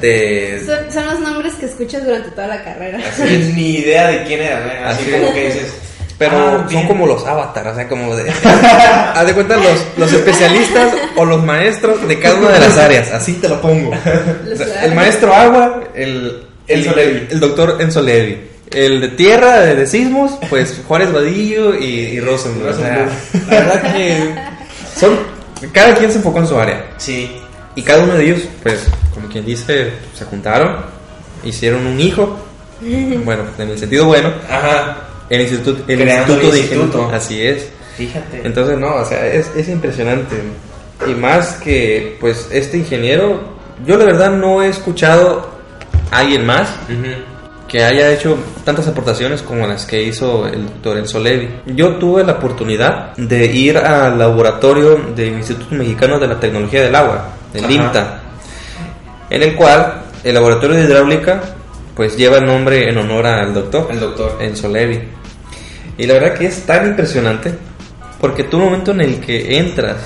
de 0.00 0.62
Son, 0.66 0.92
son 0.92 1.06
los 1.06 1.20
nombres 1.20 1.54
que 1.54 1.66
escuchas 1.66 2.04
durante 2.04 2.30
toda 2.32 2.48
la 2.48 2.64
carrera. 2.64 2.98
Ni, 3.24 3.36
ni 3.54 3.70
idea 3.76 4.08
de 4.08 4.24
quién 4.24 4.40
era, 4.42 4.58
¿eh? 4.58 4.84
Así 4.84 5.02
Así 5.02 5.10
como 5.12 5.32
que 5.32 5.46
dices. 5.46 5.74
Pero 6.18 6.36
ah, 6.36 6.66
son 6.70 6.86
como 6.88 7.06
los 7.06 7.24
avatars, 7.24 7.72
o 7.72 7.74
sea, 7.76 7.88
como 7.88 8.16
de 8.16 8.30
haz 8.30 9.26
de 9.26 9.34
cuenta 9.34 9.56
los, 9.56 9.86
los 9.96 10.12
especialistas 10.12 10.92
o 11.16 11.24
los 11.24 11.44
maestros 11.44 12.06
de 12.08 12.18
cada 12.18 12.34
una 12.36 12.50
de 12.50 12.60
las 12.60 12.76
áreas, 12.76 13.12
así 13.12 13.34
te 13.34 13.48
lo 13.48 13.60
pongo. 13.60 13.90
O 13.90 14.56
sea, 14.56 14.84
el 14.84 14.94
maestro 14.94 15.32
agua, 15.32 15.80
el 15.94 16.48
el, 16.68 16.82
Levi. 16.82 17.28
el 17.30 17.40
doctor 17.40 17.78
Enzo 17.80 18.02
Levi. 18.02 18.38
El 18.70 19.00
de 19.00 19.08
tierra, 19.08 19.60
de, 19.60 19.74
de 19.76 19.86
sismos, 19.86 20.32
pues 20.50 20.82
Juárez 20.86 21.12
Vadillo 21.12 21.74
y, 21.74 22.16
y. 22.16 22.20
O 22.20 22.36
sea, 22.36 23.08
la 23.48 23.60
verdad 23.60 23.94
que 23.94 24.34
son 24.94 25.18
cada 25.72 25.94
quien 25.94 26.10
se 26.10 26.18
enfocó 26.18 26.40
en 26.40 26.46
su 26.46 26.58
área. 26.58 26.84
Sí. 26.98 27.30
Y 27.74 27.82
cada 27.82 28.04
uno 28.04 28.14
de 28.14 28.24
ellos, 28.24 28.42
pues, 28.62 28.84
como 29.14 29.28
quien 29.28 29.46
dice, 29.46 29.92
se 30.12 30.24
juntaron, 30.24 30.76
hicieron 31.44 31.86
un 31.86 31.98
hijo, 31.98 32.36
bueno, 33.24 33.44
en 33.56 33.70
el 33.70 33.78
sentido 33.78 34.06
bueno, 34.06 34.32
Ajá. 34.50 35.07
El 35.30 35.40
instituto, 35.42 35.84
el 35.88 35.98
Creando 36.00 36.32
instituto 36.34 36.46
el 36.46 36.52
de 36.52 36.58
instituto. 36.60 36.86
Ingeniería. 36.98 37.16
Así 37.16 37.42
es. 37.46 37.68
Fíjate. 37.96 38.42
Entonces, 38.44 38.78
no, 38.78 38.94
o 38.96 39.04
sea, 39.04 39.26
es, 39.26 39.50
es 39.56 39.68
impresionante. 39.68 40.36
Y 41.06 41.10
más 41.14 41.54
que, 41.54 42.16
pues, 42.20 42.48
este 42.52 42.78
ingeniero, 42.78 43.40
yo 43.86 43.96
la 43.96 44.04
verdad 44.04 44.30
no 44.32 44.62
he 44.62 44.68
escuchado 44.68 45.50
a 46.10 46.18
alguien 46.18 46.46
más 46.46 46.68
Ujú. 46.88 47.12
que 47.68 47.84
haya 47.84 48.10
hecho 48.12 48.36
tantas 48.64 48.88
aportaciones 48.88 49.42
como 49.42 49.66
las 49.66 49.84
que 49.84 50.02
hizo 50.02 50.46
el 50.46 50.66
doctor 50.66 50.98
Enzo 50.98 51.20
Levi. 51.20 51.48
Yo 51.66 51.96
tuve 51.96 52.24
la 52.24 52.32
oportunidad 52.34 53.14
de 53.16 53.46
ir 53.46 53.78
al 53.78 54.18
laboratorio 54.18 54.96
del 55.14 55.34
Instituto 55.34 55.74
Mexicano 55.74 56.18
de 56.18 56.28
la 56.28 56.40
Tecnología 56.40 56.82
del 56.82 56.94
Agua, 56.94 57.28
del 57.52 57.64
Ajá. 57.64 57.72
INTA, 57.72 58.20
en 59.30 59.42
el 59.42 59.54
cual 59.54 60.02
el 60.24 60.34
laboratorio 60.34 60.76
de 60.76 60.84
hidráulica 60.84 61.40
pues 61.94 62.16
lleva 62.16 62.38
el 62.38 62.46
nombre 62.46 62.88
en 62.88 62.96
honor 62.96 63.26
al 63.26 63.52
doctor, 63.52 63.88
El 63.90 63.98
doctor. 64.00 64.36
Enzo 64.40 64.68
Levi. 64.68 65.00
Y 65.98 66.06
la 66.06 66.14
verdad 66.14 66.34
que 66.34 66.46
es 66.46 66.64
tan 66.64 66.86
impresionante 66.86 67.52
porque 68.20 68.44
tú 68.44 68.58
el 68.58 68.64
momento 68.64 68.92
en 68.92 69.00
el 69.00 69.20
que 69.20 69.58
entras 69.58 69.96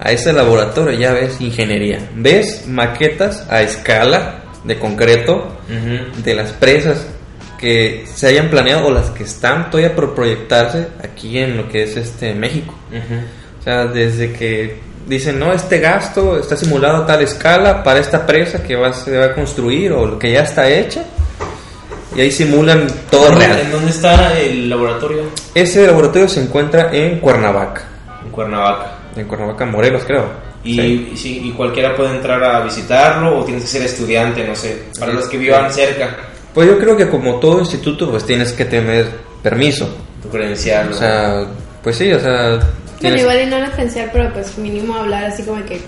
a 0.00 0.12
ese 0.12 0.32
laboratorio 0.32 0.98
ya 0.98 1.12
ves 1.12 1.40
ingeniería, 1.40 1.98
ves 2.14 2.66
maquetas 2.68 3.46
a 3.48 3.62
escala 3.62 4.42
de 4.64 4.78
concreto 4.78 5.56
de 6.22 6.34
las 6.34 6.52
presas 6.52 7.06
que 7.58 8.04
se 8.06 8.28
hayan 8.28 8.50
planeado 8.50 8.86
o 8.86 8.90
las 8.92 9.10
que 9.10 9.24
están 9.24 9.70
todavía 9.70 9.94
por 9.94 10.14
proyectarse 10.14 10.88
aquí 11.02 11.38
en 11.38 11.56
lo 11.56 11.68
que 11.68 11.82
es 11.82 11.96
este 11.96 12.34
México. 12.34 12.74
Ujú. 12.90 13.20
O 13.60 13.62
sea, 13.62 13.86
desde 13.86 14.32
que 14.32 14.76
dicen, 15.08 15.38
no, 15.38 15.52
este 15.52 15.80
gasto 15.80 16.38
está 16.38 16.56
simulado 16.56 17.02
a 17.02 17.06
tal 17.06 17.22
escala 17.22 17.82
para 17.82 17.98
esta 17.98 18.26
presa 18.26 18.62
que 18.62 18.76
va, 18.76 18.92
se 18.92 19.16
va 19.16 19.26
a 19.26 19.34
construir 19.34 19.92
o 19.92 20.06
lo 20.06 20.18
que 20.18 20.32
ya 20.32 20.42
está 20.42 20.70
hecha. 20.70 21.04
Y 22.16 22.20
ahí 22.22 22.30
simulan 22.32 22.86
todo 23.10 23.26
¿Dónde- 23.30 23.46
real. 23.46 23.60
¿En 23.60 23.70
dónde 23.72 23.90
está 23.90 24.38
el 24.38 24.68
laboratorio? 24.70 25.22
Ese 25.54 25.86
laboratorio 25.86 26.28
se 26.28 26.42
encuentra 26.42 26.90
en 26.92 27.18
Cuernavaca. 27.20 27.82
En 28.24 28.30
Cuernavaca. 28.30 28.92
En 29.16 29.26
Cuernavaca, 29.26 29.66
Morelos, 29.66 30.02
creo. 30.06 30.24
Y, 30.64 30.74
Sí. 30.74 31.10
y 31.12 31.16
sí, 31.16 31.40
y 31.44 31.52
cualquiera 31.52 31.94
puede 31.94 32.16
entrar 32.16 32.42
a 32.42 32.60
visitarlo 32.64 33.38
o 33.38 33.44
tienes 33.44 33.62
que 33.64 33.68
ser 33.68 33.82
estudiante, 33.82 34.44
no 34.46 34.54
sé. 34.56 34.84
Para 34.98 35.12
los 35.12 35.28
que 35.28 35.36
vivan 35.38 35.72
cerca, 35.72 36.16
Pues 36.54 36.66
yo 36.66 36.78
creo 36.78 36.96
que 36.96 37.08
como 37.08 37.36
todo 37.38 37.60
instituto, 37.60 38.10
pues 38.10 38.24
tienes 38.24 38.52
que 38.52 38.64
tener 38.64 39.06
permiso. 39.42 39.88
tu 40.22 40.28
credencial. 40.30 40.90
O 40.90 40.94
sea, 40.94 41.44
pues 41.84 41.96
sí, 41.96 42.10
o 42.12 42.18
sea... 42.18 42.58
Bueno, 43.00 43.16
igual 43.16 43.40
y 43.42 43.46
no 43.46 43.58
pensé, 43.76 44.08
pero 44.12 44.32
pues 44.32 44.58
mínimo 44.58 44.96
hablar 44.96 45.24
así 45.26 45.44
como 45.44 45.64
que 45.64 45.80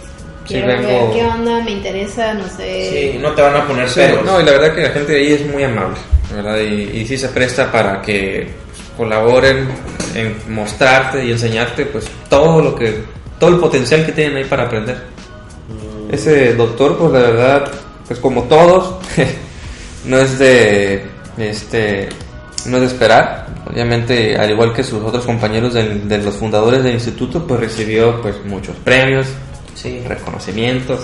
quiero 0.47 0.67
vengo- 0.67 0.89
ver 0.89 1.11
qué 1.13 1.25
onda, 1.27 1.63
me 1.63 1.71
interesa, 1.73 2.35
no 2.35 2.49
sé. 2.49 3.13
sí, 3.13 3.19
no 3.19 3.33
te 3.33 3.43
van 3.43 3.57
a 3.57 3.67
poner 3.67 3.89
Sí, 3.89 4.01
peros. 4.01 4.25
no, 4.25 4.41
y 4.41 4.45
la 4.45 4.53
verdad 4.53 4.75
que 4.75 4.83
la 4.83 4.91
gente 4.91 5.13
de 5.13 5.19
ahí 5.21 5.33
es 5.33 5.47
muy 5.47 5.63
amable, 5.65 5.97
¿verdad? 6.35 6.59
Y, 6.61 6.99
y 7.01 7.07
sí 7.07 7.17
se 7.19 7.29
presta 7.29 7.71
para 7.71 8.01
que 8.03 8.49
colaboren 8.97 9.69
en 10.15 10.37
mostrarte 10.55 11.25
y 11.25 11.31
enseñarte 11.33 11.87
pues 11.87 12.07
todo 12.29 12.61
lo 12.61 12.75
que, 12.75 13.03
todo 13.39 13.51
el 13.51 13.57
potencial 13.59 14.05
que 14.05 14.13
tienen 14.13 14.37
ahí 14.37 14.45
para 14.45 14.65
aprender. 14.65 14.99
Ese 16.11 16.55
doctor, 16.55 16.99
pues 16.99 17.13
la 17.13 17.21
verdad, 17.21 17.71
pues 18.07 18.19
como 18.19 18.43
todos, 18.45 18.97
no 20.05 20.19
es 20.19 20.39
de, 20.39 21.05
este, 21.39 22.09
no 22.67 22.77
es 22.79 22.81
de 22.83 22.87
esperar. 22.89 23.47
Obviamente, 23.71 24.37
al 24.37 24.51
igual 24.51 24.73
que 24.75 24.83
sus 24.83 25.01
otros 25.05 25.25
compañeros 25.25 25.75
del- 25.75 26.09
de 26.09 26.19
los 26.19 26.35
fundadores 26.35 26.83
del 26.83 26.95
instituto, 26.95 27.47
pues 27.47 27.61
recibió 27.61 28.21
pues 28.21 28.35
muchos 28.45 28.75
premios, 28.83 29.29
Sí. 29.83 30.01
reconocimientos. 30.07 31.01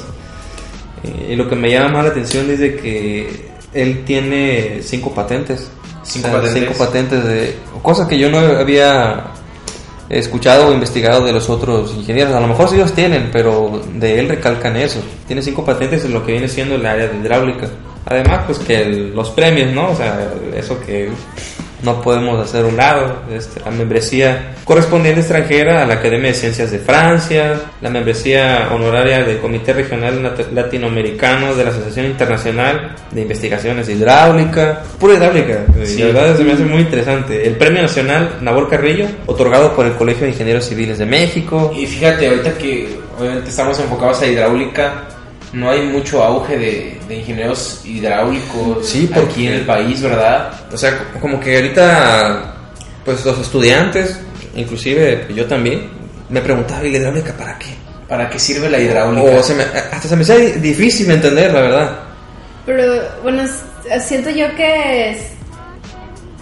Eh, 1.05 1.29
y 1.33 1.37
lo 1.37 1.49
que 1.49 1.57
me 1.57 1.71
llama 1.71 1.89
más 1.91 2.05
la 2.05 2.11
atención 2.11 2.51
es 2.51 2.59
de 2.59 2.77
que 2.77 3.47
él 3.75 4.05
tiene 4.05 4.81
cinco 4.83 5.13
patentes. 5.15 5.71
Cinco 6.03 6.29
patentes. 6.29 6.55
Cinco 6.55 6.73
patentes 6.79 7.25
de 7.25 7.57
cosas 7.83 8.07
que 8.09 8.19
yo 8.19 8.31
no 8.31 8.39
había 8.39 9.25
escuchado 10.09 10.69
o 10.69 10.73
investigado 10.73 11.25
de 11.25 11.33
los 11.33 11.49
otros 11.51 11.93
ingenieros. 11.97 12.33
A 12.35 12.41
lo 12.41 12.47
mejor 12.47 12.69
sí 12.71 12.77
los 12.77 12.93
tienen, 12.93 13.31
pero 13.33 13.83
de 13.95 14.21
él 14.21 14.29
recalcan 14.29 14.77
eso. 14.77 15.01
Tiene 15.27 15.43
cinco 15.43 15.65
patentes 15.65 16.05
en 16.05 16.13
lo 16.13 16.25
que 16.25 16.33
viene 16.33 16.49
siendo 16.49 16.77
el 16.77 16.87
área 16.87 17.09
de 17.09 17.17
hidráulica. 17.19 17.69
Además, 18.05 18.43
pues 18.47 18.59
que 18.61 18.83
el- 18.83 19.15
los 19.17 19.31
premios, 19.31 19.73
¿no? 19.73 19.91
O 19.91 19.97
sea, 19.97 20.33
eso 20.57 20.79
que 20.81 21.09
no 21.87 22.03
podemos 22.03 22.39
hacer 22.39 22.65
un 22.67 22.77
lado, 22.77 23.21
este, 23.33 23.61
la 23.61 23.71
membresía 23.71 24.53
correspondiente 24.65 25.21
extranjera 25.21 25.83
a 25.83 25.87
la 25.87 25.95
Academia 25.95 26.29
de 26.29 26.35
Ciencias 26.35 26.71
de 26.71 26.79
Francia, 26.81 27.55
la 27.81 27.89
membresía 27.89 28.69
honoraria 28.75 29.25
del 29.25 29.39
Comité 29.39 29.73
Regional 29.73 30.23
Lat- 30.23 30.53
Latinoamericano 30.53 31.55
de 31.55 31.65
la 31.65 31.71
Asociación 31.71 32.07
Internacional 32.07 32.95
de 33.11 33.23
Investigaciones 33.23 33.89
Hidráulica, 33.89 34.83
pura 34.99 35.15
hidráulica, 35.15 35.61
Sí. 35.85 35.99
la 36.01 36.07
verdad 36.07 36.37
se 36.37 36.45
me 36.45 36.53
hace 36.53 36.65
muy 36.65 36.81
interesante. 36.83 37.47
El 37.47 37.55
Premio 37.57 37.83
Nacional 37.83 38.39
Nabor 38.43 38.69
Carrillo, 38.69 39.07
otorgado 39.27 39.75
por 39.75 39.87
el 39.87 39.93
Colegio 39.93 40.25
de 40.25 40.33
Ingenieros 40.33 40.65
Civiles 40.67 40.99
de 40.99 41.07
México. 41.07 41.73
Y 41.75 41.87
fíjate, 41.87 42.29
ahorita 42.29 42.53
que 42.59 42.99
obviamente 43.19 43.49
estamos 43.51 43.79
enfocados 43.81 44.21
a 44.23 44.27
hidráulica, 44.27 45.05
no 45.53 45.71
hay 45.71 45.83
mucho 45.83 46.23
auge 46.23 46.59
de, 46.59 46.99
de 47.09 47.15
ingenieros 47.17 47.83
hidráulicos 47.85 48.87
Sí, 48.87 49.09
aquí 49.13 49.21
porque- 49.21 49.47
en 49.47 49.53
el 49.55 49.67
país, 49.67 50.01
¿verdad? 50.03 50.53
O 50.73 50.77
sea, 50.77 50.99
como 51.21 51.39
que 51.41 51.57
ahorita, 51.57 52.55
pues 53.05 53.25
los 53.25 53.39
estudiantes, 53.39 54.21
inclusive 54.55 55.27
yo 55.35 55.47
también, 55.47 55.89
me 56.29 56.41
preguntaba, 56.41 56.85
¿y 56.85 56.91
la 56.93 56.99
hidráulica 56.99 57.33
para 57.35 57.59
qué? 57.59 57.67
¿Para 58.09 58.29
qué 58.29 58.39
sirve 58.39 58.69
la 58.69 58.79
hidráulica? 58.79 59.39
O 59.39 59.43
se 59.43 59.55
me- 59.55 59.63
hasta 59.65 60.09
se 60.09 60.17
me 60.17 60.23
hacía 60.23 60.37
di- 60.37 60.53
difícil 60.61 61.07
de 61.09 61.15
entender, 61.15 61.53
la 61.53 61.61
verdad. 61.61 61.99
Pero 62.67 63.03
bueno, 63.23 63.43
siento 64.01 64.31
yo 64.31 64.47
que 64.57 65.11
es- 65.11 65.33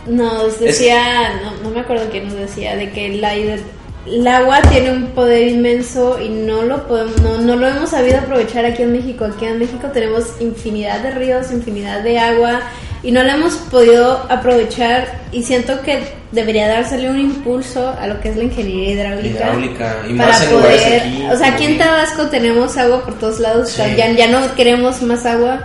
nos 0.06 0.60
decía, 0.60 1.40
no, 1.42 1.52
no 1.62 1.70
me 1.70 1.80
acuerdo 1.80 2.06
quién 2.10 2.28
nos 2.28 2.36
decía, 2.36 2.76
de 2.76 2.90
que 2.90 3.08
la, 3.14 3.34
hid- 3.36 3.62
el 4.06 4.26
agua 4.28 4.60
tiene 4.70 4.90
un 4.92 5.06
poder 5.08 5.48
inmenso 5.48 6.20
y 6.20 6.28
no 6.28 6.62
lo 6.62 6.86
podemos, 6.86 7.20
no, 7.22 7.38
no 7.38 7.56
lo 7.56 7.66
hemos 7.66 7.90
sabido 7.90 8.18
aprovechar 8.18 8.64
aquí 8.64 8.82
en 8.82 8.92
México. 8.92 9.24
Aquí 9.24 9.46
en 9.46 9.58
México 9.58 9.88
tenemos 9.92 10.24
infinidad 10.40 11.00
de 11.00 11.10
ríos, 11.12 11.50
infinidad 11.52 12.02
de 12.02 12.18
agua 12.18 12.60
y 13.02 13.12
no 13.12 13.22
la 13.22 13.34
hemos 13.34 13.54
podido 13.54 14.26
aprovechar 14.30 15.20
y 15.32 15.42
siento 15.42 15.80
que 15.82 16.02
debería 16.32 16.68
dársele 16.68 17.08
un 17.10 17.18
impulso 17.20 17.94
a 18.00 18.06
lo 18.06 18.20
que 18.20 18.30
es 18.30 18.36
la 18.36 18.44
ingeniería 18.44 18.90
hidráulica. 18.92 19.38
Hidráulica, 19.38 19.96
y 20.08 20.14
para 20.14 20.44
en 20.44 20.50
poder, 20.50 21.00
aquí, 21.02 21.26
o 21.30 21.36
sea, 21.36 21.48
aquí 21.54 21.64
en 21.64 21.78
Tabasco 21.78 22.26
tenemos 22.28 22.76
agua 22.76 23.04
por 23.04 23.18
todos 23.18 23.40
lados, 23.40 23.68
o 23.68 23.72
sea, 23.72 23.88
Sí. 23.88 23.96
ya, 23.96 24.10
ya 24.12 24.26
no 24.28 24.54
queremos 24.54 25.00
más 25.02 25.24
agua, 25.26 25.60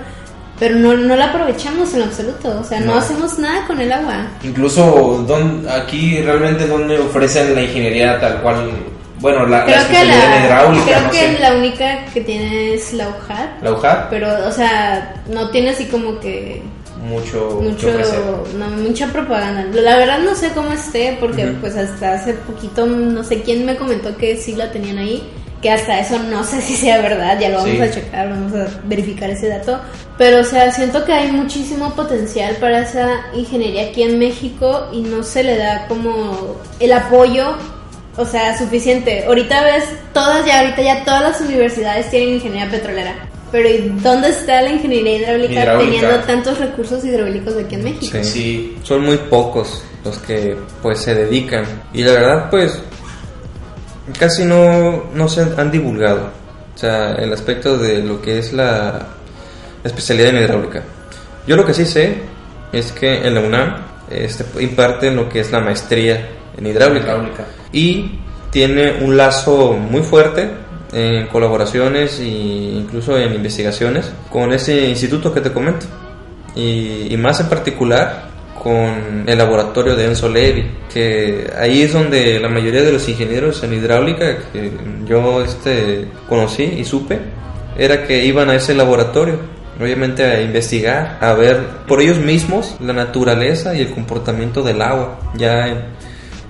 pero 0.60 0.76
no, 0.76 0.94
no 0.96 1.16
la 1.16 1.26
aprovechamos 1.28 1.94
en 1.94 2.04
absoluto, 2.04 2.60
o 2.60 2.64
sea, 2.64 2.80
no, 2.82 2.94
No. 2.94 2.98
hacemos 3.00 3.40
nada 3.40 3.66
con 3.66 3.80
el 3.80 3.92
agua. 3.92 4.28
Incluso 4.44 5.24
don- 5.28 5.66
aquí 5.70 6.22
realmente 6.22 6.68
donde 6.68 7.00
ofrecen 7.00 7.56
la 7.56 7.62
ingeniería 7.64 8.20
tal 8.20 8.42
cual, 8.42 8.70
bueno, 9.20 9.46
la, 9.46 9.60
la 9.60 9.66
Creo 9.66 9.88
que 9.88 10.06
la, 10.06 10.46
hidráulica, 10.46 10.86
creo 10.86 11.02
no 11.02 11.12
que 11.12 11.18
sé. 11.18 11.40
la 11.40 11.54
única 11.56 12.06
que 12.14 12.22
tiene 12.22 12.74
es 12.74 12.94
la 12.94 13.08
UJAT, 13.10 13.64
La 13.64 13.72
UJAT, 13.74 14.10
pero, 14.10 14.28
o 14.48 14.52
sea, 14.52 15.14
no 15.30 15.50
tiene 15.50 15.70
así 15.72 15.86
como 15.86 16.20
que 16.20 16.62
mucho, 17.02 17.60
mucho, 17.62 17.88
no, 18.58 18.68
mucha 18.84 19.08
propaganda. 19.08 19.66
La 19.82 19.96
verdad 19.98 20.20
no 20.20 20.36
sé 20.36 20.50
cómo 20.54 20.72
esté, 20.74 21.16
porque 21.20 21.46
pues 21.62 21.76
hasta 21.78 22.14
hace 22.16 22.34
poquito 22.34 22.86
no 22.86 23.24
sé 23.24 23.42
quién 23.42 23.66
me 23.66 23.78
comentó 23.78 24.16
que 24.18 24.36
sí 24.36 24.54
la 24.56 24.70
tenían 24.72 24.98
ahí, 24.98 25.24
que 25.62 25.70
hasta 25.72 26.00
eso 26.00 26.18
no 26.20 26.44
sé 26.44 26.62
si 26.62 26.76
sea 26.76 27.02
verdad, 27.02 27.38
ya 27.40 27.50
lo 27.50 27.58
vamos 27.58 27.72
Sí. 27.76 27.82
a 27.82 27.92
checar, 27.92 28.30
vamos 28.30 28.54
a 28.54 28.68
verificar 28.86 29.30
ese 29.30 29.50
dato, 29.50 29.80
pero 30.18 30.40
o 30.40 30.44
sea, 30.44 30.72
siento 30.72 31.04
que 31.06 31.12
hay 31.14 31.32
muchísimo 31.32 31.94
potencial 31.96 32.56
para 32.62 32.80
esa 32.82 33.10
ingeniería 33.34 33.90
aquí 33.90 34.04
en 34.04 34.18
México 34.20 34.88
y 34.94 35.02
no 35.02 35.22
se 35.24 35.44
le 35.44 35.58
da 35.58 35.86
como 35.88 36.56
el 36.80 36.94
apoyo 36.94 37.56
o 38.18 38.26
sea, 38.26 38.58
suficiente. 38.58 39.24
Ahorita 39.26 39.64
ves, 39.64 39.86
todas 40.14 40.46
ya, 40.46 40.60
ahorita 40.60 40.82
ya 40.82 41.06
todas 41.06 41.22
las 41.22 41.40
universidades 41.42 42.10
tienen 42.10 42.34
ingeniería 42.36 42.70
petrolera. 42.70 43.16
Pero 43.50 43.70
¿y 43.70 43.78
dónde 44.04 44.30
está 44.30 44.62
la 44.62 44.72
ingeniería 44.72 45.18
hidráulica, 45.20 45.54
Hidráulica. 45.64 45.92
teniendo 46.00 46.20
tantos 46.26 46.60
recursos 46.60 47.04
hidráulicos 47.06 47.56
aquí 47.56 47.76
en 47.76 47.84
México? 47.86 48.18
Sí. 48.22 48.24
Sí, 48.24 48.78
Son 48.84 49.06
muy 49.06 49.16
pocos 49.18 49.82
los 50.04 50.18
que 50.20 50.58
pues 50.82 51.00
se 51.00 51.16
dedican. 51.16 51.66
Y 51.94 52.04
la 52.04 52.12
verdad 52.12 52.50
pues 52.50 52.78
casi 54.18 54.46
no, 54.46 55.06
no 55.14 55.28
se 55.28 55.42
han 55.58 55.72
divulgado. 55.72 56.30
O 56.76 56.78
sea, 56.78 57.16
el 57.16 57.34
aspecto 57.34 57.78
de 57.78 58.02
lo 58.02 58.22
que 58.22 58.40
es 58.40 58.54
la 58.54 59.08
especialidad 59.84 60.30
en 60.30 60.44
hidráulica. 60.44 60.84
Yo 61.46 61.56
lo 61.56 61.66
que 61.66 61.74
sí 61.74 61.86
sé 61.86 62.18
es 62.72 62.92
que 62.92 63.28
en 63.28 63.36
la 63.36 63.42
UNAM 63.42 63.76
este, 64.10 64.46
imparten 64.62 65.16
lo 65.16 65.30
que 65.30 65.40
es 65.40 65.52
la 65.52 65.60
maestría 65.60 66.30
en 66.58 66.66
hidráulica. 66.66 67.06
hidráulica. 67.06 67.46
y 67.72 68.20
tiene 68.52 69.04
un 69.04 69.16
lazo 69.18 69.74
muy 69.74 70.02
fuerte 70.02 70.50
en 70.92 71.28
colaboraciones 71.28 72.20
e 72.20 72.26
incluso 72.26 73.18
en 73.18 73.34
investigaciones 73.34 74.12
con 74.32 74.52
ese 74.54 74.88
instituto 74.88 75.34
que 75.34 75.42
te 75.42 75.52
comento 75.52 75.86
y, 76.56 77.14
y 77.14 77.18
más 77.18 77.40
en 77.40 77.48
particular 77.48 78.30
con 78.62 79.24
el 79.26 79.38
laboratorio 79.38 79.96
de 79.96 80.06
Enzo 80.06 80.30
Levi 80.30 80.70
que 80.94 81.52
ahí 81.58 81.82
es 81.82 81.94
donde 81.94 82.40
la 82.40 82.50
mayoría 82.50 82.82
de 82.82 82.92
los 82.92 83.08
ingenieros 83.08 83.64
en 83.64 83.74
hidráulica 83.74 84.38
que 84.52 84.72
yo 85.06 85.44
este 85.44 86.08
conocí 86.28 86.64
y 86.64 86.84
supe 86.84 87.20
era 87.78 88.06
que 88.06 88.26
iban 88.26 88.50
a 88.50 88.56
ese 88.56 88.74
laboratorio 88.74 89.40
obviamente 89.80 90.24
a 90.26 90.42
investigar 90.42 91.18
a 91.22 91.34
ver 91.34 91.66
por 91.88 92.02
ellos 92.02 92.18
mismos 92.18 92.76
la 92.82 92.94
naturaleza 92.94 93.74
y 93.76 93.82
el 93.82 93.92
comportamiento 93.92 94.62
del 94.62 94.82
agua 94.82 95.20
ya 95.36 95.68
en, 95.68 95.86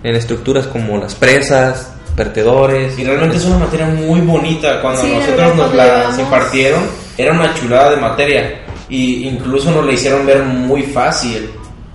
en 0.03 0.15
estructuras 0.15 0.65
como 0.65 0.97
las 0.97 1.13
presas, 1.13 1.93
vertedores. 2.19 2.99
Y 2.99 3.03
realmente 3.03 3.37
es 3.37 3.45
una 3.45 3.59
materia 3.59 3.87
muy 3.87 4.21
bonita. 4.21 4.81
Cuando 4.81 5.01
Sí, 5.01 5.11
nosotros 5.13 5.55
nos 5.55 5.73
la 5.73 6.15
impartieron, 6.19 6.81
era 7.17 7.33
una 7.33 7.53
chulada 7.55 7.91
de 7.91 7.97
materia. 7.97 8.61
Y 8.89 9.27
incluso 9.27 9.71
nos 9.71 9.85
la 9.85 9.93
hicieron 9.93 10.25
ver 10.25 10.43
muy 10.43 10.83
fácil. 10.83 11.49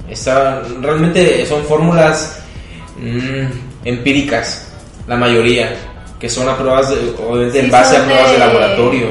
Está, 0.09 0.63
realmente 0.81 1.45
son 1.47 1.65
fórmulas 1.65 2.39
mm, 2.99 3.87
empíricas, 3.87 4.69
la 5.09 5.17
mayoría, 5.17 5.75
que 6.19 6.29
son 6.29 6.49
a 6.49 6.57
pruebas 6.57 6.91
de, 6.91 6.97
obviamente 7.27 7.59
en 7.61 7.65
Sí, 7.67 7.71
base 7.71 7.97
a 7.97 8.05
pruebas 8.05 8.27
de 8.27 8.33
de- 8.33 8.39
laboratorio. 8.39 9.07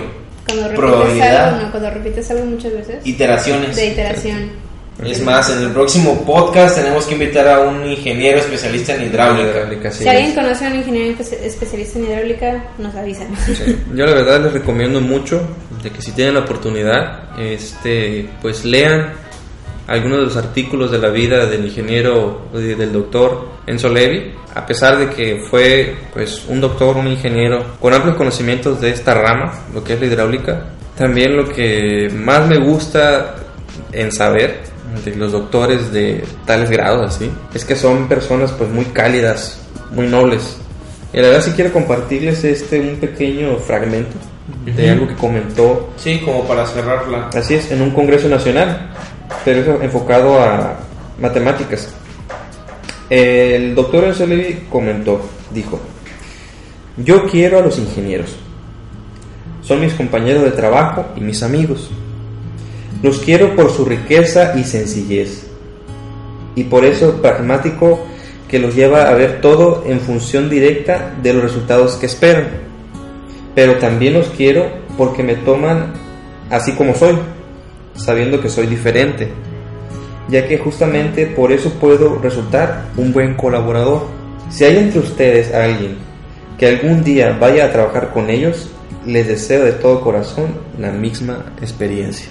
Cuando 0.45 0.63
repites 0.67 0.79
Probabilidad. 0.79 1.47
algo, 1.49 1.61
no, 1.65 1.71
cuando 1.71 1.89
repites 1.89 2.31
algo 2.31 2.45
muchas 2.45 2.73
veces. 2.73 2.95
Iteraciones. 3.07 3.75
De 3.75 3.87
iteración. 3.87 4.63
Es 5.03 5.23
más, 5.23 5.49
en 5.49 5.63
el 5.63 5.69
próximo 5.71 6.23
podcast 6.23 6.75
tenemos 6.75 7.05
que 7.07 7.13
invitar 7.13 7.47
a 7.47 7.61
un 7.61 7.83
ingeniero 7.87 8.37
especialista 8.37 8.93
en 8.93 9.03
hidráulica. 9.07 9.49
Hidráulica, 9.49 9.91
sí 9.91 10.03
Si 10.03 10.09
alguien 10.09 10.35
conoce 10.35 10.65
a 10.65 10.69
un 10.69 10.75
ingeniero 10.75 11.17
espe- 11.17 11.39
especialista 11.43 11.97
en 11.97 12.05
hidráulica, 12.05 12.63
nos 12.77 12.93
avisan. 12.93 13.27
Sí. 13.47 13.75
Yo 13.95 14.05
la 14.05 14.13
verdad 14.13 14.41
les 14.43 14.53
recomiendo 14.53 15.01
mucho 15.01 15.41
de 15.81 15.89
que 15.89 15.99
si 16.01 16.11
tienen 16.11 16.35
la 16.35 16.41
oportunidad, 16.41 17.39
este, 17.39 18.29
pues 18.41 18.63
lean 18.65 19.13
algunos 19.87 20.19
de 20.19 20.23
los 20.25 20.37
artículos 20.37 20.91
de 20.91 20.97
la 20.99 21.09
vida 21.09 21.45
del 21.45 21.65
ingeniero, 21.65 22.47
de- 22.53 22.75
del 22.75 22.93
doctor 22.93 23.47
Enzo 23.67 23.89
Levi, 23.89 24.33
a 24.55 24.65
pesar 24.65 24.97
de 24.97 25.09
que 25.09 25.43
fue 25.49 25.95
pues 26.13 26.45
un 26.47 26.61
doctor, 26.61 26.95
un 26.97 27.07
ingeniero 27.07 27.63
con 27.79 27.93
amplios 27.93 28.15
conocimientos 28.15 28.79
de 28.81 28.91
esta 28.91 29.13
rama, 29.13 29.51
lo 29.73 29.83
que 29.83 29.93
es 29.93 29.99
la 29.99 30.05
hidráulica. 30.07 30.65
También 30.97 31.35
lo 31.35 31.49
que 31.49 32.09
más 32.15 32.47
me 32.47 32.57
gusta 32.59 33.35
en 33.91 34.11
saber 34.11 34.61
de 35.03 35.15
los 35.15 35.31
doctores 35.31 35.91
de 35.91 36.23
tales 36.45 36.69
grados 36.69 37.15
así, 37.15 37.31
es 37.53 37.65
que 37.65 37.75
son 37.75 38.07
personas 38.07 38.51
pues 38.51 38.69
muy 38.69 38.85
cálidas, 38.85 39.59
muy 39.91 40.07
nobles. 40.07 40.57
Y 41.11 41.17
la 41.17 41.27
verdad 41.29 41.41
si 41.43 41.51
quiero 41.51 41.71
compartirles 41.73 42.43
este 42.43 42.79
un 42.79 42.97
pequeño 42.97 43.57
fragmento 43.57 44.15
de 44.65 44.83
Ujú. 44.83 44.91
algo 44.91 45.07
que 45.07 45.15
comentó 45.15 45.89
Sí, 45.97 46.21
como 46.23 46.43
para 46.47 46.65
cerrarla. 46.67 47.29
Así 47.33 47.55
es, 47.55 47.71
en 47.71 47.81
un 47.81 47.91
congreso 47.91 48.27
nacional, 48.29 48.91
pero 49.43 49.81
enfocado 49.81 50.39
a 50.39 50.79
matemáticas. 51.19 51.93
El 53.09 53.75
doctor 53.75 54.15
Levi 54.27 54.67
comentó, 54.69 55.21
dijo, 55.51 55.79
yo 56.97 57.27
quiero 57.27 57.59
a 57.59 57.61
los 57.61 57.77
ingenieros. 57.77 58.35
Son 59.61 59.81
mis 59.81 59.93
compañeros 59.93 60.43
de 60.43 60.51
trabajo 60.51 61.05
y 61.15 61.21
mis 61.21 61.41
amigos. 61.43 61.89
Los 63.01 63.19
quiero 63.19 63.55
por 63.55 63.71
su 63.71 63.85
riqueza 63.85 64.53
y 64.57 64.63
sencillez. 64.63 65.47
Y 66.55 66.65
por 66.65 66.85
eso 66.85 67.21
pragmático 67.21 68.05
que 68.47 68.59
los 68.59 68.75
lleva 68.75 69.09
a 69.09 69.13
ver 69.13 69.41
todo 69.41 69.83
en 69.87 69.99
función 69.99 70.49
directa 70.49 71.13
de 71.21 71.33
los 71.33 71.43
resultados 71.43 71.95
que 71.95 72.05
esperan. 72.05 72.49
Pero 73.55 73.77
también 73.77 74.13
los 74.13 74.27
quiero 74.29 74.67
porque 74.97 75.23
me 75.23 75.35
toman 75.35 75.93
así 76.49 76.73
como 76.73 76.93
soy, 76.93 77.15
sabiendo 77.95 78.41
que 78.41 78.49
soy 78.49 78.67
diferente, 78.67 79.29
ya 80.29 80.47
que 80.47 80.57
justamente 80.57 81.25
por 81.27 81.51
eso 81.51 81.71
puedo 81.73 82.19
resultar 82.19 82.85
un 82.97 83.11
buen 83.13 83.35
colaborador. 83.35 84.07
Si 84.49 84.63
hay 84.63 84.77
entre 84.77 84.99
ustedes 84.99 85.53
alguien 85.53 85.97
que 86.57 86.67
algún 86.67 87.03
día 87.03 87.37
vaya 87.39 87.65
a 87.65 87.71
trabajar 87.71 88.11
con 88.11 88.29
ellos, 88.29 88.69
les 89.05 89.27
deseo 89.27 89.65
de 89.65 89.73
todo 89.73 90.01
corazón 90.01 90.55
la 90.77 90.91
misma 90.91 91.53
experiencia. 91.61 92.27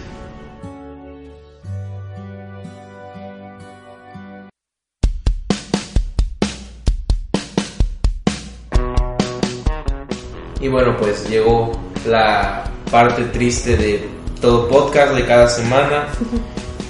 Y 10.61 10.69
bueno, 10.69 10.97
pues 10.97 11.29
llegó 11.29 11.73
la 12.07 12.63
parte 12.89 13.25
triste 13.25 13.77
de 13.77 14.22
todo 14.43 14.69
podcast 14.69 15.15
de 15.15 15.25
cada 15.25 15.49
semana, 15.49 16.09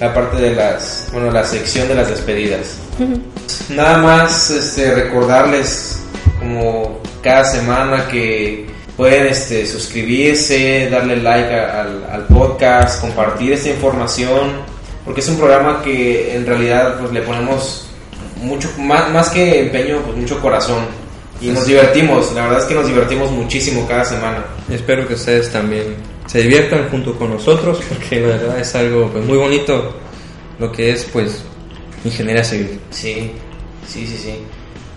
la 0.01 0.13
parte 0.13 0.37
de 0.37 0.55
las, 0.55 1.07
bueno, 1.13 1.31
la 1.31 1.45
sección 1.45 1.87
de 1.87 1.95
las 1.95 2.09
despedidas. 2.09 2.77
Nada 3.69 3.99
más 3.99 4.49
este, 4.49 4.93
recordarles 4.93 5.99
como 6.39 6.99
cada 7.21 7.45
semana 7.45 8.07
que 8.09 8.67
pueden 8.97 9.27
este, 9.27 9.65
suscribirse, 9.65 10.89
darle 10.89 11.17
like 11.17 11.53
a- 11.53 11.81
al, 11.81 12.03
al 12.11 12.25
podcast, 12.27 12.99
compartir 13.01 13.53
esta 13.53 13.69
información, 13.69 14.51
porque 15.05 15.21
es 15.21 15.29
un 15.29 15.37
programa 15.37 15.81
que 15.83 16.35
en 16.35 16.45
realidad 16.45 16.97
pues 16.99 17.11
le 17.11 17.21
ponemos 17.21 17.87
mucho 18.41 18.69
más, 18.79 19.09
más 19.11 19.29
que 19.29 19.61
empeño, 19.61 19.99
pues 20.05 20.17
mucho 20.17 20.41
corazón 20.41 20.85
y 21.39 21.47
nos 21.49 21.65
divertimos, 21.65 22.31
la 22.33 22.43
verdad 22.43 22.59
es 22.59 22.65
que 22.65 22.75
nos 22.75 22.87
divertimos 22.87 23.29
muchísimo 23.31 23.85
cada 23.87 24.05
semana. 24.05 24.43
Espero 24.69 25.07
que 25.07 25.13
ustedes 25.15 25.51
también 25.51 25.95
se 26.27 26.41
diviertan 26.41 26.89
junto 26.89 27.17
con 27.17 27.31
nosotros, 27.31 27.79
porque 27.89 28.21
la 28.21 28.27
verdad 28.27 28.59
es 28.59 28.75
algo 28.75 29.09
pues, 29.11 29.25
muy 29.25 29.37
bonito 29.37 29.95
lo 30.59 30.71
que 30.71 30.91
es 30.91 31.05
pues 31.05 31.43
ingeniería 32.05 32.43
civil. 32.43 32.79
Sí, 32.91 33.31
sí, 33.87 34.05
sí, 34.07 34.17
sí. 34.17 34.35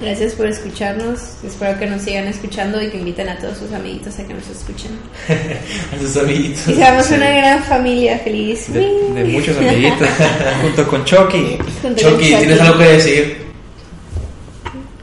Gracias 0.01 0.35
por 0.35 0.47
escucharnos. 0.47 1.43
Espero 1.43 1.79
que 1.79 1.87
nos 1.87 2.03
sigan 2.03 2.27
escuchando 2.29 2.83
y 2.83 2.91
que 2.91 2.99
inviten 2.99 3.31
a 3.31 3.39
todos 3.39 3.57
sus 3.57 3.73
amiguitos 3.73 4.19
a 4.19 4.27
que 4.27 4.35
nos 4.35 4.47
escuchen. 4.49 4.91
A 5.97 5.99
sus 5.99 6.17
amiguitos. 6.19 6.69
Y 6.69 6.75
seamos 6.75 7.11
una 7.11 7.31
gran 7.31 7.65
familia 7.65 8.19
feliz. 8.19 8.71
De, 8.73 8.81
de 8.81 9.25
muchos 9.25 9.57
amiguitos, 9.59 10.09
junto 10.63 10.87
con 10.87 11.05
Chucky. 11.05 11.59
Junto 11.81 12.03
con 12.03 12.13
Chucky, 12.13 12.27
¿tienes 12.27 12.59
Chucky. 12.59 12.61
algo 12.61 12.79
que 12.79 12.85
decir? 12.85 13.37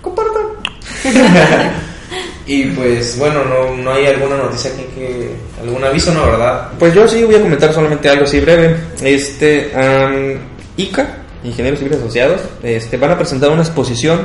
Comparto. 0.01 0.57
Y 2.45 2.65
pues 2.65 3.17
bueno, 3.17 3.43
no, 3.45 3.75
no 3.75 3.91
hay 3.93 4.05
alguna 4.07 4.37
noticia 4.37 4.71
aquí 4.71 4.83
que... 4.95 5.29
algún 5.61 5.83
aviso, 5.83 6.13
¿no? 6.13 6.25
¿Verdad? 6.25 6.69
Pues 6.77 6.93
yo 6.93 7.07
sí 7.07 7.23
voy 7.23 7.35
a 7.35 7.41
comentar 7.41 7.73
solamente 7.73 8.09
algo 8.09 8.25
así 8.25 8.39
breve. 8.39 8.75
Este, 9.01 9.71
am, 9.75 10.37
ICA, 10.77 11.17
Ingenieros 11.43 11.79
Civiles 11.79 11.99
Asociados, 11.99 12.41
este, 12.63 12.97
van 12.97 13.11
a 13.11 13.17
presentar 13.17 13.49
una 13.49 13.61
exposición 13.61 14.21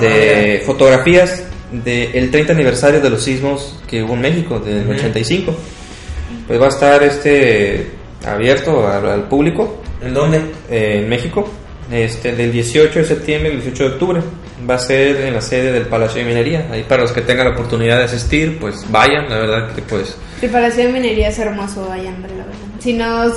de 0.00 0.60
Ah, 0.60 0.66
fotografías 0.66 1.42
del 1.72 2.30
30 2.30 2.52
aniversario 2.52 3.00
de 3.00 3.10
los 3.10 3.22
sismos 3.22 3.78
que 3.86 4.02
hubo 4.02 4.14
en 4.14 4.20
México, 4.22 4.58
del 4.58 4.82
Ujú. 4.84 4.92
85. 4.92 5.54
Pues 6.46 6.60
va 6.60 6.66
a 6.66 6.68
estar 6.68 7.02
este 7.02 7.90
abierto 8.26 8.86
al, 8.88 9.06
al 9.06 9.28
público 9.28 9.80
¿En 10.02 10.14
dónde? 10.14 10.38
eh, 10.70 11.00
en 11.02 11.08
México, 11.08 11.48
este, 11.92 12.32
del 12.34 12.52
18 12.52 12.98
de 13.00 13.04
septiembre 13.04 13.50
al 13.50 13.60
18 13.60 13.82
de 13.84 13.90
octubre. 13.90 14.20
Va 14.68 14.74
a 14.74 14.78
ser 14.78 15.16
en 15.22 15.34
la 15.34 15.40
sede 15.40 15.72
del 15.72 15.86
Palacio 15.86 16.20
de 16.22 16.26
Minería. 16.28 16.66
Ahí 16.70 16.82
para 16.82 17.02
los 17.02 17.12
que 17.12 17.20
tengan 17.20 17.46
la 17.48 17.52
oportunidad 17.52 17.98
de 17.98 18.04
asistir, 18.04 18.58
pues 18.58 18.84
vayan, 18.90 19.28
la 19.28 19.38
verdad 19.38 19.74
que 19.74 19.82
pues 19.82 20.16
El 20.42 20.50
Palacio 20.50 20.86
de 20.86 20.92
Minería 20.92 21.28
es 21.28 21.38
hermoso, 21.38 21.86
vayan, 21.88 22.20
la 22.22 22.28
verdad. 22.28 22.44
Si 22.78 22.92
no, 22.92 23.32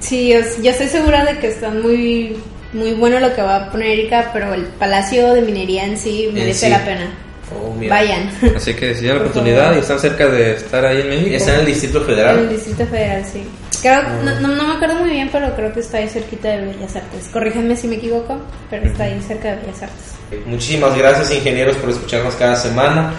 sí, 0.00 0.34
os- 0.34 0.62
yo 0.62 0.70
estoy 0.70 0.86
segura 0.88 1.24
de 1.24 1.38
que 1.38 1.48
están 1.48 1.82
muy, 1.82 2.36
muy 2.72 2.92
bueno 2.94 3.20
lo 3.20 3.34
que 3.34 3.42
va 3.42 3.56
a 3.56 3.70
poner 3.70 3.88
Erika, 3.98 4.30
pero 4.32 4.54
el 4.54 4.64
Palacio 4.64 5.34
de 5.34 5.42
Minería 5.42 5.84
en 5.84 5.96
sí 5.98 6.30
merece 6.32 6.66
sí. 6.66 6.70
la 6.70 6.84
pena. 6.84 7.10
Oh. 7.54 7.74
Vayan. 7.88 8.30
Así 8.56 8.74
que 8.74 8.94
si 8.94 9.00
tienen 9.00 9.16
la 9.18 9.22
Por 9.22 9.30
oportunidad 9.30 9.62
favor. 9.64 9.76
y 9.76 9.80
están 9.80 9.98
cerca 10.00 10.26
de 10.26 10.52
estar 10.54 10.84
ahí 10.86 11.00
en 11.00 11.08
México, 11.08 11.36
Está 11.36 11.54
en 11.54 11.60
el 11.60 11.66
Distrito 11.66 11.98
En 11.98 12.02
el 12.02 12.08
Federal. 12.10 12.48
Distrito 12.48 12.86
Federal, 12.86 13.24
sí. 13.32 13.44
Creo, 13.82 14.02
no, 14.24 14.40
no, 14.40 14.48
no 14.48 14.68
me 14.68 14.74
acuerdo 14.74 14.94
muy 15.00 15.10
bien, 15.10 15.28
pero 15.32 15.54
creo 15.56 15.72
que 15.72 15.80
está 15.80 15.98
ahí 15.98 16.08
cerquita 16.08 16.48
de 16.48 16.66
Bellas 16.66 16.94
Artes. 16.96 17.28
Corríjanme 17.32 17.76
si 17.76 17.88
me 17.88 17.96
equivoco, 17.96 18.38
pero 18.70 18.86
está 18.86 19.04
ahí 19.04 19.20
cerca 19.26 19.50
de 19.50 19.56
Bellas 19.62 19.82
Artes. 19.82 20.44
Muchísimas 20.46 20.96
gracias 20.96 21.32
ingenieros 21.32 21.76
por 21.76 21.90
escucharnos 21.90 22.34
cada 22.36 22.54
semana 22.56 23.14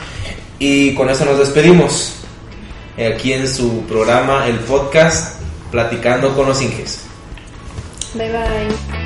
y 0.60 0.94
con 0.96 1.10
eso 1.10 1.26
nos 1.26 1.38
despedimos 1.40 2.16
aquí 2.98 3.34
en 3.34 3.48
su 3.48 3.82
programa, 3.86 4.48
el 4.48 4.56
podcast, 4.60 5.42
Platicando 5.72 6.34
con 6.36 6.48
los 6.48 6.62
Inges. 6.62 7.02
Bye 8.16 8.30
bye. 8.32 9.03